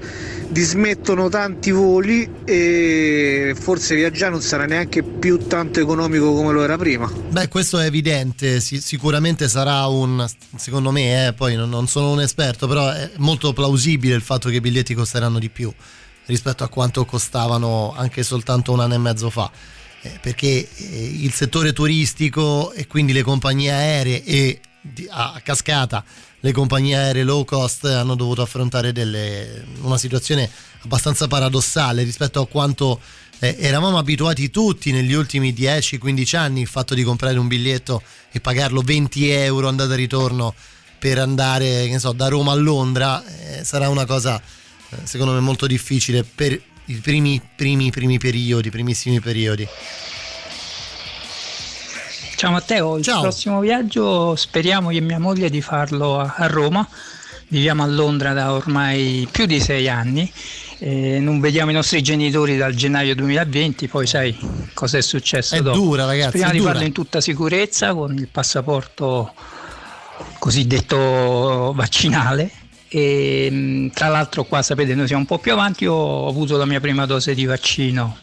dismettono 0.49 1.29
tanti 1.29 1.71
voli 1.71 2.29
e 2.45 3.55
forse 3.59 3.95
viaggiare 3.95 4.33
non 4.33 4.41
sarà 4.41 4.65
neanche 4.65 5.03
più 5.03 5.47
tanto 5.47 5.81
economico 5.81 6.33
come 6.35 6.53
lo 6.53 6.63
era 6.63 6.77
prima. 6.77 7.11
Beh, 7.11 7.49
questo 7.49 7.79
è 7.79 7.87
evidente, 7.87 8.61
si- 8.61 8.81
sicuramente 8.81 9.49
sarà 9.49 9.87
un, 9.87 10.27
secondo 10.57 10.91
me, 10.91 11.27
eh, 11.27 11.33
poi 11.33 11.55
non, 11.55 11.69
non 11.69 11.87
sono 11.87 12.11
un 12.13 12.21
esperto, 12.21 12.67
però 12.67 12.91
è 12.91 13.11
molto 13.17 13.53
plausibile 13.53 14.15
il 14.15 14.23
fatto 14.23 14.49
che 14.49 14.57
i 14.57 14.61
biglietti 14.61 14.95
costeranno 14.95 15.39
di 15.39 15.51
più 15.51 15.73
rispetto 16.27 16.65
a 16.65 16.69
quanto 16.69 17.05
costavano 17.05 17.95
anche 17.97 18.23
soltanto 18.23 18.73
un 18.73 18.81
anno 18.81 18.95
e 18.95 18.99
mezzo 18.99 19.31
fa. 19.31 19.51
Eh, 20.01 20.19
perché 20.21 20.47
eh, 20.47 21.17
il 21.23 21.33
settore 21.33 21.73
turistico 21.73 22.73
e 22.73 22.87
quindi 22.87 23.13
le 23.13 23.23
compagnie 23.23 23.73
aeree 23.73 24.25
e 24.25 24.61
di- 24.81 25.09
a 25.11 25.41
cascata 25.43 26.05
le 26.41 26.53
compagnie 26.53 26.97
aeree 26.97 27.25
low 27.25 27.45
cost 27.45 27.85
hanno 27.85 28.15
dovuto 28.15 28.43
affrontare 28.43 28.93
delle- 28.93 29.65
una 29.81 29.99
situazione 29.99 30.49
abbastanza 30.83 31.27
paradossale 31.27 32.03
rispetto 32.03 32.41
a 32.41 32.47
quanto 32.47 33.01
eh, 33.41 33.57
eravamo 33.59 33.99
abituati 33.99 34.51
tutti 34.51 34.91
negli 34.91 35.13
ultimi 35.13 35.53
10-15 35.53 36.37
anni 36.37 36.61
il 36.63 36.67
fatto 36.67 36.95
di 36.95 37.03
comprare 37.03 37.39
un 37.39 37.47
biglietto 37.47 38.03
e 38.33 38.41
pagarlo 38.41 38.81
20 38.81 39.29
euro 39.31 39.69
andata 39.69 39.93
e 39.95 39.97
ritorno 39.97 40.55
per 40.99 41.19
andare 41.19 41.97
so, 41.99 42.13
da 42.13 42.29
Roma 42.29 42.53
a 42.53 42.57
Londra 42.57 43.23
eh, 43.25 43.65
sarà 43.65 43.89
una 43.89 44.07
cosa 44.07 44.41
eh, 44.91 44.97
secondo 45.05 45.33
me 45.33 45.41
molto 45.41 45.67
difficile 45.67 46.25
per 46.25 46.61
i 46.87 46.95
primi, 46.95 47.41
primi, 47.55 47.91
primi 47.91 48.19
periodi, 48.19 48.71
primissimi 48.71 49.21
periodi. 49.21 49.67
Ciao 52.39 52.53
Matteo, 52.53 52.99
il 52.99 53.05
prossimo 53.05 53.59
viaggio 53.59 54.37
speriamo 54.37 54.93
io 54.93 54.99
e 54.99 55.03
mia 55.03 55.19
moglie 55.19 55.51
di 55.51 55.61
farlo 55.61 56.21
a, 56.21 56.35
a 56.37 56.47
Roma. 56.47 56.87
Viviamo 57.49 57.83
a 57.83 57.87
Londra 57.87 58.33
da 58.33 58.53
ormai 58.53 59.27
più 59.29 59.45
di 59.45 59.59
sei 59.59 59.89
anni. 59.89 60.31
e 60.79 61.19
non 61.19 61.41
vediamo 61.41 61.73
i 61.73 61.75
nostri 61.75 62.01
genitori 62.01 62.57
dal 62.57 62.75
gennaio 62.75 63.17
2020, 63.17 63.89
poi 63.89 64.07
sai 64.07 64.39
cosa 64.73 64.99
è 64.99 65.01
successo 65.03 65.57
È 65.57 65.63
dopo. 65.63 65.77
dura, 65.79 66.05
ragazzi, 66.05 66.29
Speriamo 66.29 66.53
di 66.53 66.59
dura. 66.59 66.71
farlo 66.71 66.87
in 66.87 66.93
tutta 66.93 67.21
sicurezza 67.21 67.93
con 67.93 68.15
il 68.17 68.29
passaporto 68.29 69.33
cosiddetto 70.39 71.73
vaccinale. 71.75 72.53
E 72.87 73.49
mh, 73.51 73.91
tra 73.95 74.07
l'altro 74.07 74.45
qua 74.45 74.63
sapete 74.63 74.95
noi 74.95 75.07
siamo 75.09 75.23
un 75.23 75.27
po' 75.27 75.39
più 75.39 75.51
avanti, 75.53 75.87
ho 75.87 76.29
avuto 76.29 76.57
la 76.57 76.67
mia 76.67 76.79
prima 76.79 77.05
dose 77.05 77.35
di 77.35 77.47
vaccino 77.47 78.17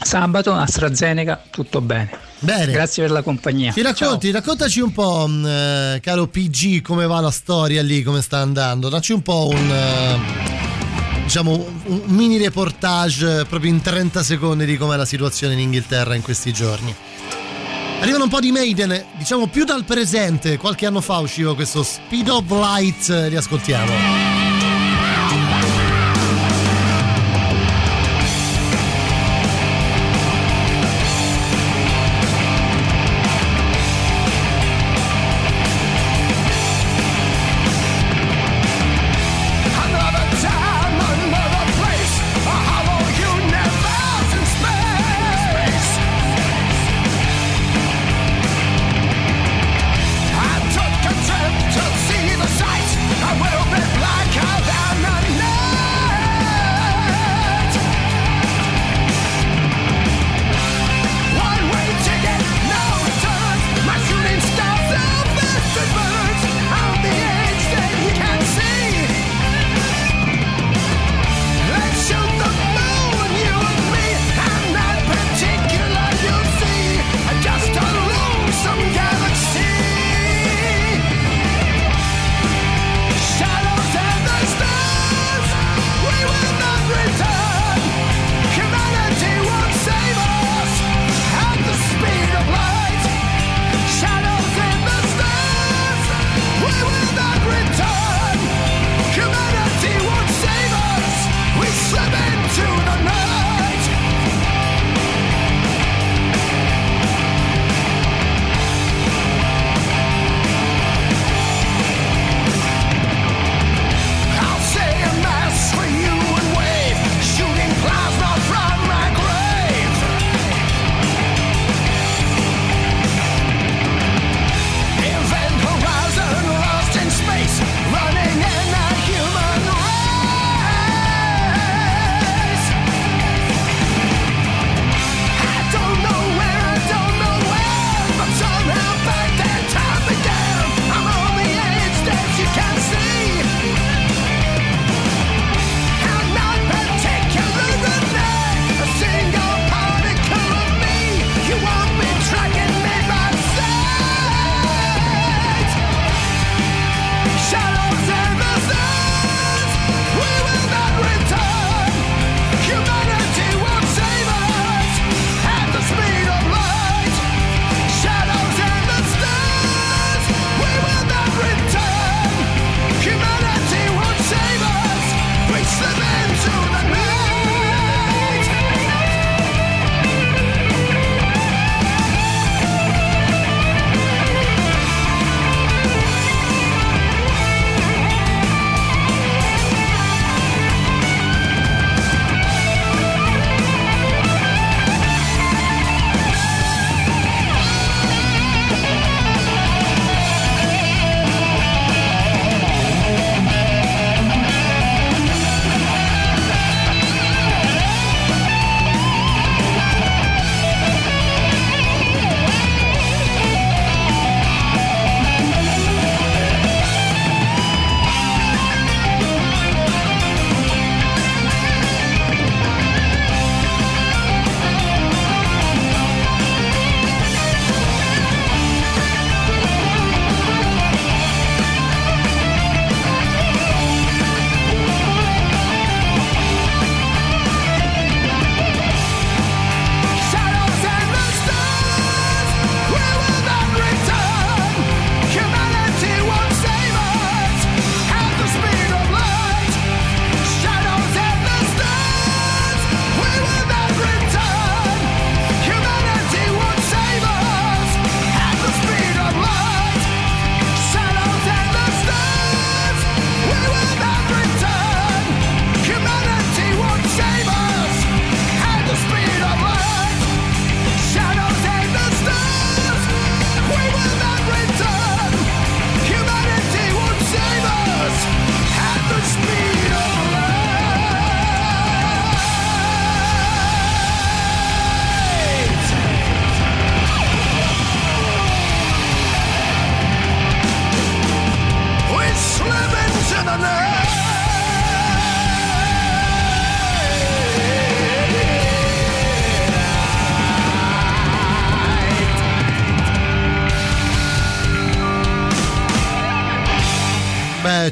sabato, 0.00 0.52
AstraZeneca, 0.52 1.42
tutto 1.50 1.80
bene. 1.80 2.10
Bene. 2.38 2.72
Grazie 2.72 3.04
per 3.04 3.12
la 3.12 3.22
compagnia. 3.22 3.72
Ti 3.72 3.82
racconti, 3.82 4.30
raccontaci 4.30 4.80
un 4.80 4.92
po', 4.92 5.26
mh, 5.26 5.46
eh, 5.46 6.00
caro 6.02 6.26
PG, 6.26 6.82
come 6.82 7.06
va 7.06 7.20
la 7.20 7.30
storia 7.30 7.82
lì, 7.82 8.02
come 8.02 8.20
sta 8.20 8.38
andando. 8.38 8.88
Dacci 8.88 9.12
un 9.12 9.22
po' 9.22 9.48
un, 9.48 9.70
eh, 9.70 11.22
diciamo, 11.22 11.52
un 11.86 12.02
mini 12.06 12.38
reportage 12.38 13.40
eh, 13.40 13.44
proprio 13.46 13.70
in 13.70 13.80
30 13.80 14.22
secondi 14.22 14.66
di 14.66 14.76
com'è 14.76 14.96
la 14.96 15.06
situazione 15.06 15.54
in 15.54 15.60
Inghilterra 15.60 16.14
in 16.14 16.22
questi 16.22 16.52
giorni. 16.52 16.94
Arrivano 18.00 18.24
un 18.24 18.30
po' 18.30 18.40
di 18.40 18.52
Maiden, 18.52 19.02
diciamo 19.16 19.46
più 19.46 19.64
dal 19.64 19.84
presente, 19.84 20.58
qualche 20.58 20.84
anno 20.84 21.00
fa 21.00 21.18
usciva 21.18 21.54
questo 21.54 21.82
Speed 21.82 22.28
of 22.28 22.50
Light, 22.50 23.08
eh, 23.08 23.30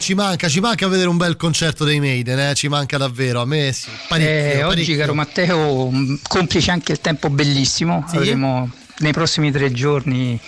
ci 0.03 0.15
manca, 0.15 0.49
ci 0.49 0.61
manca 0.61 0.87
vedere 0.89 1.09
un 1.09 1.17
bel 1.17 1.37
concerto 1.37 1.85
dei 1.85 2.01
Maiden, 2.01 2.39
eh, 2.39 2.55
ci 2.55 2.69
manca 2.69 2.99
davvero, 2.99 3.41
a 3.41 3.47
me 3.47 3.73
sì, 3.73 3.89
parecchio, 4.09 4.31
Eh, 4.35 4.63
oggi, 4.65 4.75
parecchio. 4.75 4.97
caro 4.99 5.15
Matteo, 5.15 5.91
mh, 5.91 6.19
complice 6.29 6.71
anche 6.73 6.93
il 6.93 7.01
tempo 7.01 7.31
bellissimo. 7.31 8.05
Sì? 8.09 8.17
Avremo 8.17 8.69
nei 8.99 9.13
prossimi 9.13 9.51
tre 9.51 9.71
giorni 9.73 10.39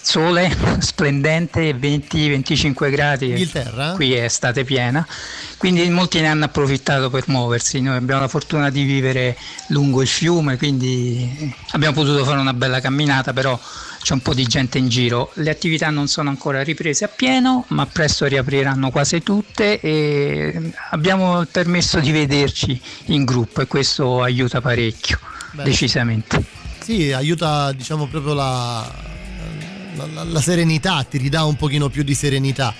sole 0.00 0.54
splendente, 0.80 1.74
20-25 1.74 2.90
gradi. 2.90 3.28
Inghilterra? 3.30 3.92
Qui 3.94 4.12
è 4.14 4.24
estate 4.24 4.64
piena, 4.64 5.06
quindi 5.58 5.88
molti 5.90 6.20
ne 6.20 6.28
hanno 6.28 6.44
approfittato 6.44 7.10
per 7.10 7.24
muoversi. 7.26 7.80
Noi 7.80 7.96
abbiamo 7.96 8.20
la 8.20 8.28
fortuna 8.28 8.70
di 8.70 8.82
vivere 8.84 9.36
lungo 9.68 10.02
il 10.02 10.08
fiume, 10.08 10.56
quindi 10.56 11.52
abbiamo 11.72 11.94
potuto 11.94 12.24
fare 12.24 12.38
una 12.38 12.54
bella 12.54 12.80
camminata, 12.80 13.32
però 13.32 13.58
c'è 14.04 14.12
un 14.12 14.20
po' 14.20 14.34
di 14.34 14.44
gente 14.44 14.76
in 14.76 14.88
giro. 14.88 15.30
Le 15.36 15.48
attività 15.48 15.88
non 15.88 16.08
sono 16.08 16.28
ancora 16.28 16.62
riprese 16.62 17.06
a 17.06 17.08
pieno, 17.08 17.64
ma 17.68 17.86
presto 17.86 18.26
riapriranno 18.26 18.90
quasi 18.90 19.22
tutte 19.22 19.80
e 19.80 20.72
abbiamo 20.90 21.40
il 21.40 21.48
permesso 21.48 22.00
di 22.00 22.12
vederci 22.12 22.78
in 23.06 23.24
gruppo 23.24 23.62
e 23.62 23.66
questo 23.66 24.20
aiuta 24.20 24.60
parecchio, 24.60 25.18
Bene. 25.52 25.70
decisamente. 25.70 26.44
Sì, 26.80 27.12
aiuta 27.12 27.72
diciamo 27.72 28.06
proprio 28.06 28.34
la, 28.34 28.92
la- 29.96 30.06
la- 30.12 30.24
la 30.24 30.40
serenità, 30.42 31.02
ti 31.04 31.16
ridà 31.16 31.44
un 31.44 31.56
pochino 31.56 31.88
più 31.88 32.02
di 32.02 32.12
serenità. 32.14 32.74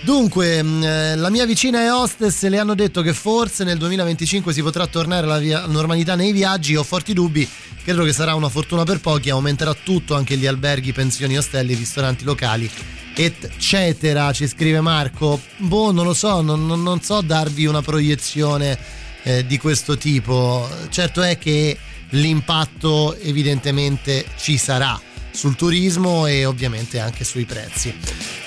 Dunque, 0.00 0.62
mh, 0.62 0.82
eh, 0.84 1.16
la 1.16 1.28
mia 1.28 1.44
vicina 1.44 1.82
e 1.82 1.90
hostess 1.90 2.46
le 2.46 2.58
hanno 2.58 2.74
detto 2.74 3.02
che 3.02 3.12
forse 3.12 3.64
nel 3.64 3.78
2025 3.78 4.52
si 4.52 4.62
potrà 4.62 4.86
tornare 4.86 5.24
alla 5.24 5.38
via- 5.38 5.66
normalità 5.66 6.14
nei 6.14 6.32
viaggi. 6.32 6.76
Ho 6.76 6.82
forti 6.84 7.12
dubbi, 7.12 7.46
credo 7.84 8.04
che 8.04 8.12
sarà 8.12 8.34
una 8.34 8.48
fortuna 8.48 8.84
per 8.84 9.00
pochi. 9.00 9.28
Aumenterà 9.28 9.74
tutto, 9.74 10.14
anche 10.14 10.36
gli 10.36 10.46
alberghi, 10.46 10.92
pensioni, 10.92 11.36
ostelli, 11.36 11.74
ristoranti 11.74 12.24
locali, 12.24 12.70
eccetera. 13.14 14.32
Ci 14.32 14.46
scrive 14.46 14.80
Marco. 14.80 15.40
Boh, 15.58 15.90
non 15.90 16.06
lo 16.06 16.14
so, 16.14 16.40
non, 16.40 16.64
non- 16.66 16.82
non 16.82 17.02
so 17.02 17.20
darvi 17.20 17.66
una 17.66 17.82
proiezione 17.82 18.78
eh, 19.24 19.44
di 19.46 19.58
questo 19.58 19.98
tipo. 19.98 20.66
Certo 20.90 21.22
è 21.22 21.36
che 21.38 21.76
l'impatto 22.10 23.14
evidentemente 23.16 24.24
ci 24.38 24.56
sarà 24.56 24.98
sul 25.30 25.56
turismo 25.56 26.26
e 26.26 26.44
ovviamente 26.44 26.98
anche 26.98 27.24
sui 27.24 27.44
prezzi. 27.44 27.94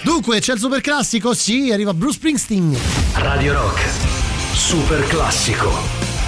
Dunque, 0.01 0.39
c'è 0.39 0.53
il 0.53 0.59
super 0.59 0.81
classico? 0.81 1.33
Sì, 1.33 1.71
arriva 1.71 1.93
Bruce 1.93 2.15
Springsteen. 2.15 2.77
Radio 3.15 3.53
Rock. 3.53 3.81
Super 4.53 5.05
classico. 5.07 6.20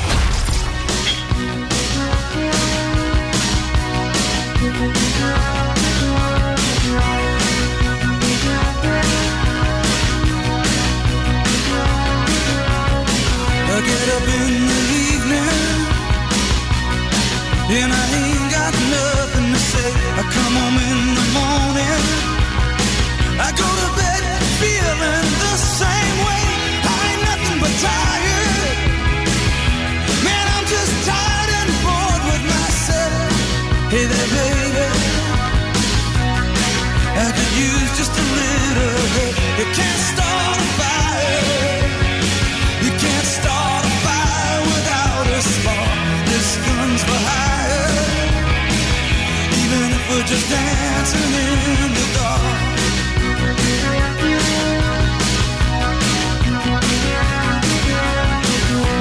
Just 50.34 50.50
dancing 50.50 51.32
in 51.46 51.92
the 51.94 52.06
dark. 52.18 52.42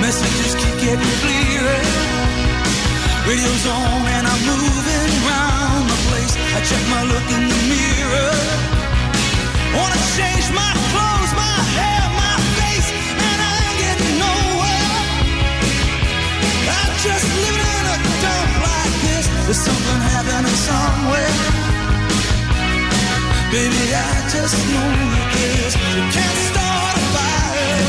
Messages 0.05 0.53
keep 0.61 0.77
getting 0.85 1.13
clearer. 1.23 1.81
Radio's 3.29 3.67
on 3.67 4.03
and 4.17 4.27
I'm 4.33 4.43
moving 4.53 5.13
round 5.31 5.85
the 5.93 5.99
place. 6.09 6.35
I 6.57 6.61
check 6.69 6.85
my 6.95 7.03
look 7.13 7.27
in 7.37 7.45
the 7.53 7.61
mirror. 7.73 8.35
Wanna 9.77 10.01
change 10.19 10.47
my 10.61 10.73
clothes, 10.91 11.12
There's 19.53 19.67
something 19.67 20.01
happening 20.01 20.59
somewhere. 20.65 21.37
Baby, 23.53 23.85
I 23.93 24.13
just 24.33 24.57
know 24.73 24.89
this. 25.37 25.77
You 25.93 26.05
can't 26.09 26.41
start 26.49 26.95
a 26.97 27.05
fire. 27.13 27.85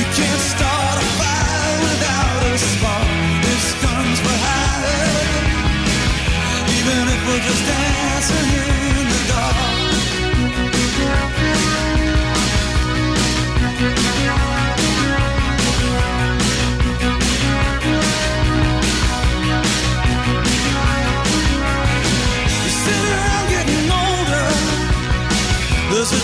You 0.00 0.06
can't 0.16 0.44
start 0.54 0.96
a 0.96 1.06
fire 1.20 1.74
without 1.84 2.40
a 2.48 2.56
spark. 2.56 3.08
This 3.44 3.66
gun's 3.84 4.20
for 4.24 4.36
hire. 4.48 5.36
Even 6.80 7.02
if 7.12 7.20
we're 7.28 7.44
just 7.44 7.62
dancing 7.68 8.81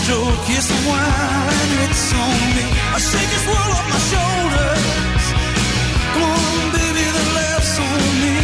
joke, 0.09 0.41
here's 0.49 0.65
some 0.65 0.85
wine, 0.89 1.71
it's 1.85 2.09
on 2.17 2.41
me. 2.57 2.65
I 2.95 2.99
shake 3.09 3.29
this 3.35 3.45
world 3.45 3.71
off 3.77 3.87
my 3.93 4.01
shoulders. 4.11 5.23
Come 6.13 6.25
on, 6.33 6.65
baby, 6.73 7.05
the 7.17 7.25
laughs 7.37 7.73
on 7.77 8.01
me. 8.23 8.35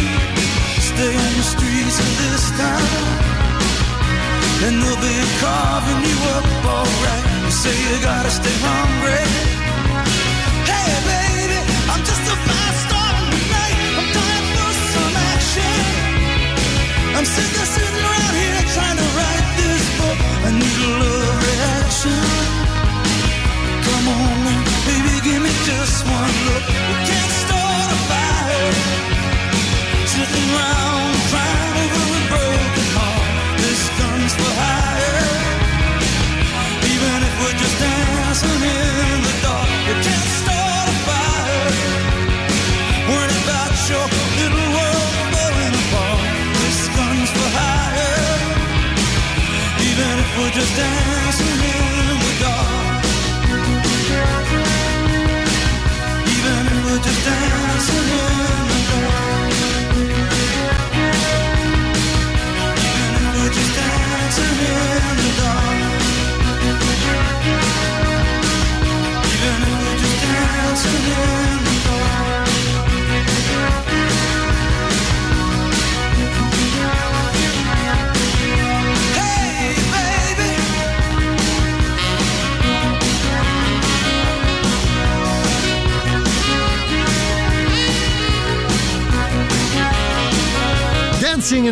Stay 0.90 1.12
on 1.26 1.32
the 1.40 1.46
streets 1.54 1.96
of 2.06 2.10
this 2.22 2.44
town, 2.62 3.02
and 4.64 4.74
they'll 4.78 5.02
be 5.10 5.16
carving 5.42 6.02
you 6.10 6.18
up 6.38 6.46
alright. 6.70 7.24
You 7.46 7.52
say 7.62 7.74
you 7.86 7.94
gotta 8.10 8.30
stay 8.30 8.56
hungry. 8.70 9.26
Hey, 10.70 10.90
baby, 11.10 11.58
I'm 11.90 12.02
just 12.10 12.24
a 12.34 12.36
fast 12.46 12.78
star 12.86 13.10
tonight. 13.34 13.78
I'm 13.98 14.08
dying 14.18 14.46
for 14.54 14.70
some 14.94 15.14
action. 15.34 15.78
I'm 17.16 17.26
sick 17.34 17.52
of 17.62 17.68
sitting 17.74 18.04
around 18.06 18.34
here 18.42 18.62
trying 18.76 18.95
Even 36.92 37.22
if 37.22 37.34
we're 37.40 37.58
just 37.58 37.78
dancing 37.78 38.62
in 38.62 39.22
the 39.22 39.34
dark, 39.42 39.68
we 39.86 39.94
can't 40.02 40.45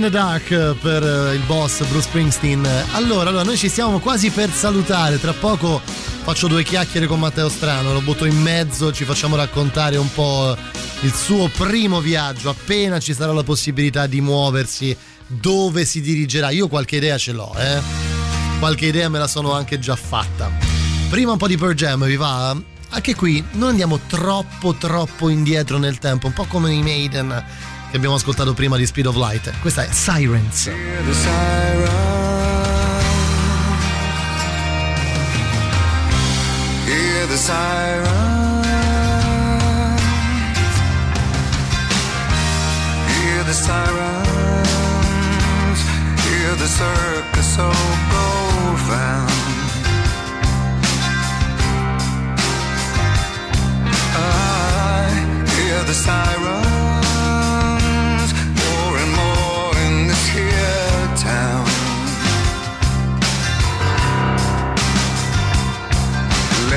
the 0.04 0.10
Dark 0.10 0.74
per 0.82 1.02
eh, 1.02 1.34
il 1.34 1.40
boss 1.46 1.82
Bruce 1.86 2.08
Springsteen. 2.08 2.66
Allora, 2.92 3.30
allora, 3.30 3.42
noi 3.42 3.56
ci 3.56 3.70
stiamo 3.70 4.00
quasi 4.00 4.28
per 4.30 4.50
salutare. 4.50 5.18
Tra 5.18 5.32
poco 5.32 5.80
faccio 5.84 6.46
due 6.46 6.62
chiacchiere 6.62 7.06
con 7.06 7.18
Matteo 7.18 7.48
Strano, 7.48 7.92
lo 7.92 8.02
butto 8.02 8.26
in 8.26 8.38
mezzo, 8.40 8.92
ci 8.92 9.04
facciamo 9.04 9.36
raccontare 9.36 9.96
un 9.96 10.12
po' 10.12 10.54
il 11.00 11.14
suo 11.14 11.48
primo 11.48 12.00
viaggio. 12.00 12.50
Appena 12.50 12.98
ci 12.98 13.14
sarà 13.14 13.32
la 13.32 13.44
possibilità 13.44 14.06
di 14.06 14.20
muoversi, 14.20 14.94
dove 15.26 15.86
si 15.86 16.02
dirigerà. 16.02 16.50
Io 16.50 16.68
qualche 16.68 16.96
idea 16.96 17.16
ce 17.16 17.32
l'ho, 17.32 17.54
eh. 17.56 17.80
Qualche 18.58 18.86
idea 18.86 19.08
me 19.08 19.18
la 19.18 19.28
sono 19.28 19.52
anche 19.52 19.78
già 19.78 19.96
fatta. 19.96 20.50
Prima 21.08 21.32
un 21.32 21.38
po' 21.38 21.48
di 21.48 21.56
Pearl 21.56 21.74
Jam, 21.74 22.04
vi 22.04 22.16
va? 22.16 22.54
Anche 22.90 23.14
qui 23.14 23.42
non 23.52 23.70
andiamo 23.70 24.00
troppo 24.06 24.74
troppo 24.74 25.30
indietro 25.30 25.78
nel 25.78 25.98
tempo, 25.98 26.26
un 26.26 26.32
po' 26.34 26.44
come 26.44 26.72
i 26.72 26.82
Maiden 26.82 27.72
che 27.94 28.00
abbiamo 28.00 28.16
ascoltato 28.16 28.54
prima 28.54 28.76
di 28.76 28.86
Speed 28.86 29.06
of 29.06 29.14
Light. 29.14 29.52
Questa 29.60 29.84
è 29.84 29.88
Sirens. 29.92 30.64
the 30.64 31.14
siren. 31.14 31.88
Hear 36.88 37.26
the 37.28 37.36
siren. 37.36 38.02
Hear 43.06 43.44
the 43.44 43.54
sirens. 43.54 44.20
Hear 46.26 46.56
the 46.56 46.66
circus 46.66 47.46
so 47.54 47.70
profound. 48.10 49.30
I 54.16 55.46
hear 55.54 55.84
the 55.84 55.94
sirens 55.94 56.73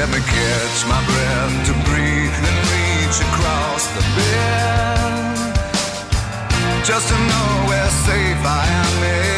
Let 0.09 0.19
me 0.19 0.25
catch 0.25 0.85
my 0.87 1.03
breath 1.03 1.67
to 1.67 1.73
breathe 1.83 2.31
and 2.31 2.57
reach 2.71 3.19
across 3.27 3.87
the 3.91 4.01
bed. 4.15 5.35
Just 6.85 7.09
to 7.09 7.15
know 7.15 7.67
where 7.67 7.89
safe 7.89 8.41
I 8.45 8.63
am, 8.81 9.36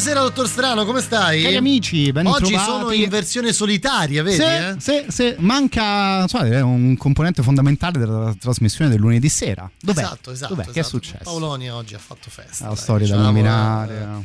Buonasera, 0.00 0.26
dottor 0.26 0.48
Strano, 0.48 0.86
come 0.86 1.02
stai? 1.02 1.42
Cari 1.42 1.56
amici, 1.56 2.10
ben 2.10 2.26
Oggi 2.26 2.54
trovati. 2.54 2.70
sono 2.70 2.90
in 2.90 3.10
versione 3.10 3.52
solitaria, 3.52 4.22
vedi? 4.22 4.36
Sì, 4.36 4.42
eh? 4.42 4.74
sì, 4.78 5.04
sì, 5.08 5.34
manca 5.40 6.26
so, 6.26 6.38
è 6.38 6.58
un 6.62 6.96
componente 6.96 7.42
fondamentale 7.42 7.98
della 7.98 8.34
trasmissione 8.40 8.90
del 8.90 8.98
lunedì 8.98 9.28
sera. 9.28 9.70
Dov'è? 9.78 10.00
Esatto, 10.00 10.30
esatto. 10.30 10.54
Dov'è? 10.54 10.64
Che 10.64 10.72
è 10.72 10.78
esatto. 10.78 10.96
successo? 10.96 11.24
Paoloni 11.24 11.70
oggi 11.70 11.94
ha 11.96 11.98
fatto 11.98 12.30
festa. 12.30 12.64
La 12.64 12.72
dai, 12.72 12.78
storia 12.78 13.06
da 13.08 13.12
diciamo, 13.16 13.30
nominare. 13.30 13.94
eh, 13.94 14.24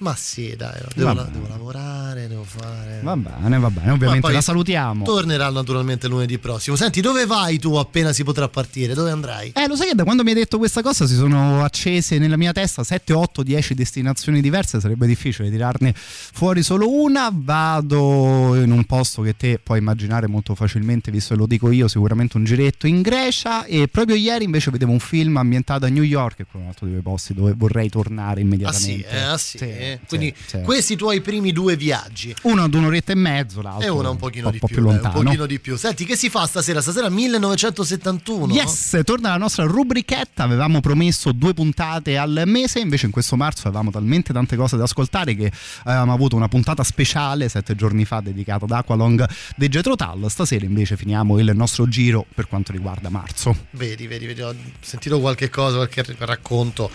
Ma 0.00 0.14
sì, 0.16 0.54
dai, 0.56 0.80
devo, 0.94 1.14
bene. 1.14 1.30
devo 1.30 1.46
lavorare, 1.46 2.26
devo 2.26 2.44
fare. 2.44 3.00
Va 3.02 3.16
bene, 3.16 3.58
va 3.58 3.70
bene, 3.70 3.90
ovviamente 3.90 4.32
la 4.32 4.40
salutiamo. 4.40 5.04
Tornerà 5.04 5.50
naturalmente 5.50 6.08
lunedì 6.08 6.38
prossimo. 6.38 6.74
Senti, 6.74 7.02
dove 7.02 7.26
vai 7.26 7.58
tu 7.58 7.74
appena 7.74 8.12
si 8.14 8.24
potrà 8.24 8.48
partire? 8.48 8.94
Dove 8.94 9.10
andrai? 9.10 9.52
Eh, 9.54 9.66
lo 9.68 9.76
sai 9.76 9.88
che 9.88 9.94
da 9.94 10.04
quando 10.04 10.22
mi 10.22 10.30
hai 10.30 10.36
detto 10.36 10.56
questa 10.56 10.80
cosa 10.80 11.06
si 11.06 11.14
sono 11.14 11.62
accese 11.62 12.16
nella 12.18 12.38
mia 12.38 12.52
testa 12.52 12.82
7, 12.82 13.12
8, 13.12 13.42
10 13.42 13.74
destinazioni 13.74 14.40
diverse, 14.40 14.80
sarebbe 14.80 15.06
difficile 15.06 15.50
tirarne 15.50 15.92
fuori 15.94 16.62
solo 16.62 16.90
una. 16.90 17.28
Vado 17.32 18.54
in 18.56 18.70
un 18.70 18.84
posto 18.84 19.20
che 19.20 19.36
te 19.36 19.60
puoi 19.62 19.78
immaginare 19.78 20.26
molto 20.28 20.54
facilmente, 20.54 21.10
visto 21.10 21.34
che 21.34 21.40
lo 21.40 21.46
dico 21.46 21.70
io, 21.70 21.88
sicuramente 21.88 22.38
un 22.38 22.44
giretto 22.44 22.86
in 22.86 23.02
Grecia 23.02 23.64
e 23.66 23.86
proprio 23.88 24.16
ieri 24.16 24.44
invece 24.44 24.70
vedevo 24.70 24.92
un 24.92 24.98
film 25.00 25.36
ambientato 25.36 25.84
a 25.84 25.88
New 25.88 26.02
York, 26.02 26.36
che 26.36 26.42
è 26.44 26.56
un 26.56 26.68
altro 26.68 26.86
dei 26.86 27.00
posti 27.02 27.34
dove 27.34 27.52
vorrei 27.54 27.90
tornare 27.90 28.28
Ah 28.30 28.36
sì, 28.36 28.40
immediatamente. 28.40 29.08
eh, 29.08 29.20
ah 29.20 29.36
sì, 29.36 29.58
Sì, 29.58 29.89
eh. 29.92 29.98
sì, 30.00 30.06
Quindi 30.06 30.34
questi 30.64 30.96
tuoi 30.96 31.20
primi 31.20 31.52
due 31.52 31.76
viaggi. 31.76 32.34
Uno 32.42 32.64
ad 32.64 32.74
un'oretta 32.74 33.12
e 33.12 33.16
mezzo, 33.16 33.62
l'altro 33.62 33.86
E 33.86 33.88
una 33.88 34.10
un 34.10 34.16
pochino 34.16 34.46
po' 34.46 34.50
di 34.52 34.58
po' 34.58 34.66
più, 34.66 34.76
più 34.76 34.84
lontano. 34.84 35.18
un 35.18 35.24
pochino 35.24 35.46
di 35.46 35.58
più. 35.58 35.76
Senti, 35.76 36.04
che 36.04 36.16
si 36.16 36.28
fa 36.28 36.46
stasera? 36.46 36.80
Stasera 36.80 37.08
1971. 37.08 38.54
Yes, 38.54 39.00
torna 39.04 39.30
la 39.30 39.36
nostra 39.36 39.64
rubrichetta. 39.64 40.42
Avevamo 40.42 40.80
promesso 40.80 41.32
due 41.32 41.54
puntate 41.54 42.16
al 42.16 42.42
mese, 42.46 42.80
invece 42.80 43.06
in 43.06 43.12
questo 43.12 43.36
marzo 43.36 43.68
avevamo 43.68 43.90
talmente 43.90 44.32
tante 44.32 44.56
cose 44.56 44.76
da 44.76 44.84
ascoltare 44.84 45.34
che 45.34 45.50
avevamo 45.84 46.12
avuto 46.12 46.36
una 46.36 46.48
puntata 46.48 46.82
speciale 46.82 47.48
sette 47.48 47.74
giorni 47.74 48.04
fa 48.04 48.20
dedicata 48.20 48.64
ad 48.64 48.70
Aqualong 48.70 49.28
dei 49.56 49.68
Jetro 49.68 49.96
Tull. 49.96 50.26
Stasera 50.26 50.64
invece 50.64 50.96
finiamo 50.96 51.38
il 51.38 51.52
nostro 51.54 51.88
giro 51.88 52.26
per 52.34 52.48
quanto 52.48 52.72
riguarda 52.72 53.08
marzo. 53.08 53.56
Vedi, 53.70 54.06
vedi, 54.06 54.26
vedi, 54.26 54.42
ho 54.42 54.54
sentito 54.80 55.20
qualche 55.20 55.48
cosa, 55.48 55.76
qualche 55.76 56.04
racconto 56.18 56.90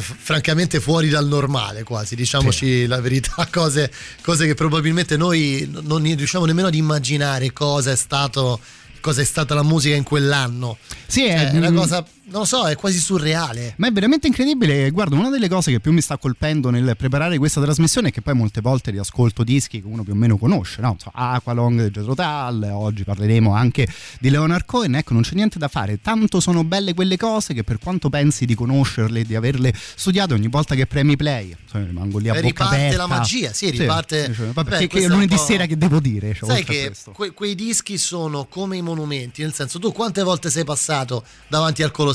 francamente 0.00 0.80
fuori 0.80 1.08
dal 1.08 1.26
normale 1.26 1.82
quasi, 1.82 2.14
diciamoci 2.14 2.86
la 2.86 3.00
verità, 3.00 3.46
cose, 3.52 3.90
cose 4.22 4.46
che 4.46 4.54
probabilmente 4.54 5.16
noi 5.16 5.68
non 5.82 6.02
riusciamo 6.02 6.44
nemmeno 6.44 6.68
ad 6.68 6.74
immaginare 6.74 7.52
cosa 7.52 7.92
è 7.92 7.96
stato 7.96 8.60
cosa 9.00 9.20
è 9.20 9.24
stata 9.24 9.54
la 9.54 9.62
musica 9.62 9.94
in 9.94 10.02
quell'anno. 10.02 10.78
Sì, 11.06 11.20
Cioè, 11.20 11.34
è 11.34 11.50
è 11.52 11.56
una 11.56 11.70
mm, 11.70 11.76
cosa, 11.76 12.04
non 12.28 12.40
lo 12.40 12.44
so, 12.44 12.66
è 12.68 12.74
quasi 12.76 12.98
surreale. 12.98 13.74
Ma 13.76 13.86
è 13.86 13.92
veramente 13.92 14.26
incredibile. 14.26 14.90
Guarda, 14.90 15.14
una 15.16 15.30
delle 15.30 15.48
cose 15.48 15.70
che 15.70 15.78
più 15.80 15.92
mi 15.92 16.00
sta 16.00 16.18
colpendo 16.18 16.70
nel 16.70 16.94
preparare 16.96 17.38
questa 17.38 17.60
trasmissione 17.60 18.08
è 18.08 18.10
che 18.12 18.20
poi 18.20 18.34
molte 18.34 18.60
volte 18.60 18.90
riascolto 18.90 19.44
dischi 19.44 19.80
che 19.80 19.86
uno 19.86 20.02
più 20.02 20.12
o 20.12 20.16
meno 20.16 20.36
conosce, 20.36 20.80
no? 20.80 20.96
So, 21.00 21.10
Aqualong 21.14 21.84
di 21.84 21.90
Jethro 21.90 22.14
Tull, 22.14 22.68
oggi 22.72 23.04
parleremo 23.04 23.54
anche 23.54 23.86
di 24.18 24.28
Leonard 24.30 24.64
Cohen. 24.64 24.96
Ecco, 24.96 25.12
non 25.12 25.22
c'è 25.22 25.34
niente 25.34 25.58
da 25.60 25.68
fare. 25.68 26.00
Tanto 26.00 26.40
sono 26.40 26.64
belle 26.64 26.94
quelle 26.94 27.16
cose 27.16 27.54
che 27.54 27.62
per 27.62 27.78
quanto 27.78 28.10
pensi 28.10 28.44
di 28.44 28.54
conoscerle, 28.56 29.22
di 29.22 29.36
averle 29.36 29.72
studiate, 29.74 30.34
ogni 30.34 30.48
volta 30.48 30.74
che 30.74 30.86
premi 30.86 31.14
play, 31.16 31.54
insomma, 31.62 31.84
rimango 31.86 32.18
lì 32.18 32.28
a 32.28 32.32
E 32.36 32.40
bocca 32.40 32.48
riparte 32.64 32.74
aperta. 32.76 32.96
la 32.96 33.06
magia, 33.06 33.52
sì, 33.52 33.70
riparte- 33.70 34.26
dice, 34.28 34.50
vabbè, 34.52 34.78
Beh, 34.78 34.86
che, 34.88 35.06
lunedì 35.06 35.36
sera 35.38 35.66
che 35.66 35.76
devo 35.78 36.00
dire? 36.00 36.34
Cioè, 36.34 36.48
Sai 36.48 36.64
che 36.64 36.92
que- 37.12 37.30
quei 37.30 37.54
dischi 37.54 37.98
sono 37.98 38.46
come 38.46 38.76
i 38.76 38.82
monumenti, 38.82 39.42
nel 39.42 39.54
senso 39.54 39.78
tu 39.78 39.92
quante 39.92 40.22
volte 40.24 40.50
sei 40.50 40.64
passato 40.64 41.22
davanti 41.46 41.82
al 41.84 41.92
Colosseo, 41.92 42.14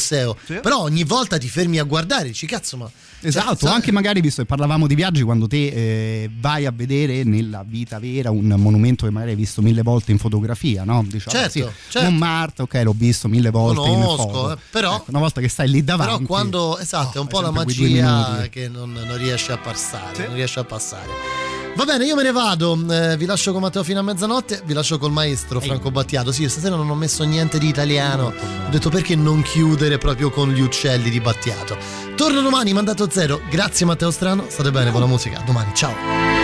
però 0.61 0.81
ogni 0.81 1.03
volta 1.03 1.37
ti 1.37 1.47
fermi 1.47 1.77
a 1.79 1.83
guardare, 1.83 2.27
dici 2.27 2.45
cazzo 2.47 2.77
ma... 2.77 2.89
Esatto, 3.23 3.55
cioè, 3.67 3.69
anche 3.73 3.91
magari 3.91 4.19
visto 4.19 4.41
che 4.41 4.47
parlavamo 4.47 4.87
di 4.87 4.95
viaggi, 4.95 5.21
quando 5.21 5.45
te 5.47 5.67
eh, 5.67 6.29
vai 6.39 6.65
a 6.65 6.71
vedere 6.75 7.23
nella 7.23 7.63
vita 7.63 7.99
vera 7.99 8.31
un 8.31 8.47
monumento 8.57 9.05
che 9.05 9.11
magari 9.11 9.31
hai 9.31 9.37
visto 9.37 9.61
mille 9.61 9.83
volte 9.83 10.11
in 10.11 10.17
fotografia, 10.17 10.83
no? 10.83 11.05
Diciamo, 11.07 11.37
Certo, 11.37 11.51
sì, 11.51 11.65
certo. 11.89 12.09
Montmartre, 12.09 12.63
ok, 12.63 12.81
l'ho 12.83 12.95
visto 12.97 13.27
mille 13.27 13.51
volte 13.51 13.87
in 13.87 13.93
Conosco, 14.01 14.23
foto. 14.27 14.51
eh, 14.53 14.57
però- 14.71 14.95
Ecco, 14.95 15.05
una 15.09 15.19
volta 15.19 15.39
che 15.39 15.49
stai 15.49 15.69
lì 15.69 15.83
davanti. 15.83 16.13
Però 16.15 16.25
quando, 16.25 16.79
esatto, 16.79 17.19
è 17.19 17.21
un 17.21 17.27
po' 17.27 17.41
la 17.41 17.51
magia 17.51 18.47
che 18.49 18.67
non, 18.67 18.91
non 18.91 19.17
riesce 19.17 19.51
a 19.51 19.57
passare, 19.57 20.25
non 20.25 20.33
riesce 20.35 20.59
a 20.59 20.63
passare. 20.63 21.50
Va 21.73 21.85
bene, 21.85 22.05
io 22.05 22.15
me 22.15 22.23
ne 22.23 22.31
vado, 22.31 22.77
eh, 22.91 23.17
vi 23.17 23.25
lascio 23.25 23.51
con 23.53 23.61
Matteo 23.61 23.83
fino 23.83 23.99
a 23.99 24.03
mezzanotte, 24.03 24.61
vi 24.65 24.73
lascio 24.73 24.97
col 24.97 25.11
maestro 25.11 25.59
Franco 25.59 25.89
Battiato. 25.89 26.31
Sì, 26.31 26.47
stasera 26.47 26.75
non 26.75 26.89
ho 26.89 26.95
messo 26.95 27.23
niente 27.23 27.57
di 27.57 27.67
italiano, 27.67 28.25
ho 28.25 28.69
detto 28.69 28.89
perché 28.89 29.15
non 29.15 29.41
chiudere 29.41 29.97
proprio 29.97 30.29
con 30.29 30.51
gli 30.51 30.61
uccelli 30.61 31.09
di 31.09 31.19
Battiato. 31.19 31.77
Torno 32.15 32.41
domani, 32.41 32.73
mandato 32.73 33.09
zero. 33.09 33.41
Grazie 33.49 33.85
Matteo 33.85 34.11
Strano, 34.11 34.45
state 34.47 34.69
bene, 34.69 34.91
buona 34.91 35.07
musica. 35.07 35.41
Domani, 35.45 35.71
ciao. 35.73 36.40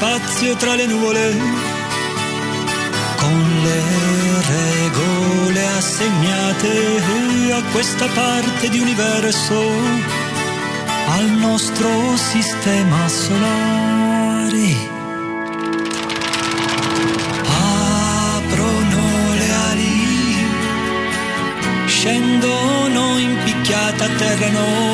Spazio 0.00 0.56
tra 0.56 0.74
le 0.76 0.86
nuvole, 0.86 1.36
con 3.16 3.60
le 3.64 3.82
regole 4.48 5.66
assegnate 5.76 7.52
a 7.52 7.62
questa 7.70 8.06
parte 8.06 8.70
di 8.70 8.78
universo, 8.78 9.60
al 11.06 11.28
nostro 11.32 12.16
sistema 12.16 13.08
solare. 13.08 14.68
Aprono 18.38 19.34
le 19.34 19.50
ali 19.68 20.46
scendono 21.84 23.18
in 23.18 23.36
picchiata 23.44 24.04
a 24.06 24.08
terra 24.16 24.48
no, 24.48 24.89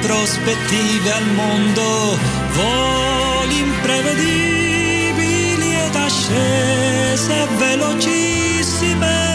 prospettive 0.00 1.12
al 1.12 1.26
mondo, 1.34 2.18
voli 2.52 3.58
imprevedibili 3.58 5.76
ed 5.84 5.94
ascese 5.94 7.46
velocissime, 7.58 9.25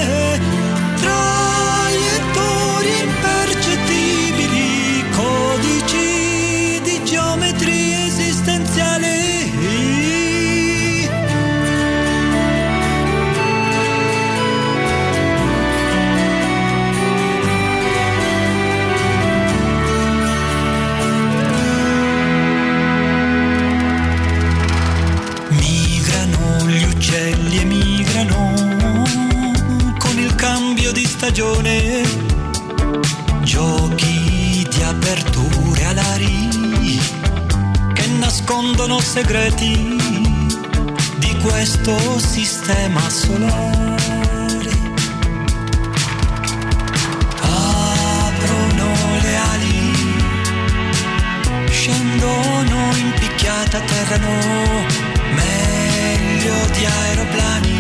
nascondono 38.51 38.99
segreti 38.99 39.95
di 41.15 41.37
questo 41.41 41.95
sistema 42.19 42.99
solare. 43.09 44.69
Aprono 47.39 48.91
le 49.21 49.35
ali 49.37 49.93
scendono 51.69 52.93
in 52.97 53.13
picchiata 53.17 53.79
terra 53.79 54.17
no, 54.17 54.85
meglio 55.33 56.65
di 56.73 56.85
aeroplani 56.85 57.79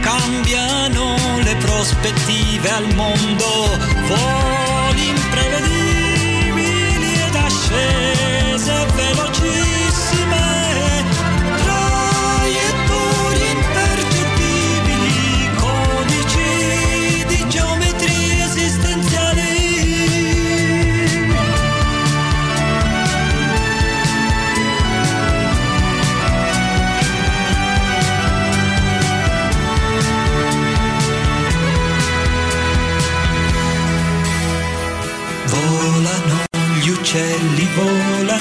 cambiano 0.00 1.14
le 1.44 1.54
prospettive 1.56 2.68
al 2.68 2.92
mondo 2.94 3.78
voli 4.08 5.08
imprevedibili 5.08 7.12
ed 7.26 7.34
ascese 8.54 8.86
velocissime 8.96 9.81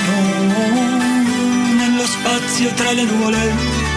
volano 0.08 1.74
nello 1.76 2.06
spazio 2.06 2.74
tra 2.74 2.92
le 2.92 3.04
nuvole 3.04 3.90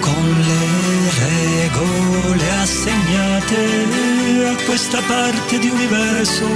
con 0.00 0.40
le 0.48 1.10
regole 1.26 2.50
assegnate 2.62 4.48
a 4.48 4.64
questa 4.64 5.00
parte 5.02 5.58
di 5.58 5.68
universo, 5.68 6.46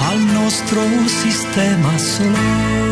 al 0.00 0.18
nostro 0.18 0.80
sistema 1.06 1.96
solare. 1.98 2.91